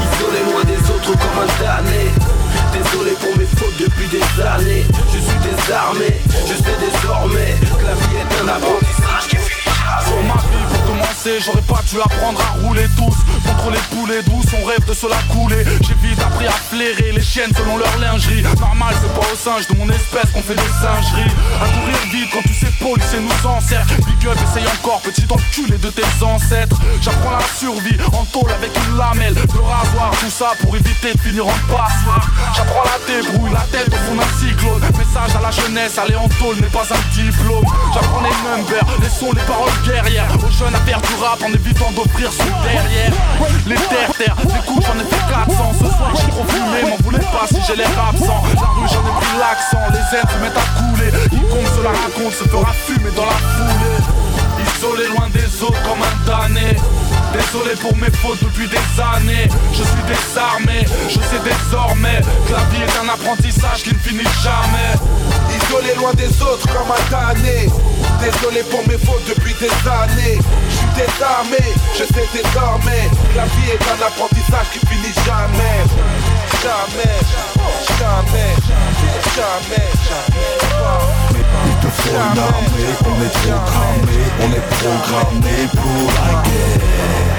Isolé 0.00 0.52
loin 0.52 0.64
des 0.64 0.78
autres 0.90 1.12
comme 1.12 1.42
un 1.42 1.62
damné 1.62 2.03
depuis 3.78 4.06
des 4.08 4.22
années. 4.42 4.84
Je 5.12 5.18
suis 5.18 5.38
désarmé, 5.38 6.20
je 6.28 6.54
sais 6.54 6.76
désormais 6.80 7.54
Que 7.78 7.84
la 7.84 7.94
vie 7.94 8.16
est 8.20 8.42
un 8.42 8.48
apprentissage. 8.48 9.28
Qui 9.28 10.73
j'aurais 11.40 11.62
pas 11.62 11.80
dû 11.88 12.00
apprendre 12.00 12.40
à 12.40 12.60
rouler 12.60 12.86
tous. 12.96 13.16
Contre 13.48 13.70
les 13.70 13.96
poulets 13.96 14.22
douces, 14.22 14.52
on 14.60 14.66
rêve 14.66 14.84
de 14.86 14.92
se 14.92 15.06
la 15.06 15.16
couler. 15.32 15.64
J'ai 15.80 15.94
vite 16.06 16.20
appris 16.20 16.46
à 16.46 16.52
flairer 16.52 17.12
les 17.12 17.22
chiennes 17.22 17.52
selon 17.56 17.78
leur 17.78 17.98
lingerie. 17.98 18.42
Normal, 18.60 18.94
c'est 19.00 19.14
pas 19.14 19.26
au 19.32 19.36
singe 19.36 19.66
de 19.68 19.76
mon 19.76 19.88
espèce 19.88 20.30
qu'on 20.32 20.42
fait 20.42 20.54
des 20.54 20.72
singeries. 20.80 21.32
À 21.62 21.66
courir 21.66 21.98
vite 22.12 22.30
quand 22.32 22.42
tu 22.42 22.52
sais 22.52 22.72
policier 22.78 23.20
nous 23.20 23.48
encercle 23.48 23.94
Big 24.04 24.28
up, 24.28 24.36
essaye 24.36 24.66
encore, 24.68 25.00
petit 25.00 25.24
enculé 25.30 25.78
de 25.78 25.88
tes 25.88 26.04
ancêtres. 26.22 26.76
J'apprends 27.00 27.32
la 27.32 27.44
survie 27.58 27.96
en 28.12 28.24
tôle 28.26 28.50
avec 28.52 28.70
une 28.76 28.96
lamelle. 28.96 29.34
Le 29.34 29.60
rasoir, 29.60 30.10
tout 30.20 30.30
ça 30.30 30.52
pour 30.60 30.76
éviter 30.76 31.14
de 31.14 31.20
finir 31.20 31.46
en 31.46 31.56
passeur 31.68 32.28
J'apprends 32.54 32.84
la 32.84 32.98
débrouille, 33.06 33.52
la 33.52 33.64
tête 33.72 33.88
au 33.88 33.96
fond 33.96 34.16
d'un 34.16 34.32
cyclone. 34.38 34.82
Message 34.98 35.36
à 35.36 35.40
la 35.40 35.50
jeunesse, 35.50 35.98
aller 35.98 36.16
en 36.16 36.28
tôle 36.28 36.56
n'est 36.56 36.68
pas 36.68 36.84
un 36.90 37.14
diplôme. 37.14 37.64
J'apprends 37.94 38.20
les 38.20 38.36
numbers, 38.44 38.86
les 39.00 39.08
sons, 39.08 39.32
les 39.32 39.42
paroles 39.42 39.72
guerrières. 39.86 40.28
Aux 40.36 40.50
jeunes 40.50 40.74
à 40.74 40.80
faire 40.80 41.00
du 41.16 41.22
rap 41.22 41.42
en 41.42 41.52
évitant 41.52 41.90
d'offrir 41.92 42.32
son 42.32 42.44
derrière. 42.62 43.12
Les 43.66 43.74
terres-terres, 43.74 44.36
écoute 44.40 44.84
j'en 44.86 44.98
ai 45.00 45.04
fait 45.04 45.24
400 45.30 45.72
Ce 45.78 45.84
soir 45.84 46.12
j'ai 46.14 46.30
trop 46.30 46.44
fumé, 46.44 46.90
m'en 46.90 46.96
voulez 47.04 47.18
pas 47.18 47.46
si 47.48 47.58
j'ai 47.66 47.76
l'air 47.76 47.90
absent. 48.08 48.42
La 48.54 48.68
rue 48.74 48.88
j'en 48.88 49.00
ai 49.00 49.14
pris 49.20 49.36
l'accent, 49.38 49.84
les 49.90 50.18
aides 50.18 50.30
se 50.30 50.38
mettent 50.42 50.56
à 50.56 50.66
couler. 50.78 51.10
Quiconque 51.30 51.70
se 51.76 51.82
la 51.82 51.90
raconte 51.90 52.32
se 52.32 52.44
fera 52.48 52.72
fumer 52.72 53.10
dans 53.16 53.26
la 53.26 53.38
foulée. 53.54 54.00
Isolé 54.64 55.08
loin 55.08 55.28
des 55.30 55.62
autres 55.62 55.82
comme 55.82 56.02
un 56.02 56.16
damné 56.26 56.76
Désolé 57.34 57.74
pour 57.80 57.96
mes 57.96 58.10
fautes 58.22 58.38
depuis 58.42 58.68
des 58.68 58.86
années. 59.02 59.48
Je 59.72 59.82
suis 59.82 60.04
désarmé, 60.06 60.86
je 61.08 61.18
sais 61.18 61.42
désormais 61.42 62.20
Que 62.46 62.52
la 62.52 62.62
vie 62.70 62.82
est 62.82 62.96
un 63.02 63.08
apprentissage 63.12 63.82
qui 63.82 63.92
ne 63.92 63.98
finit 63.98 64.30
jamais. 64.42 64.94
Isolé 65.50 65.94
loin 65.96 66.14
des 66.14 66.30
autres 66.42 66.66
comme 66.70 66.90
un 66.90 67.10
damné 67.10 67.66
Désolé 68.22 68.62
pour 68.70 68.86
mes 68.86 68.98
fautes 68.98 69.26
depuis 69.28 69.54
des 69.58 69.74
années. 69.90 70.38
Je 70.70 70.76
suis 70.76 70.92
désarmé, 70.94 71.58
je 71.98 72.04
sais 72.04 72.28
désormais 72.32 73.10
que 73.10 73.36
la 73.36 73.46
vie 73.46 73.70
est 73.74 73.82
un 73.82 74.06
apprentissage 74.06 74.70
qui 74.72 74.78
finit 74.86 75.14
jamais. 75.26 75.82
Jamais, 76.62 77.18
jamais, 77.98 78.54
jamais, 79.34 79.90
jamais. 80.14 80.54
Programmé, 83.02 84.03
on 84.40 84.52
est 84.52 84.66
programmé 84.78 85.68
pour 85.72 86.12
la 86.12 86.42
guerre. 86.42 87.34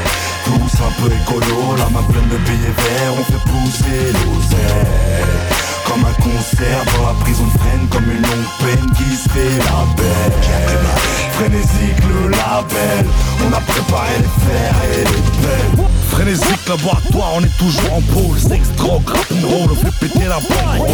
Tous 0.46 0.82
un 0.82 1.02
peu 1.02 1.14
écolo, 1.14 1.76
la 1.78 1.90
main 1.90 2.04
pleine 2.04 2.30
de 2.30 2.38
billets 2.38 2.76
verts, 2.78 3.14
on 3.20 3.24
fait 3.24 3.44
pousser 3.50 4.14
l'oseille. 4.14 5.65
Comme 5.86 6.04
un 6.06 6.14
concert 6.22 6.84
dans 6.98 7.08
la 7.08 7.14
prison 7.22 7.44
de 7.46 7.60
freine 7.60 7.88
Comme 7.90 8.06
une 8.06 8.22
longue 8.22 8.50
peine 8.60 8.92
qui 8.98 9.16
se 9.16 9.30
fait 9.30 9.58
la 9.60 9.86
belle. 9.96 10.86
Frénésique 11.34 12.04
le 12.08 12.30
label 12.30 13.06
On 13.46 13.54
a 13.54 13.60
préparé 13.62 14.18
les 14.18 14.46
fers 14.46 14.76
et 14.94 14.98
les 15.00 15.46
belles. 15.46 15.86
Frénésique 16.10 16.68
laboratoire, 16.68 17.34
on 17.36 17.42
est 17.44 17.58
toujours 17.58 17.94
en 17.94 18.02
pôle. 18.02 18.40
Sex, 18.40 18.70
drogue, 18.78 19.08
rap 19.08 19.26
roll, 19.44 19.70
on 19.72 19.76
fait 19.76 20.08
péter 20.08 20.28
la 20.28 20.40
banderole 20.40 20.88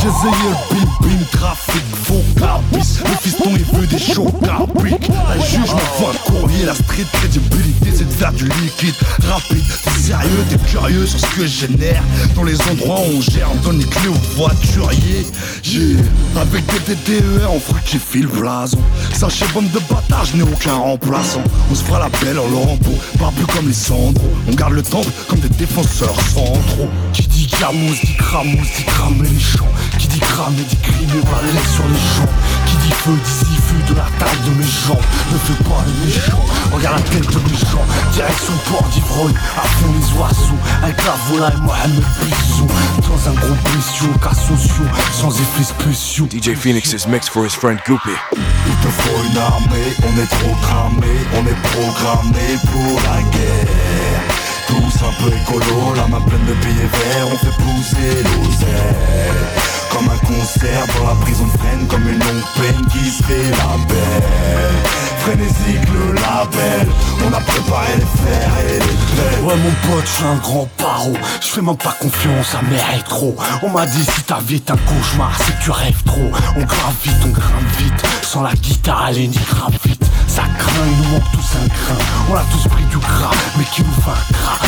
J'ai 0.00 0.08
le 0.08 0.74
bim 0.74 0.90
bim, 1.00 1.24
trafic, 1.32 1.82
faux 2.04 2.22
cabis 2.38 3.00
Le 3.06 3.16
fiston 3.22 3.50
il 3.56 3.64
veut 3.78 3.86
des 3.86 3.98
chocs 3.98 4.38
capiques 4.40 5.10
Un 5.28 5.40
juge 5.42 5.70
m'envoie 5.70 6.12
un 6.12 6.30
courrier, 6.30 6.66
la 6.66 6.74
street 6.74 7.06
crédibilité 7.12 7.90
c'est 7.94 8.04
de 8.06 8.12
faire 8.12 8.32
du 8.32 8.44
liquide. 8.44 8.94
Rapide 9.28 9.64
T'es 9.84 9.90
sérieux, 9.90 10.44
t'es 10.48 10.58
curieux 10.70 11.06
sur 11.06 11.20
ce 11.20 11.26
que 11.36 11.42
je 11.46 11.66
génère. 11.66 12.02
Dans 12.34 12.44
les 12.44 12.60
endroits 12.62 13.00
où 13.00 13.16
on 13.18 13.20
gère, 13.20 13.48
on 13.52 13.56
donne 13.56 13.78
les 13.78 13.86
clés 13.86 14.08
aux 14.20 14.36
voituriers 14.36 15.26
J'ai 15.62 15.96
avec 16.40 16.64
des 16.66 16.94
DTER 16.94 17.46
on 17.50 17.60
fructifie 17.60 18.22
le 18.22 18.28
blason. 18.28 18.78
Sachez 19.12 19.46
bande 19.54 19.70
de 19.70 19.80
bâtards, 19.90 20.24
je 20.26 20.36
n'ai 20.36 20.42
aucun 20.42 20.74
remplaçant. 20.74 21.42
On 21.70 21.74
se 21.74 21.84
fera 21.84 21.98
la 21.98 22.08
belle 22.20 22.38
en 22.38 22.48
Laurent 22.48 22.78
barbu 23.18 23.44
comme 23.46 23.68
les 23.68 23.74
cendres. 23.74 24.20
On 24.48 24.54
garde 24.54 24.74
le 24.74 24.82
temple 24.82 25.10
comme 25.28 25.40
des 25.40 25.48
défenseurs 25.48 26.20
centraux. 26.22 26.88
Qui 27.12 27.26
dit 27.28 27.48
gamousse, 27.60 28.00
dit 28.00 28.16
cramousse, 28.16 28.68
dit 28.76 28.84
cramer 28.84 29.28
les 29.28 29.40
champs 29.40 29.66
dit 30.10 30.20
cramer, 30.20 30.62
dit 30.68 30.76
crimer, 30.76 31.22
balai 31.22 31.60
sur 31.74 31.86
les 31.88 32.02
champs 32.14 32.32
Qui 32.66 32.76
dit 32.76 32.92
feu, 32.92 33.12
dit 33.14 33.56
feu 33.56 33.76
de 33.88 33.94
la 33.96 34.06
taille 34.18 34.42
de 34.44 34.58
mes 34.58 34.66
jambes 34.66 35.06
Ne 35.32 35.38
fais 35.38 35.62
pas 35.64 35.84
les 35.86 36.06
méchants, 36.06 36.44
regarde 36.72 36.98
la 36.98 37.10
tête 37.10 37.30
de 37.30 37.38
mes 37.38 37.58
gens. 37.58 37.86
Direction 38.12 38.52
port 38.68 38.88
d'ivrogne, 38.92 39.34
à 39.56 39.62
fond 39.62 39.92
les 39.94 40.18
oiseaux. 40.18 40.60
Avec 40.82 40.96
la 41.04 41.14
volaille, 41.28 41.60
Mohamed 41.62 42.04
Bisou 42.22 42.66
Dans 43.08 43.30
un 43.30 43.34
gros 43.34 43.56
bestiaux, 43.64 44.14
cas 44.22 44.34
sociaux, 44.34 44.90
sans 45.12 45.30
effets 45.30 45.64
spéciaux. 45.64 46.28
DJ 46.30 46.54
Phoenix's 46.54 47.06
mix 47.06 47.28
for 47.28 47.44
his 47.44 47.54
friend 47.54 47.78
Goopy. 47.86 48.16
Il 48.32 48.76
te 48.82 48.88
faut 48.88 49.22
une 49.30 49.38
armée, 49.38 49.90
on 50.02 50.20
est 50.20 50.26
trop 50.26 50.54
cramé, 50.62 51.14
on 51.34 51.46
est 51.46 51.60
programmé 51.70 52.58
pour 52.66 53.00
la 53.02 53.22
guerre. 53.30 54.20
Tous 54.66 55.04
un 55.04 55.22
peu 55.22 55.34
écolo, 55.34 55.94
la 55.96 56.06
main 56.06 56.20
pleine 56.20 56.44
de 56.46 56.54
billets 56.54 56.90
verts, 56.90 57.26
on 57.26 57.36
fait 57.38 57.56
pousser 57.62 58.22
l'oseille. 58.22 59.70
Comme 59.90 60.08
un 60.08 60.18
concert 60.26 60.86
dans 60.96 61.08
la 61.08 61.14
prison 61.20 61.44
de 61.44 61.58
freine 61.58 61.86
Comme 61.88 62.08
une 62.08 62.18
longue 62.18 62.44
peine 62.56 62.86
qui 62.92 63.10
se 63.10 63.22
belle. 63.22 64.80
Frénésique 65.20 65.88
le 65.92 66.14
label 66.14 66.88
On 67.26 67.32
a 67.32 67.40
préparé 67.40 67.94
les 67.96 68.00
fers 68.00 68.52
et 68.66 68.78
les 68.78 69.44
Ouais 69.44 69.56
mon 69.56 69.70
pote, 69.88 70.04
je 70.04 70.10
suis 70.10 70.24
un 70.24 70.36
grand 70.36 70.68
paro 70.76 71.12
Je 71.40 71.46
fais 71.46 71.62
même 71.62 71.76
pas 71.76 71.94
confiance 72.00 72.54
à 72.54 72.62
mes 72.62 73.02
trop 73.04 73.36
On 73.62 73.68
m'a 73.68 73.86
dit 73.86 74.04
si 74.04 74.22
ta 74.22 74.38
vie 74.38 74.56
est 74.56 74.70
un 74.70 74.76
cauchemar 74.76 75.32
C'est 75.38 75.58
que 75.58 75.64
tu 75.64 75.70
rêves 75.70 76.02
trop. 76.04 76.30
On 76.56 76.64
grave 76.64 76.94
vite, 77.02 77.16
on 77.24 77.30
grimpe 77.30 77.76
vite 77.78 78.06
Sans 78.22 78.42
la 78.42 78.54
guitare, 78.54 79.02
allez 79.06 79.28
ni 79.28 79.38
grave 79.50 79.76
vite 79.84 80.04
Ça 80.26 80.42
craint, 80.58 80.72
il 80.86 80.96
nous 81.04 81.12
manque 81.12 81.30
tous 81.32 81.56
un 81.56 81.66
grain. 81.66 82.04
On 82.30 82.36
a 82.36 82.44
tous 82.52 82.68
pris 82.68 82.84
du 82.84 82.98
gras, 82.98 83.34
mais 83.58 83.64
qui 83.64 83.82
nous 83.82 84.02
fait 84.02 84.10
un 84.10 84.32
gras 84.32 84.58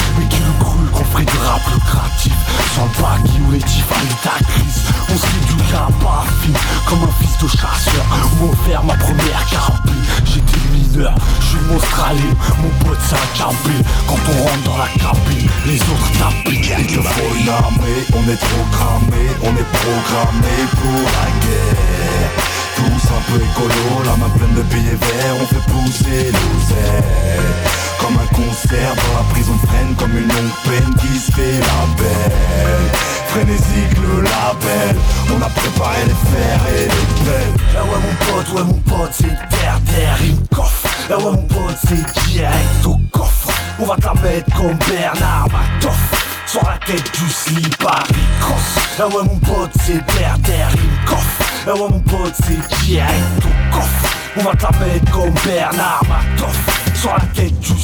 Ma 8.81 8.95
première 8.95 9.47
carabine. 9.51 9.93
J'étais 10.25 10.59
mineur, 10.73 11.14
je 11.41 11.45
suis 11.45 11.77
australien 11.77 12.35
Mon 12.59 12.70
pote 12.85 12.99
c'est 13.07 13.14
un 13.14 13.37
cabine 13.37 13.85
Quand 14.09 14.16
on 14.16 14.43
rentre 14.43 14.62
dans 14.64 14.79
la 14.79 14.89
cabine, 14.89 15.49
les 15.66 15.77
autres 15.77 16.11
tapent 16.18 16.51
Il 16.51 16.87
te 16.87 17.01
faut 17.01 17.35
une 17.39 17.49
armée, 17.49 18.01
on 18.14 18.29
est 18.29 18.37
trop 18.37 18.64
cramé 18.73 19.29
On 19.43 19.53
est 19.53 19.70
programmé 19.77 20.57
pour 20.81 21.03
la 21.05 21.29
guerre. 21.45 22.31
Tous 22.77 23.09
un 23.12 23.23
peu 23.31 23.45
écolo, 23.45 24.05
la 24.05 24.16
main 24.16 24.31
pleine 24.31 24.55
de 24.55 24.62
billets 24.62 24.97
verts 24.97 25.37
On 25.41 25.47
fait 25.47 25.70
pousser 25.70 26.33
l'oseille 26.33 27.91
comme 28.03 28.18
un 28.18 28.34
concert 28.34 28.94
dans 28.96 29.16
la 29.16 29.24
prison 29.32 29.57
freine 29.66 29.94
Comme 29.98 30.16
une 30.16 30.28
longue 30.28 30.57
peine 30.64 30.94
qui 31.00 31.18
se 31.18 31.30
fait 31.32 31.59
la 31.61 31.86
belle. 31.96 32.90
Frénésique 33.28 33.96
le 34.03 34.22
label 34.22 34.96
On 35.30 35.40
a 35.40 35.48
préparé 35.48 36.05
les 36.05 36.30
fers 36.30 36.61
et 36.74 36.84
les 36.84 37.24
belles 37.24 37.55
Ah 37.76 37.84
ouais 37.84 38.00
mon 38.03 38.26
pote, 38.26 38.53
ouais 38.55 38.64
mon 38.64 38.96
pote 38.96 39.12
c'est 39.12 39.48
terre, 39.48 39.80
terre, 39.86 40.18
une 40.22 40.46
coffre. 40.48 40.88
Ah 41.11 41.16
ouais 41.16 41.24
mon 41.24 41.46
pote 41.46 41.76
c'est 41.88 42.30
direct 42.30 42.86
au 42.86 42.98
coffre. 43.11 43.48
On 43.78 43.86
va 43.86 43.96
te 43.96 44.05
la 44.05 44.14
mettre 44.14 44.57
comme 44.57 44.76
Bernard 44.88 45.48
Matoff. 45.50 46.44
Sur 46.46 46.62
la 46.64 46.78
tête 46.84 47.11
du 47.14 47.30
slip 47.30 47.76
Cross. 47.78 48.98
Ah 48.98 49.07
ouais 49.07 49.22
mon 49.24 49.38
pote 49.38 49.70
c'est 49.86 50.05
terre, 50.07 50.36
terre, 50.44 50.68
une 50.74 51.09
coffre. 51.09 51.42
Ah 51.66 51.72
ouais 51.72 51.88
mon 51.88 52.00
pote 52.00 52.34
c'est 52.44 52.84
direct 52.84 53.16
au 53.38 53.74
coffre. 53.74 54.14
On 54.36 54.42
va 54.42 54.53
te 54.55 54.62
la 54.62 54.86
mettre 54.86 55.11
comme 55.12 55.34
Bernard 55.44 56.03
Matoff 56.09 56.82
sur 57.03 57.11
la 57.11 57.26
tête 57.34 57.59
du 57.59 57.74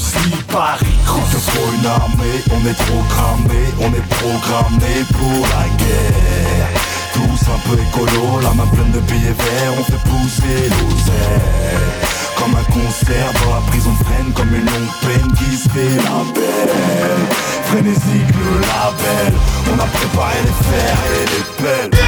Paris. 0.46 0.86
Il 0.86 1.34
te 1.34 1.40
faut 1.50 1.72
une 1.74 1.86
armée, 1.86 2.38
on 2.52 2.64
est 2.64 2.78
trop 2.86 3.02
cramé, 3.10 3.62
on 3.80 3.90
est 3.92 4.08
programmé 4.14 4.94
pour 5.10 5.42
la 5.42 5.64
guerre. 5.76 6.68
Tous 7.14 7.42
un 7.50 7.58
peu 7.68 7.74
écolo, 7.82 8.40
la 8.40 8.54
main 8.54 8.66
pleine 8.66 8.92
de 8.92 9.00
billets 9.00 9.32
verts, 9.32 9.74
on 9.76 9.82
fait 9.82 10.02
pousser 10.08 10.68
l'oseille 10.70 12.28
Comme 12.39 12.55
un 12.55 12.64
concert 12.72 13.32
dans 13.43 13.55
la 13.55 13.61
prison 13.68 13.93
freine, 14.05 14.32
comme 14.32 14.55
une 14.55 14.64
longue 14.64 14.93
peine 15.03 15.32
qui 15.36 15.57
se 15.57 15.68
fait 15.68 15.97
la 15.97 16.22
belle. 16.34 17.26
Frénésique 17.64 18.32
le 18.32 18.61
label, 18.61 19.32
on 19.70 19.78
a 19.78 19.86
préparé 19.86 20.39
les 20.45 20.57
fers 20.68 20.99
et 21.12 21.24
les 21.26 21.45
pelles. 21.62 22.01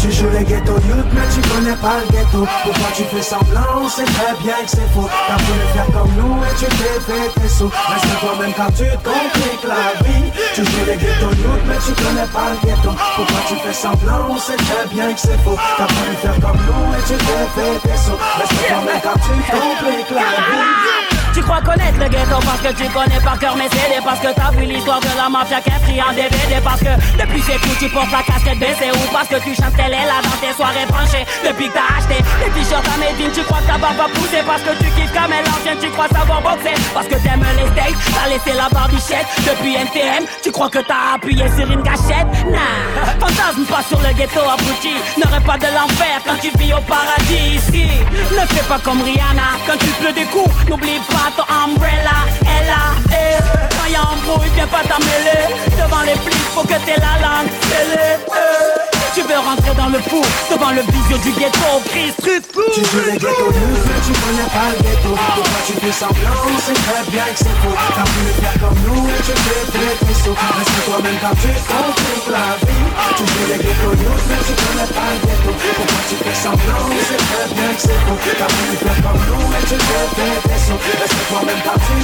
Tu 0.00 0.12
joues 0.12 0.30
les 0.30 0.44
ghetto 0.44 0.74
youth 0.74 1.10
mais 1.12 1.26
tu 1.34 1.40
connais 1.48 1.76
pas 1.76 1.98
le 2.00 2.06
ghetto. 2.12 2.46
Pourquoi 2.62 2.90
tu 2.94 3.02
fais 3.04 3.22
semblant, 3.22 3.82
on 3.82 3.88
sait 3.88 4.04
très 4.04 4.32
bien 4.44 4.54
que 4.64 4.70
c'est 4.70 4.88
faux. 4.94 5.08
T'as 5.26 5.36
voulu 5.42 5.64
faire 5.74 5.86
comme 5.86 6.12
nous 6.16 6.36
et 6.44 6.54
tu 6.54 6.66
t'es 6.66 7.00
fait 7.02 7.40
tes 7.40 7.48
sous 7.48 7.66
Reste 7.66 8.20
toi-même 8.20 8.52
quand 8.56 8.70
tu 8.76 8.86
compliques 9.02 9.66
la 9.66 9.98
vie. 10.06 10.30
Tu 10.54 10.64
joues 10.64 10.86
les 10.86 10.96
ghetto 10.96 11.28
youth 11.34 11.64
mais 11.66 11.80
tu 11.82 11.92
connais 11.98 12.30
pas 12.30 12.54
le 12.54 12.58
ghetto. 12.62 12.90
Pourquoi 13.16 13.40
tu 13.48 13.54
fais 13.66 13.74
semblant, 13.74 14.30
on 14.30 14.38
sait 14.38 14.56
très 14.56 14.86
bien 14.94 15.12
que 15.12 15.20
c'est 15.20 15.40
faux. 15.42 15.58
T'as 15.76 15.90
voulu 15.90 16.14
faire 16.22 16.38
comme 16.38 16.60
nous 16.62 16.84
et 16.94 17.02
tu 17.02 17.16
t'es 17.18 17.42
fait 17.58 17.76
tes 17.82 17.98
sous 17.98 18.17
Reste 18.38 18.68
toi-même 18.68 19.00
quand 19.02 19.18
tu 19.18 19.42
te 19.42 19.50
compliques 19.50 20.10
la 20.10 20.20
vie 20.20 21.07
tu 21.38 21.44
crois 21.44 21.60
connaître 21.62 21.98
le 22.00 22.08
ghetto 22.08 22.38
parce 22.42 22.60
que 22.60 22.72
tu 22.74 22.88
connais 22.90 23.20
par 23.22 23.38
cœur 23.38 23.54
mes 23.54 23.70
CD 23.70 24.02
Parce 24.04 24.18
que 24.18 24.34
t'as 24.34 24.50
vu 24.50 24.66
l'histoire 24.66 24.98
de 24.98 25.12
la 25.16 25.28
mafia 25.28 25.60
qui 25.60 25.70
est 25.70 25.82
pris 25.86 26.02
en 26.02 26.12
DVD 26.12 26.58
Parce 26.64 26.80
que 26.80 26.90
depuis 27.14 27.42
c'est 27.46 27.60
tout 27.62 27.76
tu 27.78 27.88
portes 27.90 28.10
la 28.10 28.22
casquette 28.26 28.58
baissée 28.58 28.90
Ou 28.90 29.06
parce 29.12 29.28
que 29.28 29.38
tu 29.46 29.54
chantes 29.54 29.76
telle 29.76 29.92
là 29.92 30.18
dans 30.18 30.38
tes 30.42 30.52
soirées 30.58 30.86
branchées 30.90 31.22
Depuis 31.46 31.68
que 31.70 31.74
t'as 31.78 31.94
acheté 31.94 32.18
les 32.42 32.50
t-shirts 32.50 32.82
à 32.82 32.96
Medine 32.98 33.30
Tu 33.30 33.42
crois 33.46 33.62
que 33.62 33.70
ta 33.70 33.78
barbe 33.78 33.96
va 33.96 34.08
pousser 34.10 34.42
parce 34.42 34.62
que 34.66 34.72
tu 34.82 34.90
kiffes 34.98 35.14
comme 35.14 35.78
Tu 35.78 35.88
crois 35.94 36.08
savoir 36.10 36.42
boxer 36.42 36.74
parce 36.92 37.06
que 37.06 37.14
t'aimes 37.22 37.46
les 37.54 37.68
steaks 37.70 37.98
T'as 38.10 38.26
laissé 38.26 38.52
la 38.58 38.68
barbichette 38.74 39.28
depuis 39.46 39.78
NTM 39.78 40.26
Tu 40.42 40.50
crois 40.50 40.70
que 40.70 40.82
t'as 40.82 41.14
appuyé 41.14 41.46
sur 41.54 41.70
une 41.70 41.82
gâchette? 41.86 42.26
Nah, 42.50 43.14
fantasme 43.22 43.62
pas 43.70 43.86
sur 43.86 44.00
le 44.02 44.10
ghetto 44.18 44.42
abouti 44.42 44.94
N'aurait 45.22 45.46
pas 45.46 45.58
de 45.58 45.70
l'enfer 45.70 46.18
quand 46.26 46.38
tu 46.42 46.50
vis 46.58 46.74
au 46.74 46.82
paradis 46.82 47.62
ici. 47.62 47.86
Ne 48.34 48.42
fais 48.50 48.66
pas 48.66 48.80
comme 48.82 49.02
Rihanna 49.02 49.54
quand 49.66 49.78
tu 49.78 49.86
pleures 50.02 50.18
des 50.18 50.26
coups 50.34 50.50
N'oublie 50.68 50.98
pas 51.06 51.27
ton 51.36 51.44
umbrella, 51.64 52.26
Ella, 52.42 52.94
eh 53.10 53.38
Quand 53.70 53.90
y'a 53.90 54.02
embrouille, 54.02 54.50
viens 54.54 54.66
pas 54.66 54.82
t'amêler. 54.82 55.54
Devant 55.76 56.02
les 56.02 56.14
flics, 56.14 56.48
faut 56.54 56.62
que 56.62 56.78
t'aies 56.84 57.00
la 57.00 57.18
langue 57.20 57.50
scellée, 57.62 58.16
eh 58.28 58.77
tu 59.14 59.22
veux 59.22 59.38
rentrer 59.38 59.74
dans 59.76 59.88
le 59.88 60.00
fou 60.02 60.20
devant 60.50 60.70
le 60.70 60.82
visio 60.82 61.16
du 61.18 61.30
ghetto, 61.32 61.80
Chris 61.90 62.12
Street 62.18 62.42
Tu 62.74 62.80
joues 62.84 63.04
les 63.06 63.18
ghetto 63.18 63.46
news, 63.48 63.80
mais 63.86 64.00
tu 64.04 64.12
connais 64.12 64.50
pas 64.52 64.68
le 64.74 64.80
ghetto. 64.82 65.12
Pourquoi 65.14 65.60
tu 65.66 65.72
fais 65.80 65.92
semblant, 65.92 66.36
on 66.44 66.58
sait 66.58 66.74
très 66.74 67.02
bien 67.10 67.24
que 67.24 67.38
c'est 67.38 67.56
faux. 67.62 67.76
T'as 67.94 68.04
voulu 68.04 68.32
faire 68.40 68.56
comme 68.60 68.78
nous 68.84 69.04
et 69.08 69.22
tu 69.24 69.34
fais 69.34 70.06
tes 70.06 70.16
sauts 70.20 70.36
Reste 70.36 70.78
toi-même 70.86 71.18
quand 71.20 71.36
tu 71.40 71.48
la 71.48 72.46
vie. 72.66 72.88
Tu 73.16 73.24
joues 73.24 73.46
les 73.48 73.58
ghetto 73.62 73.90
news, 73.96 74.22
mais 74.28 74.42
tu 74.44 74.54
connais 74.58 74.90
pas 74.92 75.10
le 75.12 75.18
ghetto. 75.24 75.50
Pourquoi 75.56 76.02
tu 76.08 76.16
fais 76.18 76.36
semblant, 76.36 76.84
on 76.84 77.02
sait 77.08 77.22
très 77.22 77.46
bien 77.54 77.70
que 77.74 77.80
c'est 77.80 78.00
faux. 78.04 78.20
T'as 78.38 78.50
voulu 78.50 78.76
faire 78.76 79.00
comme 79.04 79.22
nous 79.28 79.46
et 79.56 79.64
tu 79.64 79.76
fais 79.78 80.08
tes 80.48 80.60
sauts 80.66 80.82
Reste 81.00 81.20
toi-même 81.28 81.62
quand 81.64 81.80
tu 81.80 81.96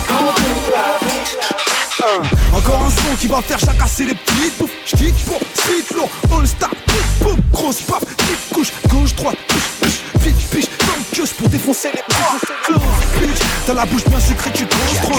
la 0.73 0.89
vie 1.07 1.84
encore 2.53 2.83
un 2.87 2.91
son 2.91 3.17
qui 3.21 3.27
va 3.27 3.41
faire 3.43 3.59
jacasser 3.59 4.05
les 4.07 4.15
petites 4.15 4.59
bouffes. 4.59 4.71
J'kick 4.87 5.15
pour 5.25 5.39
speed 5.55 5.85
flow, 5.85 6.09
all 6.33 6.47
star, 6.47 6.71
boum 7.21 7.37
grosse 7.53 7.83
paf, 7.83 8.01
petite 8.01 8.53
couche, 8.53 8.73
gauche, 8.89 9.15
droite, 9.15 9.39
pitch, 9.81 10.35
pitch, 10.51 10.67
dans 10.87 11.23
le 11.23 11.29
pour 11.39 11.49
défoncer 11.49 11.91
les 11.95 12.03
bras. 12.09 12.81
Bitch, 13.21 13.39
t'as 13.67 13.75
la 13.75 13.87
bouche 13.87 14.05
bien 14.05 14.21
sucrée, 14.21 14.51
tu 14.53 14.67
crois 14.67 15.19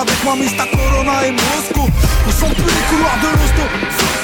avec 0.00 0.24
ma 0.24 0.36
Mista 0.36 0.64
Corona 0.66 1.26
et 1.26 1.32
Moscou. 1.32 1.88
Où 2.26 2.30
sont 2.30 2.48
plus 2.48 2.64
les 2.64 2.86
couloirs 2.88 3.18
de 3.22 3.28
l'hosto. 3.28 3.62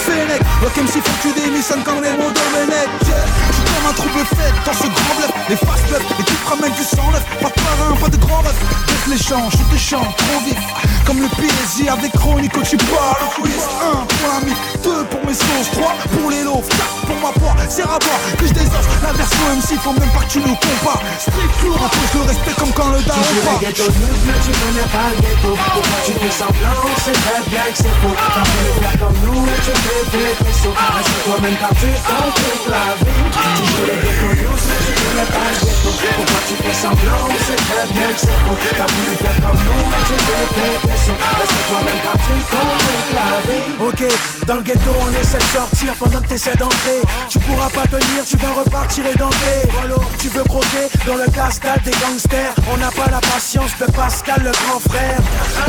Fennec, 0.07 0.41
Rock 0.63 0.77
MC 0.77 1.03
faut 1.03 1.29
que 1.29 1.35
tu 1.35 1.41
démissionnes 1.41 1.83
comme 1.83 2.03
les 2.03 2.13
mots 2.13 2.33
Je 2.33 3.05
suis 3.05 3.66
comme 3.87 3.91
un 3.91 3.93
trouble 3.93 4.25
fait 4.27 4.53
dans 4.65 4.73
ce 4.73 4.87
grand 4.87 5.15
bluff. 5.17 5.33
Les 5.49 5.57
fast 5.57 5.87
clubs, 5.87 6.03
l'équipe 6.19 6.45
ramène 6.49 6.73
du 6.73 6.83
sang 6.83 7.11
neuf. 7.13 7.25
Pas 7.41 7.49
de 7.49 7.55
parrain, 7.55 7.97
pas 8.01 8.09
de 8.09 8.17
grand 8.17 8.41
rêve 8.41 8.55
Laisse 8.89 9.19
les 9.19 9.25
champs, 9.25 9.49
je 9.51 9.75
te 9.75 9.79
chante 9.79 10.17
trop 10.17 10.41
vite. 10.45 10.59
Comme 11.05 11.21
le 11.21 11.29
PSG 11.29 11.89
avec 11.89 12.13
Chronico, 12.13 12.61
tu 12.63 12.77
parles 12.77 13.17
au 13.23 13.43
quiz. 13.43 13.63
1 13.81 14.07
pour 14.07 14.29
l'ami, 14.29 14.53
2 14.83 15.05
pour 15.05 15.25
mes 15.27 15.35
sauces. 15.35 15.71
3 15.73 15.95
pour 16.15 16.31
les 16.31 16.43
loaves, 16.43 16.69
4 16.69 17.07
pour 17.07 17.17
ma 17.23 17.33
poire. 17.39 17.57
C'est 17.69 17.83
à 17.83 17.99
boire 17.99 18.21
que 18.39 18.47
je 18.47 18.53
désosse 18.53 18.89
La 19.03 19.13
version 19.13 19.47
MC, 19.55 19.79
faut 19.79 19.93
même 19.93 20.11
pas 20.11 20.25
que 20.27 20.33
tu 20.33 20.39
nous 20.39 20.57
compares. 20.57 21.03
Street 21.21 21.55
lourd, 21.63 21.79
impose 21.79 22.13
le 22.15 22.23
respect 22.27 22.57
comme 22.59 22.73
quand 22.73 22.91
le 22.91 23.01
daron 23.03 23.23
Tu 23.23 23.41
part 23.47 23.61
le 23.61 23.67
ghetto 23.67 23.85
mais 24.27 24.39
tu 24.43 24.51
connais 24.51 24.89
pas 24.91 25.09
le 25.15 25.19
ghetto. 25.23 25.51
Pourquoi 25.55 25.99
tu 26.05 26.13
fais 26.13 26.35
semblant, 26.35 26.83
on 26.83 26.97
sait 27.01 27.15
très 27.15 27.43
bien 27.51 27.67
que 27.71 27.79
c'est 27.79 27.97
faux. 28.03 28.17
T'as 28.35 28.43
voulu 28.51 28.71
faire 28.83 28.97
comme 28.99 29.19
nous 29.27 29.47
et 29.47 29.61
tu 29.63 29.75
fais 29.79 30.03
des 30.11 30.33
vaisseaux 30.43 30.75
Reste 30.75 31.15
toi-même 31.25 31.57
car 31.61 31.71
tu 31.79 31.87
compliques 31.87 32.67
la 32.67 32.87
vie 32.99 33.76
Tu 33.77 33.83
joues 33.83 33.93
le 33.93 34.01
ghetto 34.01 34.29
news, 34.41 34.63
mais 34.69 34.81
tu 34.81 34.93
connais 34.97 35.29
pas 35.29 35.53
le 35.53 35.57
ghetto 35.61 35.91
Pourquoi 36.17 36.41
tu 36.49 36.55
fais 36.65 36.73
semblant, 36.73 37.29
sait 37.45 37.61
très 37.61 37.87
bien 37.93 38.09
que 38.09 38.21
c'est 38.21 38.41
faux 38.41 38.57
T'as 38.73 38.89
voulu 38.89 39.17
faire 39.21 39.37
comme 39.45 39.61
nous 39.69 39.85
et 39.87 40.03
tu 40.09 40.17
fais 40.25 40.47
des 40.57 40.77
vaisseaux 40.81 41.19
Reste 41.37 41.61
toi-même 41.69 42.01
car 42.03 42.17
tu 42.25 42.35
compliques 42.57 43.13
la 43.13 43.29
vie 43.45 43.67
Ok, 43.79 44.47
dans 44.47 44.55
le 44.57 44.63
ghetto 44.63 44.91
on 44.99 45.21
essaie 45.21 45.37
de 45.37 45.43
sortir 45.43 45.95
pendant 45.99 46.21
que 46.21 46.29
t'essaies 46.29 46.57
d'entrer. 46.57 47.01
Tu 47.29 47.39
pourras 47.39 47.69
pas 47.69 47.87
tenir, 47.87 48.25
tu 48.27 48.37
vas 48.39 48.53
repartir 48.63 49.05
et 49.07 49.15
Voilà, 49.19 49.95
tu 50.19 50.29
veux 50.29 50.45
croquer 50.45 50.89
dans 51.07 51.17
le 51.17 51.27
cascade 51.31 51.83
des 51.85 51.93
gangsters. 51.93 52.55
On 52.73 52.79
n'a 52.79 52.91
pas 52.91 53.11
la 53.11 53.21
patience 53.21 53.73
de 53.79 53.85
Pascal 53.93 54.43
le 54.43 54.53
grand 54.53 54.81
frère. 54.81 55.21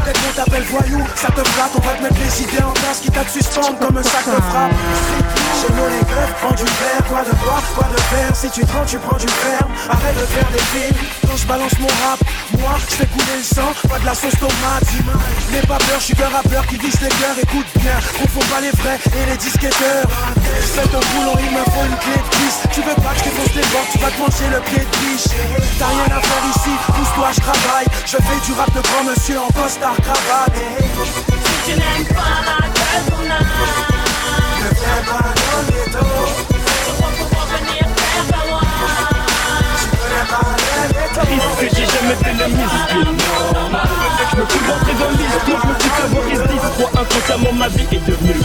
Dès 0.05 0.13
qu'on 0.13 0.33
t'appelle 0.33 0.63
voyou, 0.63 1.03
ça 1.15 1.27
te 1.27 1.43
flatte 1.43 1.71
On 1.75 1.85
va 1.85 1.93
te 1.93 2.03
mettre 2.03 2.15
les 2.23 2.43
idées 2.43 2.63
en 2.63 2.71
place 2.71 2.99
qui 3.01 3.11
t'a 3.11 3.27
suspendre 3.27 3.77
comme 3.79 3.97
un 3.97 4.03
sac 4.03 4.25
de 4.25 4.41
frappe. 4.41 4.71
Chez 5.59 5.73
nous 5.73 5.89
les 5.89 6.05
greufs, 6.05 6.33
prends 6.41 6.55
du 6.55 6.65
fer, 6.65 6.97
quoi 7.09 7.21
de 7.21 7.31
bois, 7.43 7.61
quoi 7.75 7.87
de 7.91 7.96
Si 8.39 8.51
tu 8.51 8.61
prends, 8.67 8.85
tu 8.85 8.99
prends 8.99 9.17
du 9.17 9.27
ferme. 9.27 9.71
Arrête 9.89 10.13
de 10.13 10.25
faire 10.29 10.47
des 10.53 10.61
films. 10.69 10.95
Quand 11.27 11.35
je 11.35 11.47
balance 11.47 11.73
mon 11.79 11.87
rap, 12.05 12.19
moi 12.59 12.77
je 12.87 12.95
fais 12.95 13.05
couler 13.07 13.37
le 13.37 13.43
sang. 13.43 13.73
Pas 13.89 13.97
de 13.97 14.05
la 14.05 14.13
sauce 14.13 14.37
tomate 14.37 14.85
N'aie 15.51 15.65
pas 15.65 15.79
peur, 15.79 15.97
je 15.97 16.05
suis 16.05 16.13
qu'un 16.13 16.29
rappeur 16.29 16.65
qui 16.67 16.77
vise 16.77 17.01
les 17.01 17.09
cœurs 17.09 17.33
Écoute 17.41 17.65
bien, 17.81 17.97
confond 18.21 18.45
pas 18.53 18.61
les 18.61 18.69
vrais 18.77 18.99
et 19.01 19.25
les 19.31 19.37
disquetteurs. 19.37 20.05
Fais 20.75 20.87
ton 20.87 21.01
boulot, 21.01 21.33
il 21.41 21.49
me 21.49 21.63
faut 21.65 21.85
une 21.89 21.97
clé 21.97 22.13
de 22.13 22.29
cuisse 22.29 22.61
Tu 22.71 22.81
veux 22.81 22.93
pas 22.93 23.13
que 23.17 23.19
je 23.19 23.23
défonce 23.25 23.55
les 23.55 23.67
bords, 23.73 23.89
tu 23.91 23.97
vas 23.97 24.11
te 24.11 24.19
manger 24.21 24.47
le 24.53 24.61
pied 24.69 24.85
de 24.85 24.97
biche. 25.01 25.33
T'as 25.79 25.87
rien 25.89 26.05
à 26.13 26.21
faire 26.21 26.45
ici, 26.53 26.73
pousse-toi, 26.93 27.29
je 27.33 27.41
travaille. 27.41 27.87
Je 28.05 28.17
fais 28.21 28.39
du 28.45 28.53
rap 28.53 28.69
de 28.69 28.81
grand 28.85 29.03
monsieur 29.09 29.39
en 29.41 29.49
costard 29.49 29.97
cravate. 29.97 30.53
Si 30.53 31.71
tu 31.71 31.73
n'aimes 31.73 32.07
pas 32.13 32.45
la 32.45 32.61
gueule 32.69 33.05
qu'on 33.09 33.25
a 33.25 33.41
Ne 34.61 34.69
viens 34.77 35.01
pas 35.09 35.33
dans 35.33 35.61
le 35.65 35.73
ghetto 35.73 36.46
j'ai 41.59 41.85
jamais 41.85 42.15
fait 42.15 42.33
musique 42.47 43.53
normal 43.53 43.87
Je 44.31 44.41
me 44.41 44.49
suis 44.49 44.59
rentré 44.67 44.93
dans 44.99 45.09
l'histoire, 45.11 45.61
je 45.63 45.67
me 45.67 45.79
suis 45.79 45.89
favorisé 45.89 46.43
Crois 46.77 47.01
inconsciemment 47.01 47.53
ma 47.53 47.67
vie 47.69 47.87
est 47.91 48.07
devenue 48.07 48.35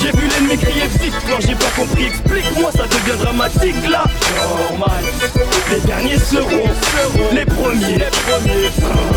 J'ai 0.00 0.12
vu 0.12 0.28
l'ennemi 0.28 0.56
crier 0.56 0.86
victoire, 0.86 1.40
j'ai 1.40 1.54
pas 1.54 1.70
compris 1.76 2.06
Explique-moi, 2.06 2.70
ça 2.72 2.84
devient 2.84 3.18
dramatique 3.22 3.88
là 3.88 4.04
Normal 4.70 5.04
Les 5.70 5.80
derniers 5.80 6.18
seront 6.18 6.70
les 7.32 7.44
premiers 7.44 7.98
Les 7.98 8.10
premiers 8.10 9.16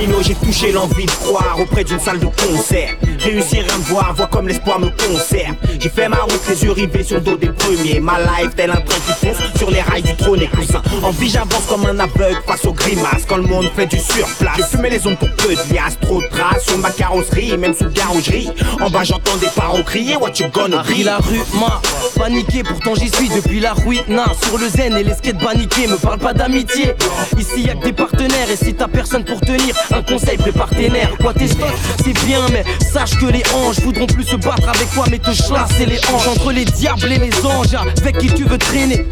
Mino, 0.00 0.22
j'ai 0.22 0.34
touché 0.34 0.72
l'envie 0.72 1.04
de 1.04 1.10
croire 1.10 1.56
auprès 1.60 1.84
d'une 1.84 1.98
salle 1.98 2.18
de 2.20 2.26
concert. 2.26 2.94
Réussir 3.18 3.64
à 3.74 3.78
me 3.78 3.82
voir, 3.84 4.14
voir 4.14 4.30
comme 4.30 4.48
l'espoir 4.48 4.78
me 4.78 4.88
conserve. 4.88 5.56
J'ai 5.78 5.88
fait 5.88 6.08
ma 6.08 6.16
route, 6.16 6.40
les 6.48 6.64
yeux 6.64 6.72
rivés 6.72 7.02
sur 7.02 7.16
le 7.16 7.22
dos 7.22 7.36
des 7.36 7.48
premiers. 7.50 8.00
Ma 8.00 8.18
life, 8.18 8.54
tel 8.56 8.70
un 8.70 8.80
train 8.80 8.98
qui 9.06 9.26
fonce 9.26 9.58
sur 9.58 9.70
les 9.70 9.82
rails 9.82 10.02
du 10.02 10.14
trône 10.16 10.40
et 10.40 10.46
coussin. 10.46 10.80
En 11.02 11.10
vie, 11.10 11.28
j'avance 11.28 11.66
comme 11.68 11.84
un 11.86 11.98
aveugle 12.00 12.40
face 12.46 12.64
aux 12.64 12.72
grimaces. 12.72 13.24
Quand 13.28 13.36
le 13.36 13.44
monde 13.44 13.70
fait 13.76 13.86
du 13.86 13.98
surplace, 13.98 14.56
je 14.58 14.76
fumais 14.76 14.90
les 14.90 15.06
ondes 15.06 15.18
pour 15.18 15.30
peu 15.36 15.54
de 15.54 15.74
liasses. 15.74 15.98
Trop 16.00 16.20
de 16.20 16.26
traces 16.28 16.66
sur 16.66 16.78
ma 16.78 16.90
carrosserie, 16.90 17.56
même 17.58 17.74
sous 17.74 17.90
garougerie. 17.90 18.50
En 18.80 18.90
bas, 18.90 19.04
j'entends 19.04 19.36
des 19.36 19.48
parents 19.48 19.82
crier 19.82 20.16
What 20.16 20.32
you 20.38 20.48
gonna 20.52 20.82
be? 20.82 21.04
la 21.04 21.18
rue, 21.18 21.40
ma 21.54 21.80
paniqué, 22.16 22.62
pourtant 22.62 22.94
j'y 22.94 23.08
suis 23.08 23.28
depuis 23.28 23.60
la 23.60 23.72
ruina 23.72 24.24
Sur 24.42 24.58
le 24.58 24.68
zen 24.68 24.96
et 24.96 25.04
les 25.04 25.14
skates 25.14 25.38
paniqués, 25.38 25.86
me 25.86 25.96
parle 25.96 26.18
pas 26.18 26.32
d'amitié 26.32 26.94
Ici 27.38 27.62
y'a 27.62 27.74
que 27.74 27.84
des 27.84 27.92
partenaires 27.92 28.50
et 28.50 28.56
si 28.56 28.74
t'as 28.74 28.88
personne 28.88 29.24
pour 29.24 29.40
tenir 29.40 29.74
Un 29.92 30.02
conseil, 30.02 30.36
prépare 30.36 30.70
tes 30.70 30.88
nerfs, 30.90 31.16
quoi 31.20 31.32
tes 31.32 31.48
stocks, 31.48 31.68
c'est 32.04 32.12
bien 32.26 32.40
Mais 32.52 32.64
sache 32.92 33.18
que 33.18 33.26
les 33.26 33.42
anges 33.54 33.80
voudront 33.80 34.06
plus 34.06 34.24
se 34.24 34.36
battre 34.36 34.68
avec 34.68 34.92
toi 34.92 35.04
Mais 35.10 35.18
te 35.18 35.32
chlasser 35.32 35.86
les 35.86 35.98
hanches 36.12 36.28
entre 36.28 36.52
les 36.52 36.64
diables 36.64 37.10
et 37.10 37.18
les 37.18 37.46
anges 37.46 37.74
Avec 37.74 38.18
qui 38.18 38.28
tu 38.28 38.44
veux 38.44 38.58
traîner 38.58 39.06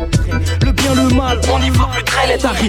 Le 0.64 0.72
bien, 0.72 0.94
le 0.94 1.14
mal, 1.14 1.40
on 1.52 1.62
y 1.62 1.70
va 1.70 1.88
plus 2.04 2.44
Harry 2.44 2.68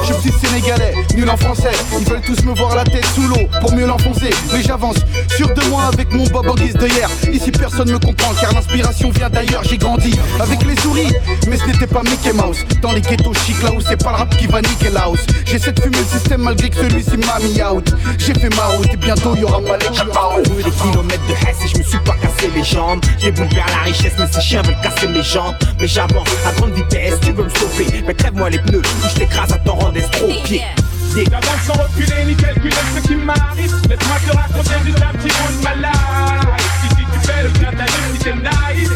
suis 0.21 0.31
sénégalais, 0.39 0.93
nul 1.15 1.29
en 1.29 1.37
français. 1.37 1.71
Ils 1.99 2.07
veulent 2.07 2.21
tous 2.21 2.43
me 2.43 2.53
voir 2.53 2.75
la 2.75 2.83
tête 2.83 3.05
sous 3.15 3.27
l'eau 3.27 3.47
pour 3.59 3.73
mieux 3.73 3.87
l'enfoncer. 3.87 4.29
Mais 4.53 4.61
j'avance, 4.61 4.97
sûr 5.35 5.47
de 5.53 5.63
moi 5.69 5.83
avec 5.91 6.13
mon 6.13 6.25
bob 6.27 6.47
en 6.47 6.55
guise 6.55 6.75
de 6.75 6.87
hier. 6.87 7.09
Ici 7.31 7.51
personne 7.51 7.91
me 7.91 7.99
comprend 7.99 8.33
car 8.39 8.53
l'inspiration 8.53 9.09
vient 9.09 9.29
d'ailleurs. 9.29 9.63
J'ai 9.63 9.77
grandi 9.77 10.13
avec 10.39 10.63
les 10.65 10.79
souris, 10.79 11.11
mais 11.47 11.57
ce 11.57 11.65
n'était 11.65 11.87
pas 11.87 12.03
Mickey 12.03 12.33
Mouse. 12.33 12.63
Dans 12.81 12.91
les 12.91 13.01
ghettos 13.01 13.33
chic 13.45 13.61
là 13.63 13.71
où 13.71 13.81
c'est 13.81 14.01
pas 14.01 14.11
le 14.11 14.17
rap 14.17 14.37
qui 14.37 14.47
va 14.47 14.61
niquer 14.61 14.89
la 14.89 15.01
house. 15.01 15.25
J'essaie 15.45 15.71
de 15.71 15.81
fumer 15.81 15.97
le 15.97 16.19
système 16.19 16.41
malgré 16.41 16.69
que 16.69 16.77
celui-ci 16.77 17.17
m'a 17.17 17.39
mis 17.39 17.61
out. 17.63 17.93
J'ai 18.17 18.33
fait 18.33 18.55
ma 18.55 18.65
route 18.65 18.93
et 18.93 18.97
bientôt 18.97 19.35
y 19.35 19.43
aura 19.43 19.59
Malek 19.61 19.91
qui 19.91 20.01
out. 20.01 20.63
Des 20.63 20.71
kilomètres 20.71 21.27
de 21.27 21.33
Hesse 21.33 21.65
et 21.65 21.67
je 21.73 21.77
me 21.79 21.83
suis 21.83 21.99
pas 21.99 22.15
cassé 22.21 22.49
les 22.55 22.63
jambes. 22.63 23.01
J'ai 23.17 23.31
vers 23.31 23.47
la 23.67 23.83
richesse, 23.85 24.13
mais 24.19 24.27
ces 24.31 24.41
chiens 24.41 24.61
veulent 24.61 24.77
casser 24.83 25.07
mes 25.07 25.23
jambes. 25.23 25.55
Mais 25.79 25.87
j'avance 25.87 26.27
à 26.45 26.51
grande 26.53 26.73
vitesse, 26.73 27.15
tu 27.21 27.31
veux 27.31 27.43
me 27.43 27.49
stopper. 27.49 28.03
Mais 28.05 28.13
crève-moi 28.13 28.49
les 28.49 28.59
pneus, 28.59 28.81
ou 28.81 29.09
je 29.09 29.15
t'écrase 29.15 29.51
à 29.51 29.57
torrent 30.11 30.27
d'estropié. 30.27 30.63
J'avance 31.15 31.61
sans 31.65 31.73
reculer 31.73 32.25
ni 32.25 32.35
calculer 32.35 32.75
ce 32.95 33.07
qui 33.07 33.15
m'arrive. 33.15 33.75
Laisse-moi 33.89 34.17
te 34.25 34.35
raconter 34.35 34.85
juste 34.85 35.01
un 35.01 35.13
petit 35.17 35.27
bout 35.27 35.57
de 35.57 35.63
ma 35.63 35.75
life. 35.75 36.61
Ici 36.85 37.05
tu 37.13 37.27
fais 37.27 37.43
le 37.43 37.49
plein 37.49 37.71
d'allure 37.71 38.07
si 38.13 38.19
t'es 38.19 38.33
nice 38.33 38.89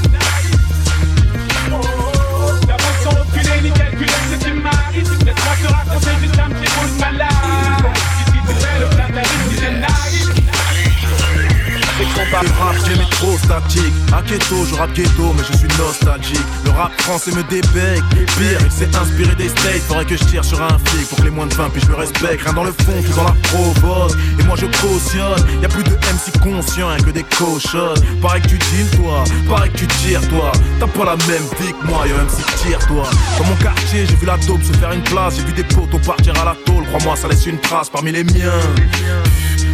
J'avance 2.67 2.99
sans 3.03 3.09
reculer 3.09 3.61
ni 3.63 3.71
calculer 3.71 4.11
ce 4.31 4.45
qui 4.45 4.51
m'arrive. 4.51 5.11
Laisse-moi 5.25 5.55
te 5.61 5.73
raconter 5.73 6.11
juste 6.21 6.39
un 6.39 6.49
petit 6.49 6.71
bout 6.71 6.95
de 6.95 7.01
ma 7.01 7.11
life 7.11 7.34
Qu'on 12.35 12.41
parle 12.41 12.75
rap, 12.75 13.09
trop 13.11 13.37
statique. 13.37 13.93
À 14.11 14.21
keto, 14.21 14.65
je 14.65 14.75
rappe 14.75 14.93
ghetto, 14.93 15.33
mais 15.37 15.43
je 15.49 15.57
suis 15.57 15.67
nostalgique. 15.77 16.45
Le 16.65 16.71
rap 16.71 16.91
français 17.01 17.31
me 17.31 17.43
débecque. 17.43 18.03
Pire, 18.37 18.59
il 18.65 18.71
s'est 18.71 18.93
inspiré 18.93 19.33
des 19.35 19.47
States. 19.47 19.81
Faudrait 19.87 20.03
que 20.03 20.17
je 20.17 20.23
tire 20.25 20.43
sur 20.43 20.61
un 20.61 20.77
flic 20.85 21.07
pour 21.07 21.19
que 21.19 21.23
les 21.23 21.29
moins 21.29 21.47
de 21.47 21.53
20 21.53 21.69
puis 21.69 21.81
je 21.81 21.87
me 21.89 21.95
respecte. 21.95 22.43
Rien 22.43 22.51
dans 22.51 22.65
le 22.65 22.73
fond, 22.73 22.91
tout 23.05 23.15
dans 23.15 23.23
la 23.23 23.35
provoque. 23.43 24.11
Et 24.37 24.43
moi 24.43 24.57
je 24.57 24.65
cautionne. 24.65 25.61
Y 25.61 25.65
a 25.65 25.69
plus 25.69 25.83
de 25.83 25.91
MC 25.91 26.37
conscients 26.43 26.89
hein, 26.89 26.97
que 26.97 27.11
des 27.11 27.23
cochonnes. 27.23 28.03
Pareil 28.21 28.41
que 28.41 28.49
tu 28.49 28.57
deals, 28.57 28.89
toi. 28.97 29.23
Pareil 29.47 29.71
que 29.71 29.77
tu 29.77 29.87
tires, 29.87 30.27
toi. 30.27 30.51
T'as 30.79 30.87
pas 30.87 31.05
la 31.05 31.15
même 31.27 31.43
vie 31.61 31.71
que 31.71 31.87
moi, 31.87 32.05
yo 32.05 32.15
MC 32.15 32.43
tire, 32.57 32.79
toi. 32.87 33.03
Dans 33.37 33.45
mon 33.45 33.55
quartier, 33.55 34.05
j'ai 34.05 34.15
vu 34.15 34.25
la 34.25 34.37
dope 34.39 34.61
se 34.61 34.73
faire 34.73 34.91
une 34.91 35.03
place. 35.03 35.35
J'ai 35.37 35.45
vu 35.45 35.53
des 35.53 35.63
potos 35.63 36.01
partir 36.05 36.33
à 36.41 36.43
la 36.43 36.55
tôle. 36.65 36.85
Crois-moi, 36.87 37.15
ça 37.15 37.29
laisse 37.29 37.45
une 37.45 37.59
trace 37.59 37.89
parmi 37.89 38.11
les 38.11 38.25
miens. 38.25 38.59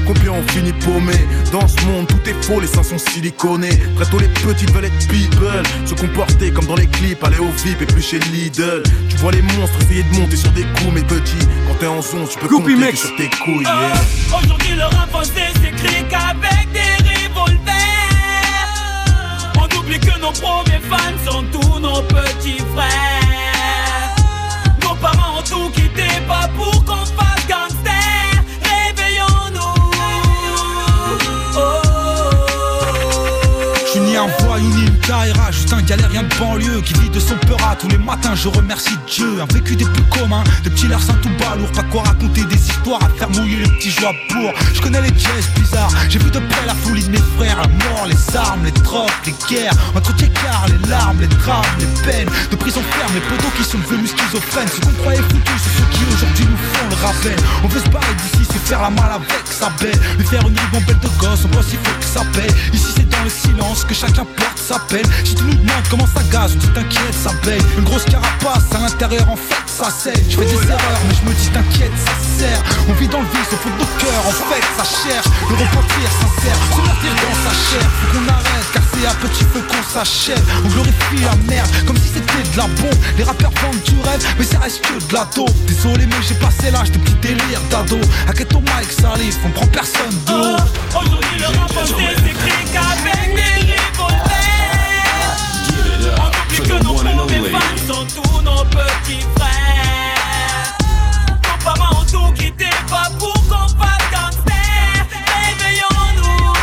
Combien 0.06 0.32
on 0.32 0.44
finit 0.52 0.74
paumé. 0.74 1.14
Dans 1.52 1.68
ce 1.68 1.80
monde 1.86 2.08
tout 2.08 2.30
est 2.30 2.44
faux, 2.44 2.60
les 2.60 2.68
seins 2.68 2.84
sont 2.84 2.98
siliconés. 2.98 3.78
Très 3.96 4.06
tôt 4.06 4.20
les 4.20 4.28
petites 4.28 4.72
veulent 4.72 4.86
être 4.86 5.08
people. 5.08 5.64
Se 5.86 5.94
comporter 5.94 6.52
comme 6.52 6.66
dans 6.66 6.76
les 6.76 6.88
clips, 6.88 7.24
aller 7.24 7.40
au 7.40 7.50
VIP 7.64 7.82
et 7.82 7.86
plus 7.86 8.02
chez 8.02 8.20
Lidl. 8.32 8.84
Tu 9.10 9.18
vois 9.18 9.32
les 9.32 9.42
monstres 9.42 9.78
essayer 9.82 10.04
de 10.04 10.20
monter 10.20 10.36
sur 10.36 10.52
des 10.52 10.64
coups 10.64 10.94
mes 10.94 11.04
petits 11.04 11.48
Quand 11.68 11.76
t'es 11.80 11.88
en 11.88 12.02
zone 12.02 12.28
tu 12.30 12.40
peux 12.40 12.48
compter 12.48 12.74
que 12.74 12.98
sur 12.98 13.16
tes 13.16 13.30
couilles 13.30 13.64
yeah. 13.64 14.38
Aujourd'hui 14.38 14.76
le 14.76 14.84
rap 14.84 15.10
français 15.10 15.52
s'écrit 15.62 16.04
qu'avec 16.10 16.72
des 16.72 16.98
revolvers. 17.10 17.72
On 19.58 19.80
oublie 19.80 20.00
que 20.00 20.20
nos 20.20 20.32
premiers 20.32 20.82
fans 20.90 21.32
sont 21.32 21.44
tous 21.52 21.80
nos 21.80 22.02
petits 22.04 22.64
frères. 22.74 24.16
Nos 24.82 24.96
parents 24.96 25.40
ont 25.40 25.44
tout 25.44 25.70
quitté 25.72 26.08
pas 26.28 26.50
pour 26.56 26.81
Réveillons-nous 34.62 34.92
oh. 35.10 35.61
Un 35.72 35.82
galérien 35.84 36.24
de 36.24 36.36
banlieue 36.36 36.82
qui 36.82 36.94
vit 36.96 37.10
de 37.10 37.20
son 37.20 37.36
peur 37.48 37.58
à 37.70 37.76
tous 37.76 37.88
les 37.88 37.98
matins. 37.98 38.36
Je 38.36 38.50
remercie 38.50 38.98
Dieu, 39.08 39.42
un 39.42 39.54
vécu 39.54 39.76
des 39.76 39.86
plus 39.86 40.04
communs, 40.04 40.44
des 40.64 40.70
petits 40.70 40.88
larcins 40.88 41.16
tout 41.22 41.32
balourds, 41.40 41.72
pas 41.72 41.84
quoi 41.84 42.04
raconter 42.04 42.44
des 42.44 42.56
histoires 42.56 43.02
à 43.04 43.10
faire 43.18 43.30
mouiller 43.30 43.58
les 43.58 43.70
petits 43.78 43.90
joies 43.90 44.14
pour. 44.30 44.52
Je 44.74 44.82
connais 44.82 45.02
les 45.02 45.10
jazz 45.18 45.48
bizarres, 45.56 45.92
j'ai 46.10 46.20
vu 46.20 46.30
de 46.30 46.40
près 46.40 46.66
la 46.68 46.76
folie 46.76 47.04
de 47.04 47.12
mes 47.12 47.24
frères, 47.38 47.58
la 47.58 47.68
mort, 47.68 48.06
les 48.08 48.36
armes, 48.36 48.66
les 48.66 48.72
drogues, 48.72 49.10
les 49.26 49.34
guerres, 49.50 49.74
entre 49.96 50.14
car 50.18 50.66
les 50.68 50.90
larmes, 50.90 51.20
les 51.20 51.28
drames, 51.28 51.66
les 51.80 51.86
peines, 52.04 52.30
de 52.52 52.56
prison 52.58 52.82
ferme, 52.92 53.14
les 53.14 53.22
poteaux 53.22 53.52
qui 53.58 53.64
sont 53.64 53.80
devenus 53.80 54.12
schizophrènes. 54.12 54.68
Ce 54.68 54.82
qu'on 54.82 54.94
croyait 55.02 55.22
foutu, 55.22 55.52
c'est 55.58 55.78
ceux 55.80 55.88
qui 55.92 56.02
aujourd'hui 56.14 56.46
nous 56.46 56.58
font 56.58 56.88
le 56.90 56.96
rappel. 57.06 57.38
On 57.64 57.68
veut 57.68 57.80
se 57.80 57.90
barrer 57.90 58.14
d'ici, 58.16 58.46
se 58.46 58.60
faire 58.68 58.82
la 58.82 58.90
malle 58.90 59.14
avec 59.14 59.30
sa 59.46 59.70
belle, 59.82 60.00
lui 60.18 60.26
faire 60.28 60.46
une 60.48 60.58
ribambelle 60.58 61.00
de 61.00 61.10
gosse, 61.20 61.46
on 61.46 61.50
pense 61.50 61.66
il 61.72 61.80
faut 61.80 61.98
que 62.00 62.06
ça 62.06 62.22
paie. 62.34 62.54
Ici 62.74 62.88
c'est 62.96 63.10
dans 63.10 63.24
le 63.24 63.30
silence 63.30 63.84
que 63.86 63.94
chacun 63.94 64.26
porte 64.26 64.58
sa 64.58 64.80
peine. 64.80 65.06
Si 65.24 65.36
tu 65.36 65.44
nous 65.44 65.61
comment 65.90 66.08
ça 66.08 66.24
gaze, 66.32 66.58
tu 66.60 66.68
t'inquiètes, 66.68 67.14
ça 67.14 67.32
paye. 67.44 67.62
Une 67.78 67.84
grosse 67.84 68.06
carapace 68.06 68.66
à 68.74 68.80
l'intérieur 68.80 69.30
en 69.30 69.36
fait 69.36 69.62
ça 69.82 69.90
saigne. 69.90 70.24
Je 70.30 70.38
fais 70.38 70.46
des 70.46 70.64
erreurs, 70.68 71.02
mais 71.08 71.16
je 71.16 71.30
me 71.30 71.34
dis 71.34 71.50
t'inquiète, 71.50 71.92
ça 71.98 72.14
sert. 72.38 72.62
On 72.90 72.94
vit 72.94 73.08
dans 73.08 73.20
le 73.20 73.28
vice, 73.28 73.50
au 73.52 73.58
fond 73.58 73.70
de 73.70 73.80
nos 73.80 73.92
cœurs, 73.98 74.24
en 74.28 74.32
fait 74.32 74.64
ça 74.78 74.84
cherche 74.84 75.28
le 75.50 75.56
repentir 75.56 76.08
sincère, 76.22 76.58
se 76.72 76.82
mentir 76.82 77.14
dans 77.24 77.38
sa 77.42 77.54
chair. 77.56 77.88
Faut 78.00 78.18
qu'on 78.18 78.28
arrête, 78.30 78.68
car 78.74 78.84
c'est 78.94 79.08
à 79.08 79.14
petit 79.16 79.44
feu 79.46 79.62
qu'on 79.68 79.84
s'achève. 79.94 80.44
On 80.66 80.70
glorifie 80.70 81.24
la 81.24 81.36
merde 81.52 81.70
comme 81.88 81.98
si 81.98 82.10
c'était 82.14 82.44
de 82.54 82.58
la 82.58 82.68
bombe. 82.80 83.00
Les 83.18 83.24
rappeurs 83.24 83.52
vendent 83.62 83.82
du 83.84 83.96
rêve, 84.08 84.24
mais 84.38 84.46
ça 84.46 84.60
reste 84.60 84.82
que 84.82 84.94
de 84.94 85.14
la 85.14 85.28
dope. 85.36 85.56
Désolé, 85.66 86.06
mais 86.06 86.22
j'ai 86.28 86.36
passé 86.36 86.72
l'âge 86.72 86.92
de 86.92 87.00
petits 87.00 87.16
délires 87.22 87.66
d'ado. 87.70 88.00
Quel 88.36 88.48
ton 88.48 88.62
mic 88.62 88.92
salif, 88.92 89.38
on 89.46 89.50
prend 89.50 89.68
personne 89.68 90.16
de 90.28 90.34
oh, 90.34 90.98
Aujourd'hui, 90.98 91.38
le 91.40 91.46
rap 91.46 91.88
s'écrit 91.88 92.66
qu'avec 92.72 93.51
que 96.72 96.84
nos 96.84 96.98
fans 96.98 97.78
sont 97.88 98.06
tous 98.06 98.42
nos 98.42 98.64
petits 98.66 99.26
frères. 99.36 100.78
Nos 101.44 101.58
parents 101.64 102.02
ont 102.02 102.06
tout 102.06 102.32
quitté, 102.34 102.70
pas 102.90 103.10
pour 103.20 103.34
qu'on 103.34 103.68
fasse 103.78 104.06
gangster. 104.12 105.06
Réveillons-nous. 105.50 106.54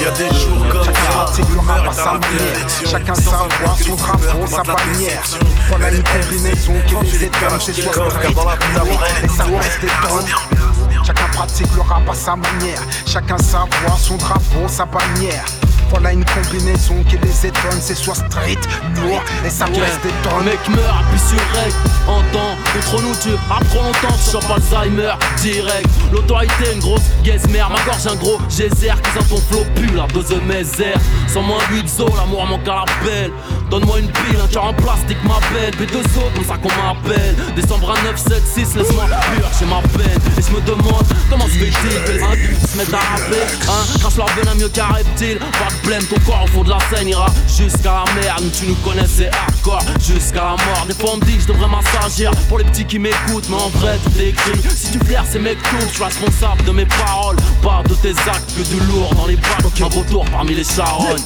Y'a 0.00 0.10
des 0.12 0.30
jours 0.38 0.64
comme 0.70 0.94
ça, 0.94 1.42
l'humeur 1.42 1.84
à 1.88 1.92
sa 1.92 2.12
manière. 2.12 2.68
Chacun 2.86 3.14
sa 3.14 3.30
voix, 3.30 3.76
son 3.84 3.94
drapeau, 3.96 4.46
sa 4.46 4.62
bannière. 4.62 5.24
Voilà 5.68 5.90
une 5.90 6.02
combinaison 6.02 6.74
qui 6.86 6.94
nous 6.94 7.24
étonne, 7.24 7.60
c'est 7.60 7.74
soit 7.74 7.92
et 9.22 9.28
ça 9.28 9.44
reste 9.44 9.84
étonne. 9.84 10.28
Chacun 11.06 11.28
pratique 11.32 11.74
le 11.74 11.82
rap 11.82 12.08
à 12.08 12.14
sa 12.14 12.36
manière. 12.36 12.82
Chacun 13.06 13.38
sa 13.38 13.58
voix, 13.58 13.96
son 13.98 14.16
drapeau, 14.16 14.66
sa 14.68 14.84
bannière. 14.86 15.44
Voilà 15.90 16.12
une 16.12 16.24
combinaison 16.24 17.02
qui 17.08 17.18
les 17.18 17.46
étonne, 17.46 17.78
c'est 17.80 17.96
soit 17.96 18.14
street, 18.14 18.56
lourd 18.96 19.22
et 19.44 19.50
ça 19.50 19.66
Ouais. 19.66 19.80
reste 19.80 20.00
étonne. 20.04 20.44
Mec 20.44 20.58
meurt, 20.68 20.96
appuie 21.00 21.18
sur 21.18 21.38
rec, 21.60 21.72
entend 22.06 22.56
Contre 22.74 23.02
nous 23.02 23.14
tu 23.22 23.30
as 23.50 23.64
trop 23.64 23.82
longtemps, 23.82 24.16
tu 24.24 24.30
chopes 24.30 24.50
Alzheimer 24.50 25.12
Direct, 25.42 25.88
l'autorité 26.12 26.72
une 26.74 26.80
grosse 26.80 27.02
mère 27.50 27.70
Ma 27.70 27.80
gorge 27.84 28.06
un 28.06 28.14
gros 28.16 28.38
geyser 28.48 28.92
qui 29.02 29.10
sent 29.18 29.26
ton 29.28 29.36
flow 29.50 29.64
pue 29.74 29.94
La 29.96 30.06
dose 30.06 30.28
de 30.28 30.36
mes 30.40 30.62
airs, 30.84 30.98
sans 31.26 31.42
moins 31.42 31.58
8 31.70 31.88
zo 31.88 32.06
L'amour 32.16 32.46
manque 32.46 32.68
à 32.68 32.84
la 32.86 33.04
belle 33.04 33.32
Donne-moi 33.70 34.00
une 34.00 34.08
pile, 34.08 34.36
un 34.42 34.48
cœur 34.48 34.64
en 34.64 34.74
plastique 34.74 35.22
m'appelle 35.22 35.72
B2O, 35.74 36.34
comme 36.34 36.44
ça 36.44 36.56
qu'on 36.58 36.68
m'appelle. 36.70 37.36
Décembre 37.54 37.92
à 37.92 38.02
9, 38.02 38.16
7, 38.16 38.42
6, 38.44 38.76
laisse-moi 38.76 39.04
pur, 39.06 39.48
j'ai 39.58 39.66
ma 39.66 39.80
peine. 39.96 40.20
Et 40.36 40.42
je 40.42 40.50
me 40.54 40.60
demande 40.62 41.04
comment 41.30 41.44
se 41.44 41.50
fait-il 41.50 42.04
que 42.04 42.12
les 42.12 42.22
adultes 42.22 42.66
se 42.66 42.76
mettent 42.76 42.94
à 42.94 42.98
rapper 42.98 43.46
Hein, 43.68 43.98
crache 44.00 44.16
leur 44.16 44.26
venin 44.34 44.54
mieux 44.56 44.68
qu'un 44.68 44.86
reptile 44.86 45.38
Pas 45.38 45.68
de 45.70 45.86
blême, 45.86 46.02
ton 46.04 46.18
corps 46.26 46.44
au 46.44 46.46
fond 46.48 46.64
de 46.64 46.70
la 46.70 46.78
scène 46.92 47.08
ira 47.08 47.26
jusqu'à 47.46 48.02
la 48.04 48.12
merde. 48.20 48.44
Tu 48.58 48.66
nous 48.66 48.74
connais, 48.76 49.06
c'est 49.06 49.30
hardcore, 49.30 49.84
jusqu'à 50.00 50.42
la 50.42 50.56
mort. 50.64 50.84
Des 50.88 50.94
fois 50.94 51.10
on 51.14 51.16
me 51.18 51.24
dit 51.24 51.36
que 51.36 51.42
je 51.42 51.48
devrais 51.48 51.68
m'assagir 51.68 52.32
Pour 52.48 52.58
les 52.58 52.64
petits 52.64 52.84
qui 52.84 52.98
m'écoutent, 52.98 53.48
mais 53.48 53.56
en 53.56 53.68
vrai 53.68 53.98
tout 54.02 54.20
est 54.20 54.30
écrit 54.30 54.58
Si 54.74 54.90
tu 54.90 54.98
flaires 55.06 55.24
ces 55.30 55.38
mecs 55.38 55.62
tout, 55.62 55.86
je 55.88 55.94
suis 55.94 56.04
responsable 56.04 56.64
de 56.64 56.72
mes 56.72 56.86
paroles 56.86 57.36
Pas 57.62 57.84
de 57.88 57.94
tes 57.94 58.18
actes, 58.28 58.52
que 58.56 58.62
du 58.62 58.80
lourd 58.90 59.14
dans 59.14 59.26
les 59.26 59.36
bacs 59.36 59.80
Un 59.80 59.84
retour 59.84 60.24
parmi 60.32 60.54
les 60.54 60.64
charognes 60.64 61.22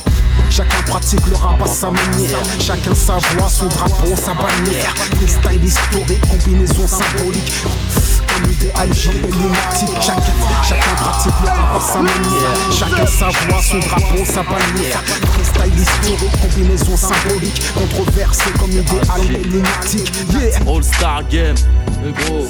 Chacun 0.51 0.83
pratique 0.87 1.27
le 1.29 1.37
rap 1.37 1.61
à 1.63 1.67
sa 1.67 1.91
manière. 1.91 2.39
Chacun 2.61 2.95
sa 2.95 3.15
voix, 3.15 3.49
son 3.49 3.67
drapeau, 3.67 4.15
sa 4.15 4.35
bannière. 4.35 4.95
Freestyle 5.17 5.65
historique, 5.65 6.21
combinaison 6.29 6.87
symbolique. 6.87 7.53
Comme 8.27 8.51
et 8.51 8.87
lunatique. 8.87 10.01
Chacun, 10.01 10.23
chacun 10.63 10.95
pratique 10.97 11.33
le 11.43 11.49
rap 11.49 11.77
à 11.77 11.81
sa 11.81 11.99
manière. 11.99 12.55
Chacun 12.71 13.07
sa 13.07 13.29
voix, 13.29 13.63
son 13.63 13.79
drapeau, 13.79 14.25
sa 14.25 14.43
bannière. 14.43 15.03
Freestyle 15.33 15.79
historique, 15.81 16.41
combinaison 16.41 16.97
symbolique. 16.97 17.63
Controversé 17.75 18.51
comme 18.59 18.73
idéal 18.73 19.31
et 19.31 19.45
lunatique. 19.45 20.13
Yeah. 20.31 20.59
All 20.67 20.83
Star 20.83 21.23
Game, 21.29 21.57
gros 22.03 22.47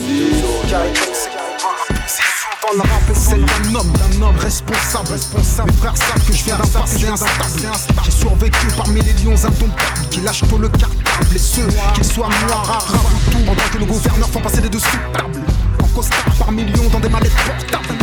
Dans 2.66 2.72
le 2.72 2.80
rap 2.80 3.10
est 3.10 3.14
celle 3.14 3.44
d'un 3.44 3.74
homme, 3.74 3.92
d'un 3.92 4.22
homme 4.22 4.36
responsable, 4.38 5.12
responsable. 5.12 5.70
Mes 5.70 5.76
frères 5.76 5.96
savent 5.96 6.26
que 6.26 6.32
je 6.32 6.44
viens 6.44 6.56
d'un 6.56 6.66
passé 6.66 7.06
instable. 7.06 8.00
J'ai 8.04 8.10
survécu 8.10 8.66
parmi 8.74 9.02
les 9.02 9.12
lions 9.22 9.36
indomptables 9.36 10.08
qui 10.10 10.20
lâchent 10.20 10.44
tôt 10.48 10.56
le 10.56 10.68
cartable. 10.68 11.26
Et 11.34 11.38
ceux, 11.38 11.66
qu'ils 11.94 12.04
soient 12.04 12.28
noirs, 12.46 12.70
arabes 12.70 13.04
ou 13.04 13.30
tout, 13.30 13.44
pendant 13.44 13.68
que 13.70 13.78
nos 13.78 13.86
gouverneurs 13.86 14.30
font 14.30 14.40
passer 14.40 14.62
des 14.62 14.70
dessous 14.70 14.96
de 14.96 15.18
table. 15.18 15.42
En 15.82 15.86
costard 15.88 16.24
par 16.38 16.52
millions 16.52 16.88
dans 16.90 17.00
des 17.00 17.10
mallettes 17.10 17.36
portables. 17.44 17.98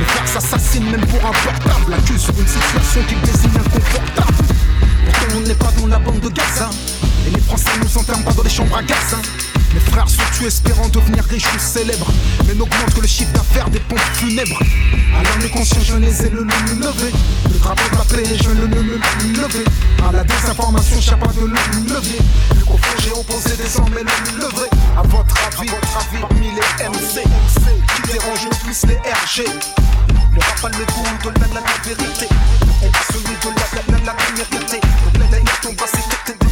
Mes 0.00 0.06
frères 0.06 0.28
s'assassinent 0.28 0.90
même 0.90 1.06
pour 1.06 1.20
un 1.28 1.32
portable. 1.32 1.92
Accusent 1.92 2.30
une 2.38 2.46
situation 2.46 3.02
qu'ils 3.08 3.20
désignent 3.20 3.60
inconfortable. 3.60 4.34
Pourtant 5.04 5.36
on 5.36 5.40
n'est 5.40 5.54
pas 5.54 5.72
dans 5.78 5.86
la 5.86 5.98
bande 5.98 6.20
de 6.20 6.28
Gaza. 6.30 6.70
Et 7.26 7.30
les 7.30 7.40
Français 7.40 7.70
nous 7.82 7.98
enferment 7.98 8.24
pas 8.24 8.32
dans 8.32 8.42
les 8.42 8.50
chambres 8.50 8.76
à 8.78 8.82
gaz. 8.82 9.16
Mes 9.74 9.80
frères 9.80 10.08
sont 10.08 10.22
tués 10.36 10.46
espérant 10.46 10.88
devenir 10.88 11.24
riches 11.24 11.46
ou 11.54 11.58
célèbres 11.58 12.06
Mais 12.46 12.54
n'augmente 12.54 12.94
que 12.94 13.00
le 13.00 13.06
chiffre 13.06 13.32
d'affaires 13.32 13.68
des 13.70 13.80
pompes 13.80 13.98
funèbres. 14.14 14.58
Alors 15.14 15.38
les 15.40 15.48
conscients 15.50 15.80
je 15.84 15.96
les 15.96 16.26
ai 16.26 16.30
le 16.30 16.42
le 16.42 16.74
levé 16.80 17.12
Le 17.52 17.58
drapeau 17.58 17.82
de 17.92 17.96
la 17.98 18.04
paix 18.04 18.36
je 18.42 18.48
le 18.50 18.66
le 18.66 18.82
le 18.82 19.42
levé 19.42 19.64
À 20.08 20.12
la 20.12 20.24
désinformation 20.24 20.96
de 20.96 21.40
le 21.46 21.94
levier. 21.94 22.18
Le 22.58 22.64
confort 22.64 22.94
j'ai 23.02 23.12
opposé 23.12 23.56
des 23.56 23.76
hommes 23.78 23.96
et 23.98 24.04
le 24.04 24.38
levré. 24.42 24.68
À 24.96 25.02
votre 25.02 25.36
avis, 25.46 25.70
parmi 26.20 26.48
les 26.48 26.88
MC 26.88 27.22
Qui 27.22 28.12
dérange 28.12 28.44
le 28.44 28.56
plus 28.64 28.86
les 28.86 28.96
RG 28.96 29.44
Le 30.34 30.40
rap 30.40 30.64
a 30.64 30.68
le 30.78 30.84
goût 30.84 31.04
de 31.24 31.40
la, 31.40 31.46
la, 31.48 31.60
la 31.60 31.82
vérité. 31.84 32.26
Et 32.82 32.88
pas 32.88 33.04
celui 33.12 33.24
de 33.24 33.48
la, 33.48 33.98
la, 33.98 33.98
la, 33.98 34.12
la 34.12 34.36
vérité. 34.36 34.80
Donc 35.04 35.18
là, 35.18 35.26
là, 35.30 35.38
là, 35.38 35.52
ton 35.62 35.74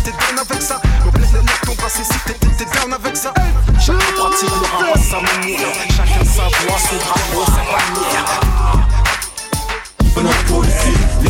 t'es 0.06 0.12
down 0.12 0.38
avec 0.38 0.62
ça. 0.62 0.80
Donc 1.04 1.14
là, 1.14 1.26
là, 1.32 1.40
là, 1.42 1.52
ton 1.64 1.74
bras 1.74 1.88
c'est 1.88 2.04
si 2.04 2.18
t'es 2.26 2.64
down 2.78 2.92
avec 2.92 3.16
ça. 3.16 3.32
Chacun 3.80 3.98
pratique 4.16 4.50
le 4.50 4.86
rap 4.86 4.94
à 4.94 4.98
sa 4.98 5.20
manière. 5.20 5.72
Chacun 5.88 6.24
sa 6.24 6.42
voix, 6.42 6.78
son 6.78 6.96
drapeau, 6.96 7.44
sa 7.46 7.62
bannière 7.72 8.46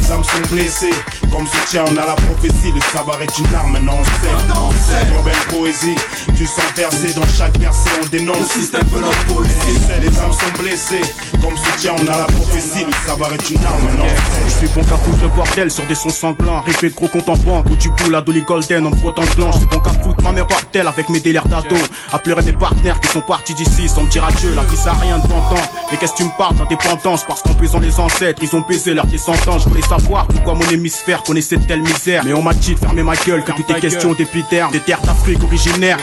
les 0.07 0.13
âmes 0.13 0.25
sont 0.25 0.55
blessées. 0.55 0.95
Comme 1.33 1.47
soutien, 1.47 1.85
on 1.87 1.97
a 1.97 2.07
la 2.07 2.15
prophétie, 2.15 2.73
le 2.73 2.81
savoir 2.81 3.21
est 3.21 3.39
une 3.39 3.55
arme, 3.55 3.73
maintenant 3.73 3.99
on 3.99 4.05
sait. 4.05 5.13
Urbaine 5.15 5.35
poésie, 5.51 5.95
du 6.35 6.47
sang 6.47 6.63
versé 6.77 7.13
dans 7.15 7.27
chaque 7.27 7.59
verset, 7.59 7.91
on 8.03 8.07
dénonce. 8.07 8.39
Le 8.39 8.61
système 8.61 8.87
veut 8.93 9.01
notre 9.01 9.25
poésie. 9.27 9.79
Les 10.01 10.19
âmes 10.19 10.33
sont 10.33 10.63
blessées. 10.63 11.03
Comme 11.43 11.57
soutien, 11.57 11.95
on 11.99 12.07
a 12.07 12.19
la 12.19 12.25
prophétie, 12.25 12.85
le 12.85 12.93
savoir 13.07 13.33
est 13.33 13.51
une 13.51 13.65
arme, 13.65 13.83
maintenant 13.85 14.05
on 14.07 14.49
Je 14.49 14.55
suis 14.55 14.69
bon 14.69 14.83
qu'à 14.83 14.97
foutre 14.97 15.23
le 15.23 15.29
bordel 15.29 15.71
sur 15.71 15.87
des 15.87 15.95
sons 15.95 16.11
sanglants. 16.11 16.63
Répète 16.63 16.95
gros 16.95 17.09
contemporain, 17.09 17.63
où 17.71 17.77
tu 17.77 17.91
poules 17.91 18.13
la 18.13 18.21
Dolly 18.21 18.43
Golden 18.43 18.87
en 18.87 18.93
frottant 18.97 19.25
de 19.25 19.35
blanche. 19.35 19.57
C'est 19.59 19.69
bon 19.69 19.81
qu'à 19.81 19.91
foutre 19.91 20.23
ma 20.23 20.33
mère 20.33 20.47
par 20.47 20.65
terre 20.67 20.89
avec 20.89 21.09
mes 21.09 21.21
délires 21.21 21.49
d'ado. 21.49 21.77
À 22.13 22.19
pleurer 22.19 22.43
des 22.43 22.53
partenaires 22.53 23.01
qui 23.01 23.09
sont 23.09 23.21
partis 23.21 23.55
d'ici 23.55 23.89
sans 23.89 24.03
me 24.03 24.11
dire 24.11 24.25
adieu. 24.25 24.55
La 24.55 24.63
vie 24.63 24.77
ça 24.77 24.93
a 24.93 24.95
rien 24.95 25.19
de 25.19 25.23
tentant. 25.23 25.63
Mais 25.91 25.99
qu'est-ce 25.99 26.13
que 26.13 26.19
tu 26.19 26.25
me 26.25 26.39
parles 26.39 26.57
d'indépendance? 26.57 27.25
Parce 27.27 27.43
qu'en 27.43 27.55
pesant 27.55 27.81
les 27.81 27.99
ancêtres, 28.01 28.41
ils 28.43 28.57
ont 28.57 28.65
baisé 28.67 28.95
leur 28.95 29.07
descendance. 29.07 29.65
Je 29.65 29.69
voulais 29.69 29.83
savoir 29.99 30.27
pourquoi 30.27 30.55
mon 30.55 30.69
hémisphère 30.71 31.23
connaissait 31.23 31.59
telle 31.59 31.83
misère. 31.83 32.23
Mais 32.25 32.33
on 32.33 32.43
m'a 32.43 32.55
dit 32.55 32.75
de 32.75 32.79
fermer 32.79 33.03
ma 33.03 33.15
gueule, 33.17 33.43
que 33.45 33.53
tout 33.53 33.65
est 33.69 33.81
question 33.81 34.13
d'épiderme. 34.13 34.73
Des 34.73 34.81
terres 34.81 35.01
d'Afrique 35.03 35.43
originaires. 35.43 35.99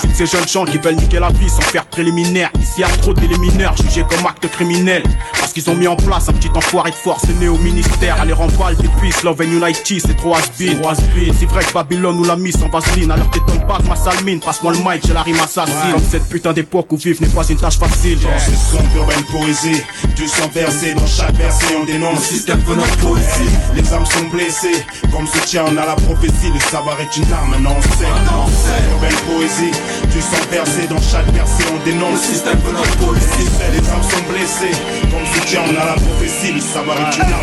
Toutes 0.00 0.14
ces 0.14 0.26
jeunes 0.26 0.48
gens 0.48 0.64
qui 0.64 0.78
veulent 0.78 0.96
niquer 0.96 1.20
la 1.20 1.30
vie 1.30 1.48
sans 1.48 1.62
faire 1.62 1.86
préliminaire. 1.86 2.50
Ici 2.60 2.80
y 2.80 2.84
a 2.84 2.88
trop 2.88 3.14
d'éliminaires 3.14 3.74
jugés 3.76 4.04
comme 4.08 4.26
actes 4.26 4.48
criminels. 4.50 5.02
Parce 5.38 5.52
qu'ils 5.52 5.68
ont 5.70 5.74
mis 5.74 5.88
en 5.88 5.96
place 5.96 6.28
un 6.28 6.32
petit 6.32 6.50
enfoiré 6.54 6.90
de 6.90 6.96
force 6.96 7.24
né 7.40 7.48
au 7.48 7.58
ministère. 7.58 8.20
Allez 8.20 8.32
remballe 8.32 8.76
des 8.76 8.88
puces, 9.00 9.22
Love 9.22 9.40
and 9.40 9.64
Unity, 9.64 10.00
c'est 10.00 10.16
trop 10.16 10.34
has-been. 10.34 10.80
C'est 11.38 11.46
vrai 11.46 11.64
que 11.64 11.72
Babylone 11.72 12.16
nous 12.16 12.24
l'a 12.24 12.36
mis 12.36 12.52
sans 12.52 12.68
vaseline. 12.68 13.10
Alors 13.10 13.30
t'étonnes 13.30 13.66
pas 13.66 13.78
que 13.78 13.88
ma 13.88 13.96
salmine, 13.96 14.40
passe-moi 14.40 14.72
le 14.72 14.78
mic, 14.78 15.06
j'ai 15.06 15.14
la 15.14 15.22
rime 15.22 15.40
assassine. 15.40 15.92
Comme 15.92 16.02
cette 16.10 16.28
putain 16.28 16.52
d'époque 16.52 16.90
où 16.92 16.96
vivre 16.96 17.20
n'est 17.20 17.28
pas 17.28 17.44
une 17.48 17.56
tâche 17.56 17.78
facile. 17.78 18.18
Dans 18.20 18.38
ce 18.38 18.50
son 18.50 19.32
poésie, 19.32 19.82
du 20.16 20.26
sang 20.26 20.48
versé 20.52 20.94
dans 20.94 21.06
chaque 21.06 21.34
verset, 21.34 21.76
on 21.80 21.84
dénonce. 21.84 22.18
Le 22.18 22.36
système 22.36 22.58
notre 22.68 22.96
poésie. 22.98 23.27
Les 23.74 23.92
âmes 23.92 24.06
sont 24.06 24.24
blessées. 24.32 24.84
Comme 25.12 25.26
soutien, 25.26 25.64
on 25.66 25.76
a 25.76 25.86
la 25.86 25.94
prophétie, 25.94 26.50
le 26.52 26.60
savoir 26.60 27.00
est 27.00 27.16
une 27.16 27.32
arme, 27.32 27.50
maintenant 27.50 27.76
on 27.76 27.82
sait. 27.82 28.08
Urbaine 28.92 29.16
poésie, 29.26 29.72
du 30.12 30.20
sang 30.20 30.42
versé 30.50 30.86
dans 30.88 31.00
chaque 31.00 31.30
verset, 31.32 31.64
on 31.72 31.84
dénonce. 31.84 32.12
Le 32.12 32.34
système 32.34 32.58
veut 32.58 32.72
notre 32.72 32.96
poésie. 32.96 33.48
Les 33.72 33.78
âmes 33.78 34.02
sont 34.02 34.32
blessées. 34.32 34.76
Comme 35.10 35.26
soutien, 35.34 35.60
on 35.66 35.80
a 35.80 35.84
la 35.84 35.94
prophétie, 35.94 36.52
le 36.52 36.60
savoir 36.60 36.96
est 36.98 37.16
une 37.16 37.22
arme. 37.22 37.37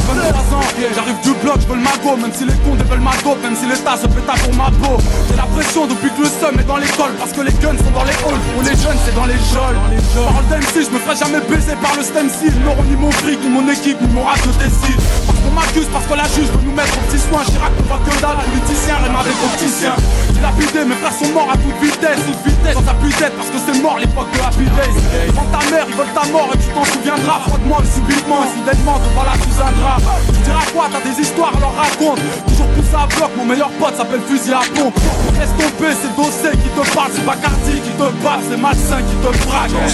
J'ai 0.00 0.06
seulement 0.06 0.32
23 0.32 0.58
ans, 0.58 0.62
j'arrive 0.94 1.20
du 1.22 1.32
bloc, 1.42 1.56
je 1.60 1.66
veux 1.66 1.76
le 1.76 1.82
magot 1.82 2.16
Même 2.16 2.32
si 2.32 2.44
les 2.44 2.54
cons 2.64 2.74
veulent 2.74 3.00
ma 3.00 3.12
dope, 3.22 3.42
même 3.42 3.56
si 3.56 3.66
l'État 3.66 3.96
se 3.96 4.06
péta 4.06 4.32
pour 4.44 4.54
ma 4.54 4.70
peau. 4.70 4.96
J'ai 5.28 5.36
la 5.36 5.44
pression 5.44 5.86
depuis 5.86 6.10
que 6.10 6.22
le 6.22 6.28
seum 6.28 6.58
est 6.58 6.66
dans 6.66 6.76
l'école 6.76 7.12
Parce 7.18 7.32
que 7.32 7.40
les 7.42 7.52
guns 7.52 7.76
sont 7.76 7.92
dans 7.92 8.04
les 8.04 8.16
halls, 8.24 8.40
pour 8.54 8.62
les 8.62 8.76
jeunes 8.76 8.98
c'est 9.04 9.14
dans 9.14 9.26
les 9.26 9.40
geôles. 9.52 9.78
Parole 10.14 10.46
d'MC, 10.48 10.88
je 10.88 10.90
me 10.90 10.98
ferai 10.98 11.16
jamais 11.16 11.40
baiser 11.48 11.76
par 11.82 11.94
le 11.96 12.02
stem 12.02 12.28
style 12.28 12.54
N'auront 12.64 12.84
ni 12.84 12.96
mon 12.96 13.10
fric, 13.10 13.38
ni 13.42 13.50
mon 13.50 13.68
équipe, 13.68 14.00
ni 14.00 14.08
mon 14.14 14.24
rate 14.24 14.46
de 14.46 14.52
décide 14.64 15.00
qu'on 15.40 15.52
m'accuse, 15.52 15.88
parce 15.92 16.06
que 16.06 16.14
la 16.14 16.28
juge 16.28 16.48
veut 16.52 16.64
nous 16.64 16.76
mettre 16.76 16.94
au 16.96 17.02
petit 17.08 17.20
soin. 17.20 17.42
Chirac 17.44 17.72
ne 17.76 17.84
voit 17.88 18.00
que 18.04 18.14
dalle, 18.20 18.38
politicien, 18.44 18.96
rime 19.02 19.16
avec 19.16 19.36
opticien 19.40 19.94
Dilapidé, 20.32 20.84
mes 20.84 20.96
frères 20.96 21.12
sont 21.12 21.32
morts 21.32 21.50
à 21.52 21.56
toute 21.56 21.76
vitesse, 21.80 22.20
toute 22.24 22.42
vitesse. 22.46 22.74
Sans 22.74 22.88
appuyer 22.88 23.14
tête 23.16 23.34
parce 23.36 23.50
que 23.50 23.58
c'est 23.60 23.78
mort 23.82 23.98
l'époque 23.98 24.30
de 24.32 24.40
Happy 24.40 24.64
Days 24.64 24.96
Ils 25.28 25.34
vendent 25.34 25.52
ta 25.52 25.62
mère, 25.70 25.84
ils 25.88 25.96
veulent 25.96 26.14
ta 26.14 26.24
mort 26.32 26.48
et 26.54 26.58
tu 26.58 26.68
t'en 26.72 26.84
souviendras. 26.84 27.40
Froide-moi 27.46 27.78
subitement, 27.84 28.40
soudainement, 28.48 28.96
te 29.00 29.08
voilà 29.14 29.34
sous 29.36 29.56
un 29.60 29.72
drap. 29.76 30.00
Tu 30.32 30.40
diras 30.44 30.66
quoi, 30.72 30.88
t'as 30.92 31.02
des 31.04 31.16
histoires, 31.20 31.52
alors 31.56 31.74
raconte. 31.76 32.20
Toujours 32.48 32.70
poussé 32.72 32.96
à 32.96 33.06
bloc, 33.06 33.30
mon 33.36 33.44
meilleur 33.44 33.70
pote 33.76 33.96
s'appelle 33.96 34.22
fusil 34.24 34.52
à 34.52 34.64
pompe. 34.74 34.96
Laisse 35.38 35.52
tomber, 35.56 35.92
c'est 35.92 36.12
Dossé 36.16 36.52
qui 36.56 36.70
te 36.72 36.84
parle, 36.94 37.12
c'est 37.14 37.24
Bacardi 37.24 37.80
qui 37.80 37.92
te 37.96 38.06
bat, 38.24 38.40
c'est 38.48 38.56
Malsain 38.56 39.02
qui 39.02 39.16
te 39.20 39.30
Dans 39.30 39.88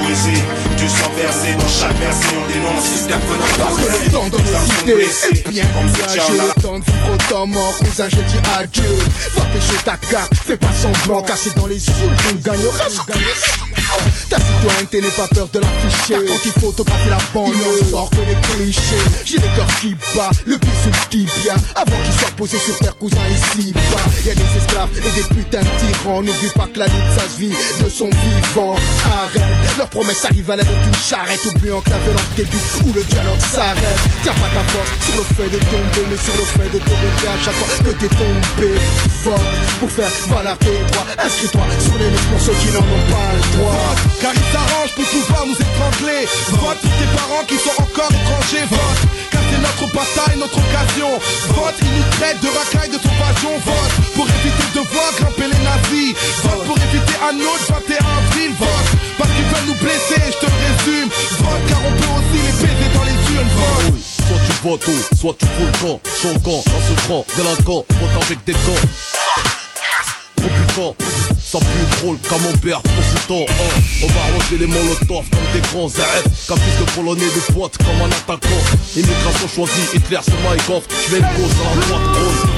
poésie, 0.00 0.42
du 0.76 0.88
sang 0.88 1.10
versé 1.16 1.54
dans 1.54 1.68
chaque 1.68 1.96
version 1.98 2.32
on 2.42 2.46
dénonce 2.52 2.84
système 2.84 3.20
venant 3.28 3.44
Parce 3.58 3.76
que 3.76 4.04
le 4.04 4.10
temps 4.10 4.28
de 4.28 4.41
idées 4.82 5.08
est 5.32 5.48
bien 5.48 5.64
engagé 5.76 6.20
Le 6.32 6.60
temps 6.60 6.78
de 6.78 6.84
vivre 6.84 7.12
autant 7.14 7.46
mort, 7.46 7.78
cousin 7.78 8.08
je 8.08 8.16
dis 8.16 8.38
adieu. 8.58 8.98
Va 9.36 9.44
pêcher 9.46 9.82
ta 9.84 9.96
carte, 9.96 10.34
fais 10.34 10.56
pas 10.56 10.72
semblant. 10.72 11.22
Cassé 11.22 11.50
dans 11.56 11.66
les 11.66 11.86
yeux, 11.86 11.94
on 12.30 12.34
gagnera, 12.36 12.84
on 12.90 13.12
gagnera 13.12 13.81
ta 14.28 14.36
citoyenneté 14.38 15.00
n'est 15.00 15.08
pas 15.08 15.28
peur 15.28 15.48
de 15.52 15.58
l'afficher. 15.58 16.14
Quand 16.26 16.40
il 16.44 16.52
photographie 16.52 17.08
la 17.08 17.18
banlieue 17.34 17.84
Sort 17.90 18.10
que 18.10 18.16
les 18.16 18.36
clichés. 18.64 19.04
J'ai 19.24 19.36
le 19.36 19.48
cœur 19.56 19.66
qui 19.80 19.94
bat, 20.14 20.30
le 20.46 20.58
pied 20.58 20.70
sur 20.82 20.90
le 20.90 21.08
tibia 21.10 21.54
Avant 21.74 21.96
qu'il 22.04 22.12
soit 22.12 22.30
posé 22.36 22.58
sur 22.58 22.78
terre 22.78 22.96
cousin 22.96 23.16
ici 23.30 23.72
bas 23.72 23.80
Y'a 24.24 24.34
des 24.34 24.56
esclaves 24.56 24.90
et 24.96 25.20
des 25.20 25.34
putains 25.34 25.60
de 25.60 25.72
tyrans. 25.78 26.22
N'oublie 26.22 26.52
pas 26.54 26.68
que 26.72 26.78
la 26.78 26.86
lutte 26.86 27.12
ça 27.16 27.28
se 27.28 27.38
vit 27.38 27.50
de 27.50 27.88
son 27.88 28.08
vivant 28.08 28.76
Arrête, 29.04 29.42
leur 29.78 29.88
promesse 29.88 30.24
arrive 30.24 30.50
à 30.50 30.56
l'aide 30.56 30.66
d'une 30.66 30.94
charrette 30.94 31.44
Oubliant 31.44 31.80
que 31.80 31.90
la 31.90 31.98
violence 31.98 32.30
débute 32.36 32.72
ou 32.86 32.92
le 32.92 33.02
dialogue 33.04 33.40
s'arrête. 33.40 34.00
Tiens 34.22 34.34
pas 34.34 34.50
ta 34.54 34.64
force 34.72 34.90
sur 35.04 35.16
le 35.16 35.24
fait 35.34 35.50
de 35.50 35.58
tomber 35.58 36.06
Mais 36.10 36.16
sur 36.16 36.36
le 36.36 36.44
fait 36.44 36.70
de 36.72 36.78
te 36.78 36.90
relever 36.90 37.28
à 37.28 37.44
chaque 37.44 37.54
fois 37.54 37.84
que 37.84 37.90
t'es 37.98 38.08
tombé 38.08 38.78
Fort. 39.22 39.46
Pour 39.80 39.90
faire 39.90 40.10
valoir 40.28 40.58
tes 40.58 40.78
droits 40.90 41.06
Inscris-toi 41.18 41.62
sur 41.80 41.98
les 41.98 42.10
listes 42.10 42.28
pour 42.30 42.40
ceux 42.40 42.52
qui 42.52 42.68
n'en 42.72 42.80
ont 42.80 43.04
pas 43.10 43.28
le 43.34 43.58
droit 43.58 43.81
car 44.20 44.32
il 44.34 44.46
s'arrange 44.52 44.92
pour 44.94 45.04
pouvoir 45.04 45.46
nous 45.46 45.58
étrangler. 45.58 46.26
Vote 46.50 46.78
pour 46.82 46.94
tes 46.98 47.10
parents 47.16 47.44
qui 47.46 47.58
sont 47.58 47.76
encore 47.82 48.10
étrangers. 48.10 48.66
Vote, 48.70 49.02
car 49.30 49.42
c'est 49.50 49.62
notre 49.62 49.86
bataille, 49.92 50.38
notre 50.38 50.58
occasion. 50.58 51.10
Vote, 51.56 51.76
ils 51.82 51.94
nous 51.96 52.08
traitent 52.18 52.40
de 52.40 52.50
racaille 52.50 52.90
de 52.90 53.00
sauvation 53.02 53.52
Vote, 53.64 53.92
pour 54.14 54.26
éviter 54.26 54.68
de 54.74 54.82
voir 54.92 55.10
grimper 55.18 55.48
les 55.50 55.62
nazis. 55.64 56.14
Vote, 56.42 56.64
pour 56.66 56.78
éviter 56.78 57.16
un 57.22 57.36
autre 57.40 57.66
21 57.68 57.98
avril. 57.98 58.50
Vote, 58.58 58.88
parce 59.18 59.30
qu'ils 59.34 59.50
veulent 59.50 59.68
nous 59.68 59.80
blesser, 59.82 60.22
je 60.30 60.38
te 60.38 60.50
résume. 60.50 61.08
Vote, 61.42 61.62
car 61.68 61.80
on 61.82 61.92
peut 61.98 62.12
aussi 62.18 62.38
les 62.46 62.54
baiser 62.62 62.88
dans 62.94 63.04
les 63.04 63.18
urnes. 63.34 63.52
Vote 63.58 63.98
Soit 64.28 64.40
tu 64.46 64.52
votes 64.62 64.88
ou 64.88 65.16
soit 65.16 65.36
tu 65.38 65.46
fous 65.46 65.66
le 65.66 65.78
camp. 65.82 66.00
Choquant, 66.22 66.62
insultant, 66.62 67.26
délinquant, 67.36 67.84
vote 68.00 68.22
avec 68.22 68.44
des 68.44 68.52
gants 68.52 68.82
Compliquant, 70.36 70.96
ça 71.52 71.58
pue 71.58 71.96
drôle 72.00 72.16
comme 72.30 72.40
mon 72.40 72.56
père, 72.58 72.80
profitant 72.80 73.44
hein. 73.46 73.80
On 74.02 74.06
va 74.06 74.20
arroser 74.22 74.56
les 74.58 74.66
molotovs 74.66 75.28
comme 75.28 75.52
des 75.52 75.60
grands 75.68 75.86
ZF 75.86 76.48
Caprice 76.48 76.78
de 76.80 76.90
polonais 76.94 77.20
de 77.20 77.52
potes 77.52 77.76
comme 77.76 78.00
un 78.00 78.08
attaquant. 78.08 78.62
Immigration 78.96 79.48
choisie, 79.48 79.88
Hitler 79.94 80.20
c'est 80.22 80.42
Maïkov 80.42 80.82
Je 80.88 81.10
vais 81.12 81.18
une 81.18 81.24
cause 81.36 81.52
à 81.60 81.76
la 81.76 81.86
droite 81.86 82.02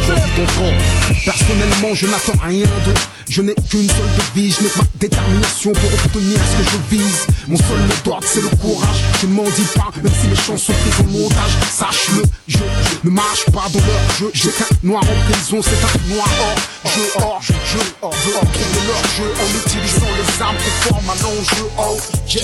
choisis 0.06 0.14
ton 0.36 0.46
camp 0.54 1.13
Personnellement 1.24 1.94
je 1.94 2.06
n'attends 2.06 2.38
rien 2.42 2.66
d'autre 2.84 3.08
Je 3.28 3.42
n'ai 3.42 3.54
qu'une 3.54 3.88
seule 3.88 4.14
devise, 4.34 4.56
je 4.58 4.64
n'ai 4.64 4.70
ma 4.76 4.84
détermination 5.00 5.72
pour 5.72 5.92
obtenir 5.92 6.38
ce 6.38 6.56
que 6.62 6.70
je 6.70 6.96
vise 6.96 7.26
Mon 7.48 7.56
seul 7.56 7.78
mot 7.78 7.94
d'ordre 8.04 8.26
c'est 8.26 8.42
le 8.42 8.48
courage 8.56 9.04
Je 9.20 9.26
ne 9.26 9.32
m'en 9.32 9.44
dis 9.44 9.66
pas, 9.74 9.90
même 10.02 10.12
si 10.20 10.28
mes 10.28 10.36
chansons 10.36 10.72
prises 10.72 11.06
en 11.06 11.10
montage 11.10 11.52
Sache-le, 11.70 12.22
je 12.46 12.58
ne 13.04 13.10
marche 13.10 13.44
pas 13.46 13.66
dans 13.72 13.80
leur 13.80 14.18
jeu 14.18 14.30
J'ai 14.34 14.50
qu'un 14.50 14.66
noir 14.82 15.02
en 15.02 15.32
prison, 15.32 15.60
c'est 15.62 15.84
un 15.84 16.14
noir 16.14 16.28
hors 16.40 16.90
jeu, 16.92 17.02
hors 17.16 17.42
jeu, 17.42 17.54
jeu, 17.72 17.80
hors 18.02 18.12
jeu 18.12 18.32
leur 18.86 19.04
jeu 19.16 19.32
en 19.40 19.66
utilisant 19.66 20.06
les 20.16 20.42
armes 20.42 20.56
qui 20.56 20.88
forment 20.88 21.10
un 21.10 21.24
enjeu. 21.24 21.64
Oh 21.78 21.96
yeah. 22.28 22.42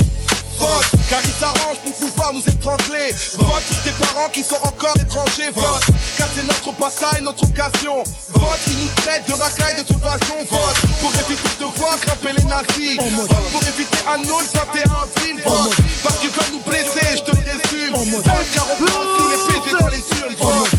Vote, 0.61 0.93
car 1.09 1.21
ils 1.25 1.33
s'arrangent 1.41 1.81
pour 1.83 1.95
pouvoir 1.95 2.35
nous 2.35 2.45
étrangler. 2.47 3.15
Vote 3.39 3.65
pour 3.65 3.83
tes 3.83 3.93
parents 3.93 4.29
qui 4.31 4.43
sont 4.43 4.61
encore 4.63 4.95
étrangers. 5.01 5.51
Vote, 5.55 5.87
car 6.19 6.29
c'est 6.35 6.45
notre 6.45 6.73
bataille, 6.79 7.23
notre 7.23 7.45
occasion. 7.45 8.05
Vote, 8.35 8.61
ils 8.67 8.79
nous 8.79 8.91
traitent 8.97 9.27
de 9.27 9.33
racaille 9.33 9.77
de 9.79 9.83
toute 9.83 10.03
façon. 10.03 10.37
Vote, 10.51 10.77
pour 11.01 11.13
éviter 11.15 11.49
de 11.59 11.65
voir 11.79 11.97
grimper 12.05 12.33
les 12.37 12.45
nazis. 12.45 12.97
Vote, 13.17 13.31
pour 13.53 13.63
éviter 13.63 13.99
un 14.07 14.21
autre 14.21 14.53
21 14.53 14.93
avril. 14.93 15.41
Vote, 15.47 15.77
parce 16.03 16.17
qu'ils 16.19 16.31
veulent 16.31 16.53
nous 16.53 16.71
blesser, 16.71 17.17
je 17.17 17.23
te 17.23 17.31
le 17.35 17.41
résume. 17.41 17.97
Vote, 17.97 18.25
car 18.53 18.67
on 18.71 18.77
peut 18.77 18.85
aussi 18.85 19.23
les 19.31 19.61
baiser 19.61 19.77
dans 19.81 19.89
les 19.89 20.05
urnes. 20.21 20.37
Vote. 20.39 20.71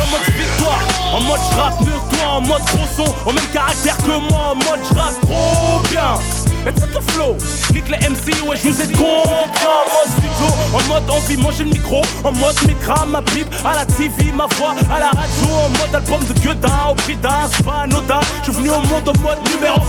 En 0.00 0.06
mode 0.06 0.24
victoire, 0.36 0.82
en 1.12 1.20
mode 1.20 1.40
mieux 1.80 1.92
que 1.92 2.16
toi, 2.16 2.28
en 2.28 2.40
mode 2.40 2.62
gros 2.62 2.86
son, 2.96 3.28
au 3.28 3.32
même 3.32 3.46
caractère 3.52 3.96
que 3.98 4.30
moi, 4.30 4.52
en 4.52 4.54
mode 4.54 4.80
j'rappe 4.92 5.20
trop 5.20 5.80
bien. 5.90 6.41
Mais 6.64 6.72
c'est 6.76 6.94
le 6.94 7.00
flow, 7.00 7.36
nique 7.72 7.88
les 7.88 8.08
MC, 8.08 8.48
ouais 8.48 8.56
je 8.56 8.68
vous 8.68 8.80
ai 8.82 8.86
compris 8.92 9.04
En 9.04 9.82
mode 9.84 10.32
en 10.72 10.88
mode 10.88 11.10
envie, 11.10 11.36
manger 11.36 11.64
le 11.64 11.70
micro. 11.70 12.02
En 12.24 12.32
mode 12.32 12.56
micra, 12.66 13.04
ma 13.06 13.20
pipe, 13.22 13.52
à 13.64 13.74
la 13.74 13.84
TV, 13.84 14.32
ma 14.34 14.46
voix 14.56 14.74
À 14.94 15.00
la 15.00 15.06
radio, 15.06 15.48
en 15.50 15.68
mode 15.70 15.94
album 15.94 16.20
de 16.26 16.32
Guedin 16.40 16.90
Au 16.90 16.94
prix 16.94 17.16
d'un, 17.16 17.48
anodin. 17.82 18.20
Je 18.40 18.50
suis 18.50 18.60
venu 18.60 18.70
au 18.70 18.80
monde 18.80 19.08
en 19.08 19.20
mode 19.20 19.38
numéro 19.52 19.76
1 19.76 19.80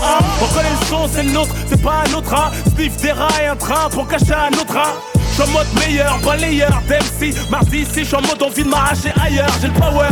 On 0.42 0.46
connaît 0.54 0.68
le 0.70 1.08
c'est 1.12 1.22
le 1.22 1.30
nôtre, 1.32 1.54
c'est 1.68 1.82
pas 1.82 2.04
un 2.08 2.14
autre 2.14 2.34
hein. 2.34 2.50
Des 2.76 3.12
rats 3.12 3.42
et 3.42 3.46
un 3.46 3.56
train 3.56 3.88
pour 3.90 4.06
cacher 4.08 4.34
un 4.34 4.52
autre 4.58 4.76
hein. 4.76 4.92
Je 5.36 5.42
suis 5.42 5.50
en 5.50 5.52
mode 5.52 5.66
meilleur, 5.80 6.18
balayeur 6.20 6.82
d'MC 6.88 7.34
Mardi 7.50 7.78
ici, 7.78 8.04
je 8.04 8.14
en 8.14 8.22
mode 8.22 8.42
envie 8.42 8.62
de 8.62 8.68
m'arracher 8.68 9.12
ailleurs. 9.20 9.50
J'ai 9.60 9.66
le 9.66 9.74
power, 9.74 10.08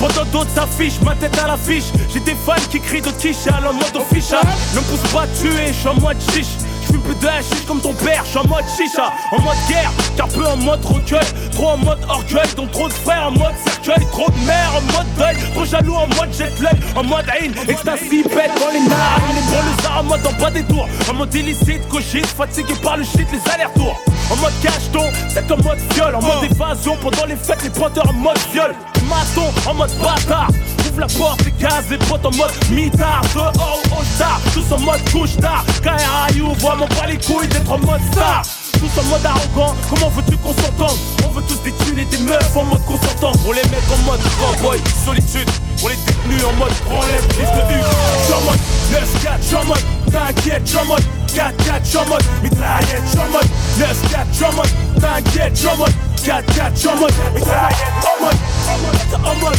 pendant 0.00 0.24
d'autres 0.32 0.50
s'affichent 0.54 1.00
Ma 1.04 1.14
tête 1.14 1.38
à 1.38 1.46
l'affiche, 1.46 1.84
j'ai 2.12 2.20
des 2.20 2.34
fans 2.34 2.54
qui 2.70 2.80
crient 2.80 3.02
de 3.02 3.10
Tisha 3.10 3.60
En 3.68 3.74
mode 3.74 3.96
official, 3.96 4.42
ne 4.74 4.80
me 4.80 4.84
pousse 4.84 5.12
pas 5.12 5.26
tuer, 5.40 5.68
je 5.68 5.72
suis 5.72 5.88
en 5.88 5.94
mode 5.94 6.01
chiche 6.30 6.62
je 6.92 6.98
plus 6.98 7.14
de 7.14 7.28
chiche 7.42 7.66
comme 7.66 7.80
ton 7.80 7.92
père, 7.94 8.24
je 8.30 8.38
en 8.38 8.46
mode 8.46 8.64
chicha, 8.76 9.12
en 9.30 9.40
mode 9.40 9.56
guerre, 9.68 9.90
car 10.16 10.28
peu 10.28 10.46
en 10.46 10.56
mode 10.56 10.84
recueil, 10.84 11.26
trop 11.52 11.68
en 11.68 11.76
mode 11.78 11.98
orgueil, 12.08 12.54
donc 12.56 12.70
trop 12.70 12.88
de 12.88 12.92
frères 12.92 13.28
en 13.28 13.30
mode 13.30 13.54
cercueil, 13.64 14.06
trop 14.10 14.30
de 14.30 14.46
mère 14.46 14.72
en 14.76 14.80
mode 14.92 15.14
deuil, 15.16 15.36
trop 15.54 15.64
jaloux 15.64 15.94
en 15.94 16.06
mode 16.08 16.32
jet 16.36 16.52
lag, 16.60 16.76
en 16.96 17.04
mode 17.04 17.24
haine, 17.40 17.54
ecstasy, 17.68 18.22
pète 18.22 18.52
dans 18.60 18.72
les 18.72 18.80
narines, 18.80 19.36
les 19.36 19.90
le 19.90 19.98
en 19.98 20.02
mode 20.04 20.26
en 20.26 20.32
bas 20.42 20.50
des 20.50 20.64
tours, 20.64 20.88
en 21.10 21.14
mode 21.14 21.34
illicite, 21.34 21.88
cochise, 21.88 22.26
fatigué 22.26 22.74
par 22.82 22.96
le 22.96 23.04
shit, 23.04 23.26
les 23.32 23.52
allers-retours, 23.52 23.98
en 24.30 24.36
mode 24.36 24.52
cacheton, 24.62 25.06
c'est 25.28 25.50
en 25.50 25.56
mode 25.56 25.78
viol, 25.94 26.14
en 26.14 26.22
mode 26.22 26.50
évasion, 26.50 26.96
pendant 27.00 27.26
les 27.26 27.36
fêtes, 27.36 27.62
les 27.62 27.70
pointeurs 27.70 28.08
en 28.08 28.12
mode 28.12 28.38
viol, 28.52 28.74
maçon 29.08 29.50
en 29.66 29.74
mode 29.74 29.92
bâtard, 30.02 30.48
ouvre 30.92 31.00
la 31.00 31.06
porte, 31.06 31.44
les 31.44 31.52
gaz, 31.52 31.84
les 31.90 31.98
potes 31.98 32.24
en 32.24 32.30
mode 32.36 32.50
mitard, 32.70 33.22
dehors 33.34 33.52
ou 33.90 34.00
au 34.00 34.04
star, 34.14 34.40
tous 34.52 34.74
en 34.74 34.80
mode 34.80 35.10
couche 35.10 35.36
tard, 35.36 35.64
KRIU, 35.82 36.44
vois 36.58 36.76
mon 36.76 36.86
pas 36.86 37.06
les 37.06 37.18
couilles 37.18 37.48
d'être 37.48 37.70
en 37.70 37.78
mode 37.78 38.00
star 38.12 38.42
tous 38.72 39.00
en 39.00 39.04
mode 39.04 39.24
arrogant, 39.24 39.76
comment 39.88 40.08
veux-tu 40.08 40.36
qu'on 40.38 40.52
s'entende 40.52 40.98
On 41.24 41.28
veut 41.28 41.42
tous 41.46 41.62
des 41.62 41.70
thunes 41.70 42.00
et 42.00 42.04
des 42.04 42.18
meufs 42.24 42.56
en 42.56 42.64
mode 42.64 42.84
consentant 42.84 43.30
Pour 43.44 43.54
les 43.54 43.62
mecs 43.62 43.92
en 43.92 43.98
mode 44.10 44.20
cowboy, 44.40 44.80
solitude 45.04 45.48
Pour 45.78 45.88
les 45.88 45.96
détenus 45.96 46.44
en 46.44 46.52
mode 46.54 46.72
problème, 46.72 47.22
liste 47.38 47.54
de 47.54 47.72
vue 47.72 47.82
J'suis 48.22 48.34
en 48.34 48.40
mode 48.40 48.58
9-4, 48.90 49.38
j'suis 49.40 49.56
en 49.56 49.64
mode 49.66 49.84
t'inquiète, 50.10 50.62
j'suis 50.66 50.78
en 50.78 50.84
mode 50.86 51.02
4-4, 51.28 51.84
j'suis 51.84 51.98
en 51.98 52.06
mode 52.06 52.24
mitraillette, 52.42 53.02
j'suis 53.06 53.20
en 53.20 53.30
mode 53.30 53.48
9-4, 53.78 54.26
j'suis 54.32 54.44
en 54.44 54.52
mode 54.52 55.00
t'inquiète, 55.00 55.52
j'suis 55.54 55.68
en 55.68 55.76
mode 55.76 55.92
4-4, 56.24 56.42
j'suis 56.74 56.88
en 56.88 56.96
mode 56.96 57.12
mitraillette, 57.34 57.92
en 58.02 58.24
mode, 58.24 58.34
en 58.66 58.78
mode, 58.78 59.26
en 59.26 59.34
mode, 59.40 59.58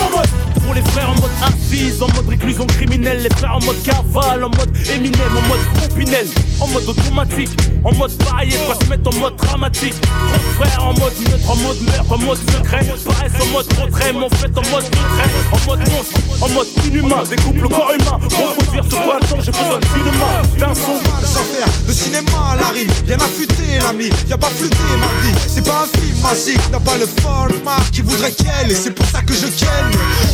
en 0.00 0.10
mode, 0.10 0.28
pour 0.64 0.74
les 0.74 0.82
frères 0.82 1.10
en 1.10 1.14
mode 1.14 1.30
1 1.42 1.46
vise 1.70 2.02
en 2.02 2.08
mode 2.14 2.28
réclusion 2.28 2.66
criminelle, 2.66 3.22
les 3.22 3.30
frères 3.30 3.56
en 3.56 3.64
mode 3.64 3.82
cavale, 3.82 4.44
en 4.44 4.50
mode 4.50 4.70
Eminem, 4.92 5.36
en 5.36 5.48
mode 5.48 5.60
Pompinel, 5.80 6.26
en 6.60 6.66
mode 6.68 6.88
automatique, 6.88 7.50
en 7.84 7.94
mode 7.94 8.12
pareil, 8.18 8.52
quoi 8.66 8.74
se 8.82 8.88
mettre 8.90 9.16
en 9.16 9.20
mode 9.20 9.36
dramatique. 9.36 9.94
Trop 10.00 10.64
frère 10.64 10.84
en 10.84 10.94
mode 10.94 11.12
neutre, 11.20 11.50
en 11.50 11.56
mode 11.56 11.80
meurtre, 11.82 12.12
en 12.12 12.18
mode 12.18 12.38
secret, 12.38 12.86
paraissent 13.06 13.42
en 13.42 13.46
mode 13.52 13.66
retrait, 13.80 14.12
mon 14.12 14.28
fait 14.30 14.58
en 14.58 14.62
mode 14.70 14.84
retrait, 14.84 15.30
en 15.52 15.66
mode 15.66 15.88
monstre, 15.90 16.20
en 16.42 16.48
mode 16.50 16.66
inhumain, 16.86 17.22
découpe 17.28 17.62
le 17.62 17.68
corps 17.68 17.92
humain, 17.94 18.18
reproduire 18.22 18.84
ce 18.84 18.90
quoi 18.90 19.16
attends, 19.16 19.40
j'ai 19.40 19.52
besoin 19.52 19.78
de 19.78 19.86
cinéma, 19.86 20.42
d'un 20.58 20.74
son. 20.74 20.98
Faire 21.38 21.68
le 21.86 21.92
cinéma 21.92 22.52
à 22.52 22.56
la 22.56 22.68
rime, 22.68 22.90
bien 23.04 23.16
affûté 23.16 23.78
l'ami, 23.80 24.10
y'a 24.28 24.36
pas 24.36 24.48
flûté 24.48 24.76
ma 24.98 25.06
vie, 25.22 25.34
c'est 25.46 25.64
pas 25.64 25.84
un 25.84 25.98
film 25.98 26.20
magique, 26.20 26.70
n'a 26.72 26.80
pas 26.80 26.96
le 26.96 27.06
format 27.06 27.76
qui 27.92 28.02
voudrait 28.02 28.32
qu'elle, 28.32 28.72
et 28.72 28.74
c'est 28.74 28.90
pour 28.90 29.06
ça 29.06 29.22
que 29.22 29.32
je 29.32 29.46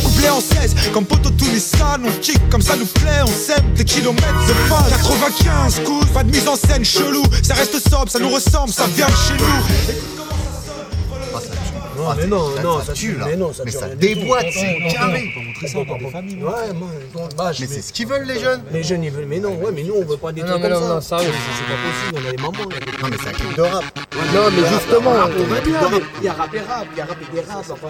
Couplé 0.03 0.29
en 0.29 0.39
16, 0.39 0.75
comme 0.93 1.05
Poto 1.05 1.29
Nissan, 1.51 2.03
on 2.05 2.11
kick 2.21 2.39
comme 2.49 2.61
ça 2.61 2.75
nous 2.75 2.85
plaît, 2.85 3.21
on 3.23 3.27
sème 3.27 3.73
des 3.75 3.85
kilomètres 3.85 4.47
de 4.47 4.53
phase. 4.69 4.89
95 4.89 5.81
coups, 5.85 6.05
pas 6.07 6.23
de 6.23 6.31
mise 6.31 6.47
en 6.47 6.55
scène 6.55 6.83
chelou, 6.83 7.23
ça 7.41 7.53
reste 7.53 7.79
sobre, 7.89 8.09
ça 8.09 8.19
nous 8.19 8.29
ressemble, 8.29 8.71
ça 8.71 8.85
vient 8.95 9.07
de 9.07 9.11
chez 9.11 9.33
nous. 9.37 9.93
Non, 11.97 12.13
mais 12.17 12.27
non, 12.27 12.49
non, 12.63 12.81
ça 12.83 12.93
tue 12.93 13.15
là. 13.17 13.25
Mais 13.27 13.35
non, 13.35 13.51
ça 13.53 13.63
déboîte, 13.95 14.45
c'est 14.51 14.93
carré. 14.93 15.31
Mais 17.59 17.67
c'est 17.67 17.81
ce 17.81 17.93
qu'ils 17.93 18.07
veulent 18.07 18.25
les 18.25 18.39
jeunes. 18.39 18.63
Les 18.71 18.83
jeunes 18.83 19.03
ils 19.03 19.11
veulent, 19.11 19.25
mais 19.27 19.39
non, 19.39 19.55
ouais, 19.55 19.71
mais 19.73 19.83
nous 19.83 19.95
on 19.95 20.05
veut 20.05 20.17
pas 20.17 20.31
des 20.31 20.41
Non, 20.41 20.47
trucs 20.47 20.61
comme 20.63 20.71
non, 20.71 20.79
ça. 20.79 20.87
non, 20.87 21.01
sérieux. 21.01 21.31
c'est 21.57 21.63
pas 21.65 21.79
possible, 21.85 22.15
on 22.15 22.27
a 22.27 22.31
les 22.31 22.37
mamans. 22.37 22.69
Non, 23.01 23.07
mais 23.09 23.17
c'est 23.21 23.29
un 23.29 23.33
clip 23.33 23.55
de 23.55 23.61
rap. 23.61 23.83
Non, 24.33 24.49
mais 24.51 24.67
justement. 24.69 25.13
Il 26.19 26.23
y 26.23 26.27
a 26.27 26.33
rap 26.33 26.53
et 26.53 26.59
rap, 26.59 26.87
il 26.91 26.97
y 26.97 27.01
a 27.01 27.05
rap 27.05 27.17
et 27.21 27.35
des 27.35 27.41
rap. 27.41 27.65
Enfin, 27.71 27.87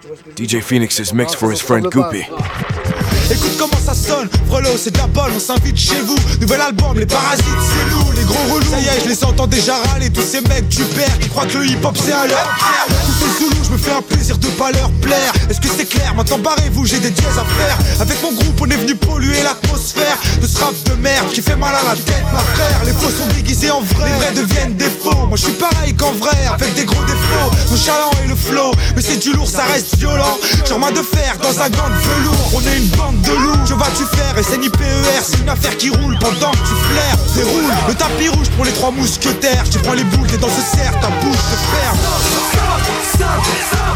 tu 0.00 0.06
vois 0.08 0.16
ce 0.16 0.22
que 0.22 0.30
je 0.36 0.42
veux 0.54 0.60
DJ 0.60 0.62
Phoenix 0.64 0.98
is 0.98 1.12
mixed 1.14 1.36
for 1.36 1.50
his 1.52 1.60
friend 1.60 1.86
Goopy. 1.90 2.24
Écoute 3.30 3.56
comment 3.58 3.76
ça 3.84 3.92
sonne, 3.94 4.28
Frelot 4.48 4.76
c'est 4.78 4.90
de 4.90 4.98
la 4.98 5.06
bonne, 5.06 5.32
on 5.36 5.38
s'invite 5.38 5.76
chez 5.76 6.00
vous 6.00 6.16
Nouvel 6.40 6.62
album, 6.62 6.98
les 6.98 7.04
parasites 7.04 7.44
c'est 7.44 7.84
nous, 7.94 8.07
les 8.18 8.24
gros 8.24 8.54
relous. 8.54 8.70
Ça 8.70 8.80
y 8.80 8.86
est, 8.86 9.04
je 9.04 9.08
les 9.08 9.24
entends 9.24 9.46
déjà 9.46 9.76
râler, 9.76 10.10
tous 10.10 10.22
ces 10.22 10.40
mecs 10.42 10.68
du 10.68 10.82
père 10.84 11.18
Qui 11.20 11.28
croient 11.28 11.46
que 11.46 11.58
le 11.58 11.66
hip 11.66 11.78
hop 11.82 11.96
c'est 11.96 12.12
à 12.12 12.26
leur 12.26 12.58
Tous 12.88 13.12
ces 13.12 13.44
zoulous, 13.44 13.64
je 13.64 13.70
me 13.70 13.78
fais 13.78 13.92
un 13.92 14.02
plaisir 14.02 14.36
de 14.38 14.48
pas 14.48 14.70
leur 14.72 14.90
plaire. 15.02 15.32
Est-ce 15.48 15.60
que 15.60 15.68
c'est 15.68 15.88
clair, 15.88 16.14
maintenant 16.14 16.38
barrez-vous, 16.38 16.84
j'ai 16.86 16.98
des 16.98 17.10
dièses 17.10 17.38
à 17.38 17.44
faire. 17.44 17.78
Avec 18.00 18.22
mon 18.22 18.32
groupe 18.32 18.60
on 18.60 18.70
est 18.70 18.76
venu 18.76 18.94
polluer 18.94 19.42
l'atmosphère 19.42 20.18
De 20.40 20.46
ce 20.46 20.58
rap 20.58 20.74
de 20.84 20.94
merde 20.94 21.28
qui 21.32 21.42
fait 21.42 21.56
mal 21.56 21.74
à 21.74 21.82
la 21.90 21.96
tête 21.96 22.24
ma 22.32 22.40
frère. 22.40 22.84
Les 22.84 22.92
faux 22.92 23.10
sont 23.10 23.26
déguisés 23.34 23.70
en 23.70 23.80
vrai, 23.80 24.10
les 24.10 24.18
vrais 24.18 24.32
deviennent 24.32 24.74
des 24.74 24.90
faux. 24.90 25.26
Moi 25.28 25.36
je 25.36 25.44
suis 25.44 25.52
pareil 25.52 25.94
qu'en 25.94 26.12
vrai, 26.12 26.36
avec 26.52 26.74
des 26.74 26.84
gros 26.84 27.02
défauts. 27.04 27.50
Mon 27.70 27.76
chaland 27.76 28.10
et 28.24 28.28
le 28.28 28.34
flow, 28.36 28.72
mais 28.96 29.02
c'est 29.02 29.18
du 29.18 29.32
lourd, 29.32 29.48
ça 29.48 29.64
reste 29.64 29.96
violent. 29.96 30.38
Genre 30.68 30.78
main 30.78 30.92
de 30.92 31.02
fer 31.02 31.36
dans 31.42 31.60
un 31.60 31.68
gant 31.70 31.88
de 31.88 32.00
velours. 32.08 32.50
On 32.54 32.60
est 32.60 32.76
une 32.76 32.88
bande 32.96 33.20
de 33.22 33.32
loups, 33.32 33.58
que 33.66 33.74
vas-tu 33.74 34.04
faire 34.16 34.44
SNI 34.44 34.68
PER, 34.70 35.22
c'est 35.22 35.38
une 35.40 35.48
affaire 35.48 35.76
qui 35.76 35.90
roule 35.90 36.18
pendant 36.20 36.50
que 36.52 36.56
tu 36.58 36.74
flaires 36.90 37.18
Déroule. 37.34 37.72
Le 37.88 37.94
tapis 38.08 38.28
rouge 38.28 38.48
pour 38.56 38.64
les 38.64 38.72
trois 38.72 38.90
mousquetaires. 38.90 39.64
Tu 39.70 39.78
prends 39.78 39.94
les 39.94 40.04
boules, 40.04 40.26
t'es 40.26 40.38
dans 40.38 40.48
ce 40.48 40.76
cerf, 40.76 40.92
ta 41.00 41.08
bouche 41.08 41.36
te 41.36 41.56
ferme. 41.76 41.98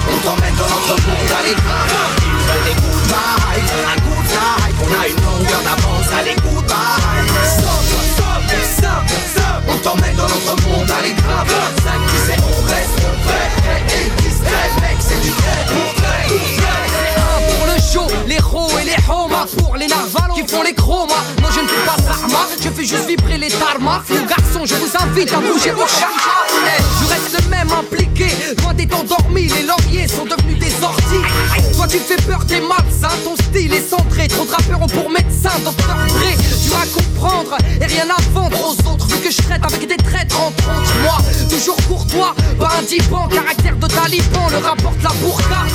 On 0.09 0.19
t'emmène 0.27 0.55
dans 0.57 0.69
notre 0.69 1.01
monde 1.07 1.33
veulent 2.47 2.65
des 2.65 2.75
good 2.75 3.05
vibes, 3.07 3.71
un 3.87 3.99
good 4.03 4.27
vibe 4.27 4.77
On 4.83 4.91
a 5.01 5.09
une 5.09 5.21
longueur 5.25 5.63
d'avance, 5.63 6.09
allez 6.19 6.35
good 6.37 6.65
vibes 6.65 7.33
Stop, 7.59 7.83
stop, 8.15 8.43
stop, 8.77 9.05
stop. 9.33 9.63
On 9.69 9.77
t'emmène 9.79 10.17
dans 10.17 10.29
notre 10.29 10.69
monde 10.69 10.91
à 10.91 11.03
l'écran 11.03 11.45
5, 11.47 11.93
tu 12.11 12.19
sais, 12.27 12.39
on 12.43 12.67
reste 12.67 13.01
vrai 13.25 13.47
Et 13.89 14.23
disent 14.23 14.43
mec, 14.81 14.97
c'est 15.01 15.21
du 15.21 15.31
vrai 15.31 15.59
pour 15.67 15.91
vrai. 16.03 16.23
Un 17.17 17.41
pour 17.53 17.67
le 17.67 17.77
show, 17.81 18.09
les 18.27 18.39
ros 18.39 18.79
et 18.79 18.85
les 18.85 19.03
Pour 19.07 19.22
les 19.83 19.89
narvalos 19.89 20.35
qui 20.35 20.47
font 20.47 20.63
les 20.63 20.75
chromas. 20.75 21.15
Non 21.43 21.49
je 21.55 21.61
ne 21.61 21.67
fais 21.69 21.87
pas 21.87 21.97
d'arma, 22.03 22.47
je 22.63 22.69
fais 22.71 22.85
juste 22.85 23.07
vibrer 23.09 23.39
les 23.39 23.49
tarmacs 23.49 24.09
Mon 24.11 24.25
garçon, 24.27 24.61
je 24.65 24.75
vous 24.75 24.91
invite 25.03 25.33
à 25.33 25.39
bouger 25.39 25.71
vos 25.73 25.87
chamas 25.87 26.47
Eh, 26.67 26.83
Je 27.01 27.09
reste 27.09 27.43
le 27.45 27.49
même 27.51 27.69
impliqué, 27.73 28.29
loin 28.63 28.75
des 28.75 28.89
endormis 28.95 29.49
Les 29.49 29.65
lauriers 29.65 30.07
sont 30.09 30.25
devenus 30.25 30.59
des 30.59 30.73
orties 30.85 31.27
Toi 31.83 31.89
tu 31.91 31.99
fais 31.99 32.23
peur, 32.23 32.47
t'es 32.47 32.61
malsain. 32.61 33.13
Ton 33.25 33.35
style 33.35 33.73
est 33.75 33.89
centré, 33.89 34.29
trop 34.29 34.45
de 34.45 34.53
rappeurs 34.53 34.81
ont 34.81 34.87
pour 34.87 35.11
médecin 35.11 35.51
Docteur 35.65 35.97
Dre, 36.07 36.63
dur 36.63 36.77
à 36.77 36.87
comprendre 36.87 37.57
Et 37.81 37.87
rien 37.87 38.05
à 38.05 38.23
vendre 38.33 38.57
aux 38.61 38.89
autres. 38.89 39.09
Vu 39.09 39.17
que 39.17 39.33
je 39.33 39.43
traite 39.43 39.65
avec 39.65 39.89
des 39.89 39.97
traîtres 39.97 40.41
entre 40.41 40.63
autres 40.63 40.95
Moi, 41.03 41.19
toujours 41.51 41.75
courtois, 41.89 42.37
pas 42.57 42.75
indipant 42.79 43.27
Caractère 43.27 43.75
de 43.75 43.87
taliban, 43.89 44.49
le 44.53 44.59
rapporte 44.59 45.03
la 45.03 45.11
burqa. 45.21 45.67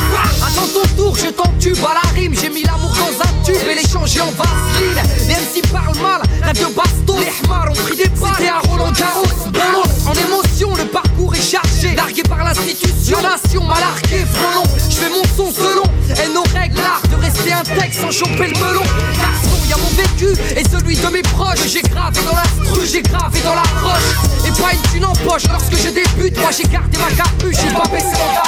Attends 0.47 0.67
ton 0.73 0.95
tour, 0.95 1.17
je 1.17 1.29
t'entube 1.29 1.83
à 1.83 1.95
la 1.95 2.09
rime. 2.13 2.33
J'ai 2.33 2.51
mis 2.51 2.63
l'amour 2.63 2.95
dans 2.95 3.25
un 3.25 3.43
tube 3.43 3.67
et 3.69 3.75
l'ai 3.75 3.89
changé 3.89 4.21
en 4.21 4.31
vaseline. 4.31 5.03
Les 5.27 5.33
MC 5.33 5.69
parlent 5.73 6.01
mal, 6.01 6.21
rêve 6.41 6.57
de 6.57 6.73
baston 6.73 7.19
Les 7.19 7.45
hmars 7.45 7.69
ont 7.69 7.73
pris 7.73 7.97
des 7.97 8.07
balles. 8.07 8.47
À 8.47 8.65
Roland 8.65 8.93
Garros, 8.93 9.25
bolos 9.51 10.07
En 10.07 10.13
émotion, 10.13 10.73
le 10.73 10.85
parcours 10.85 11.35
est 11.35 11.41
chargé. 11.41 11.95
Largué 11.97 12.23
par 12.23 12.45
l'institution, 12.45 13.17
nation 13.21 13.65
mal 13.65 13.83
arquée 13.83 14.25
Frelon, 14.25 14.63
je 14.89 14.95
fais 14.95 15.09
mon 15.09 15.23
son 15.35 15.51
selon 15.53 15.83
Et 16.23 16.33
nos 16.33 16.43
règles, 16.57 16.77
l'art 16.77 17.01
de 17.09 17.15
rester 17.15 17.53
intègre 17.53 17.93
sans 17.93 18.11
choper 18.11 18.47
le 18.47 18.59
melon. 18.59 18.83
Garçon, 19.17 19.57
y 19.67 19.73
a 19.73 19.77
mon 19.77 19.89
vécu 19.95 20.29
et 20.55 20.63
celui 20.69 20.95
de 20.95 21.07
mes 21.07 21.21
proches. 21.21 21.67
J'ai 21.67 21.81
gravé 21.81 22.19
dans 22.25 22.35
la 22.35 22.43
stru, 22.43 22.85
j'ai 22.85 23.01
gravé 23.01 23.39
dans 23.41 23.55
la 23.55 23.67
roche. 23.81 24.15
Et 24.45 24.51
pas 24.61 24.73
une 24.73 24.81
thune 24.91 25.05
en 25.05 25.13
poche 25.13 25.43
lorsque 25.51 25.75
je 25.75 25.89
débute. 25.89 26.37
Moi 26.39 26.51
j'ai 26.55 26.67
gardé 26.67 26.97
ma 26.97 27.11
capuche, 27.15 27.55
j'ai 27.55 27.73
pas 27.73 27.87
baissé 27.89 28.15
mon 28.17 28.47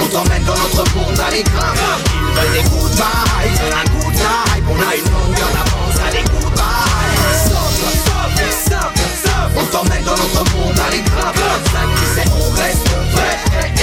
On 0.00 0.06
t'emmène 0.06 0.44
dans 0.44 0.54
notre 0.54 0.84
monde 0.96 1.20
à 1.26 1.30
l'écran 1.30 1.72
Ils 2.14 2.34
veulent 2.34 2.52
des 2.52 2.68
good 2.68 2.92
vibes, 2.92 3.62
un 3.72 3.84
good 3.90 4.14
vibe 4.14 4.64
On 4.68 4.80
a 4.80 4.94
une 4.94 5.04
longueur 5.04 5.50
d'avance, 5.52 5.98
allez 6.06 6.22
good 6.22 6.52
vibes 6.52 7.34
Stop, 7.46 7.72
stop, 8.04 8.30
stop, 8.50 8.92
stop 9.22 9.50
On 9.56 9.64
t'emmène 9.66 10.04
dans 10.04 10.16
notre 10.16 10.44
monde 10.56 10.78
à 10.78 10.90
l'écran 10.90 11.32
5, 11.34 11.88
tu 11.96 12.06
sais, 12.14 12.28
on 12.36 12.50
reste 12.52 12.88
vrai 13.12 13.77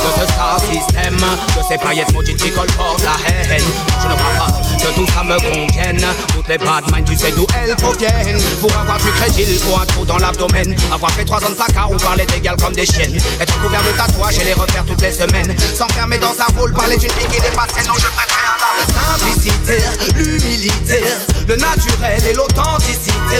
De 0.00 0.08
ce 0.18 0.24
star 0.32 0.58
système 0.60 1.16
De 1.16 1.62
ces 1.68 1.76
paillettes 1.78 2.12
maudites 2.12 2.42
qui 2.42 2.50
fort 2.50 2.96
la 3.04 3.12
haine 3.28 3.62
Je 4.02 4.08
ne 4.08 4.14
crois 4.14 4.34
pas 4.38 4.50
que 4.76 4.88
tout 4.94 5.06
ça 5.12 5.22
me 5.22 5.36
convienne 5.38 6.04
Toutes 6.34 6.48
les 6.48 6.58
bad 6.58 6.90
minds 6.90 7.04
tu 7.04 7.14
sais 7.16 7.30
d'où 7.32 7.46
elles 7.54 7.76
proviennent 7.76 8.40
Pour 8.60 8.72
avoir 8.76 8.98
crédit 8.98 9.44
il 9.48 9.58
faut 9.58 9.76
un 9.80 9.86
trou 9.86 10.04
dans 10.04 10.18
l'abdomen 10.18 10.74
Avoir 10.92 11.10
fait 11.12 11.24
trois 11.24 11.38
ans 11.44 11.50
de 11.50 11.54
placard 11.54 11.92
ou 11.92 11.96
parler 11.96 12.26
d'égal 12.26 12.56
comme 12.56 12.74
des 12.74 12.86
chiennes 12.86 13.16
Être 13.40 13.60
couvert 13.60 13.82
de 13.82 13.92
tatouages 13.96 14.38
et 14.40 14.44
les 14.44 14.54
refaire 14.54 14.84
toutes 14.84 15.02
les 15.02 15.12
semaines 15.12 15.54
S'enfermer 15.74 16.18
dans 16.18 16.32
un 16.32 16.46
rôle, 16.58 16.72
parler 16.72 16.96
d'une 16.96 17.12
vie 17.12 17.26
qui 17.30 17.40
dépasse 17.40 17.86
Non 17.86 17.94
je 17.96 18.08
préfère 18.08 18.56
la 18.60 19.18
simplicité, 19.18 19.78
l'humilité 20.16 21.04
Le 21.46 21.54
naturel 21.56 22.20
et 22.28 22.34
l'authenticité 22.34 23.38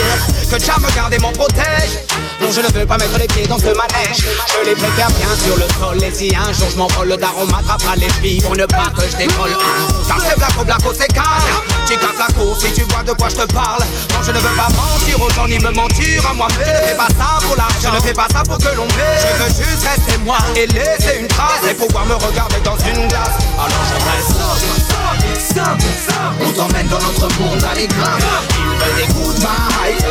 Que 0.51 0.59
Jah 0.59 0.79
me 0.79 0.91
garde 0.95 1.13
et 1.15 1.19
m'en 1.19 1.33
protège 1.33 1.99
Non 2.41 2.51
je 2.51 2.61
ne 2.61 2.69
veux 2.69 2.87
pas 2.87 2.97
mettre 2.97 3.19
les 3.19 3.27
pieds 3.27 3.47
dans 3.47 3.59
ce 3.59 3.67
manège. 3.67 4.25
Je 4.25 4.67
les 4.67 4.75
préfère 4.75 5.09
bien 5.11 5.29
sur 5.45 5.57
le 5.57 5.67
sol. 5.79 6.03
Et 6.03 6.15
si 6.15 6.35
un 6.35 6.53
jour 6.53 6.69
je 6.71 6.79
m'envole 6.79 7.09
le 7.09 7.17
daron 7.17 7.45
m'attrapera 7.47 7.97
les 7.97 8.09
filles 8.09 8.41
Pour 8.41 8.57
ne 8.57 8.65
pas 8.65 8.91
que 8.97 9.03
je 9.11 9.17
décolle. 9.17 9.57
C'est 10.07 10.37
blaco 10.39 10.65
blaco 10.65 10.93
c'est 10.97 11.09
calme 11.09 11.27
Chica 11.87 12.09
flaco 12.15 12.55
si 12.59 12.73
tu 12.73 12.83
vois 12.85 13.03
de 13.03 13.13
quoi 13.13 13.29
je 13.29 13.37
te 13.37 13.53
parle. 13.53 13.83
Non 14.13 14.23
je 14.23 14.33
ne 14.33 14.39
veux 14.39 14.57
pas 14.57 14.69
mentir 14.71 15.21
aux 15.21 15.31
gens 15.31 15.47
ni 15.47 15.59
me 15.59 15.71
mentir 15.71 16.27
à 16.27 16.33
moi-même. 16.33 16.59
Je 16.65 16.71
ne 16.71 16.89
fais 16.89 16.97
pas 16.97 17.09
ça 17.09 17.39
pour 17.47 17.57
l'argent. 17.57 17.77
Je 17.83 17.89
ne 17.89 18.01
fais 18.01 18.15
pas 18.15 18.29
ça 18.33 18.43
pour 18.43 18.57
que 18.59 18.75
l'on 18.75 18.87
m'aime. 18.87 19.21
Je 19.21 19.43
veux 19.43 19.65
juste 19.65 19.87
rester 19.87 20.19
moi 20.25 20.39
et 20.57 20.67
laisser 20.67 21.19
une 21.21 21.29
trace 21.29 21.61
Et 21.71 21.75
pouvoir 21.75 22.07
me 22.07 22.15
regarder 22.15 22.61
dans 22.65 22.77
une 22.79 23.07
glace. 23.09 23.37
Alors 23.59 23.85
je 23.91 23.95
reste 24.09 24.41
On 26.41 26.53
t'emmène 26.53 26.89
dans 26.89 26.99
notre 27.01 27.29
monde 27.39 27.65
à 27.71 27.75
l'écran. 27.75 28.17
Ils 28.57 28.79
veulent 28.79 28.97
des 28.97 29.13
good 29.13 29.37
vibes 29.37 30.11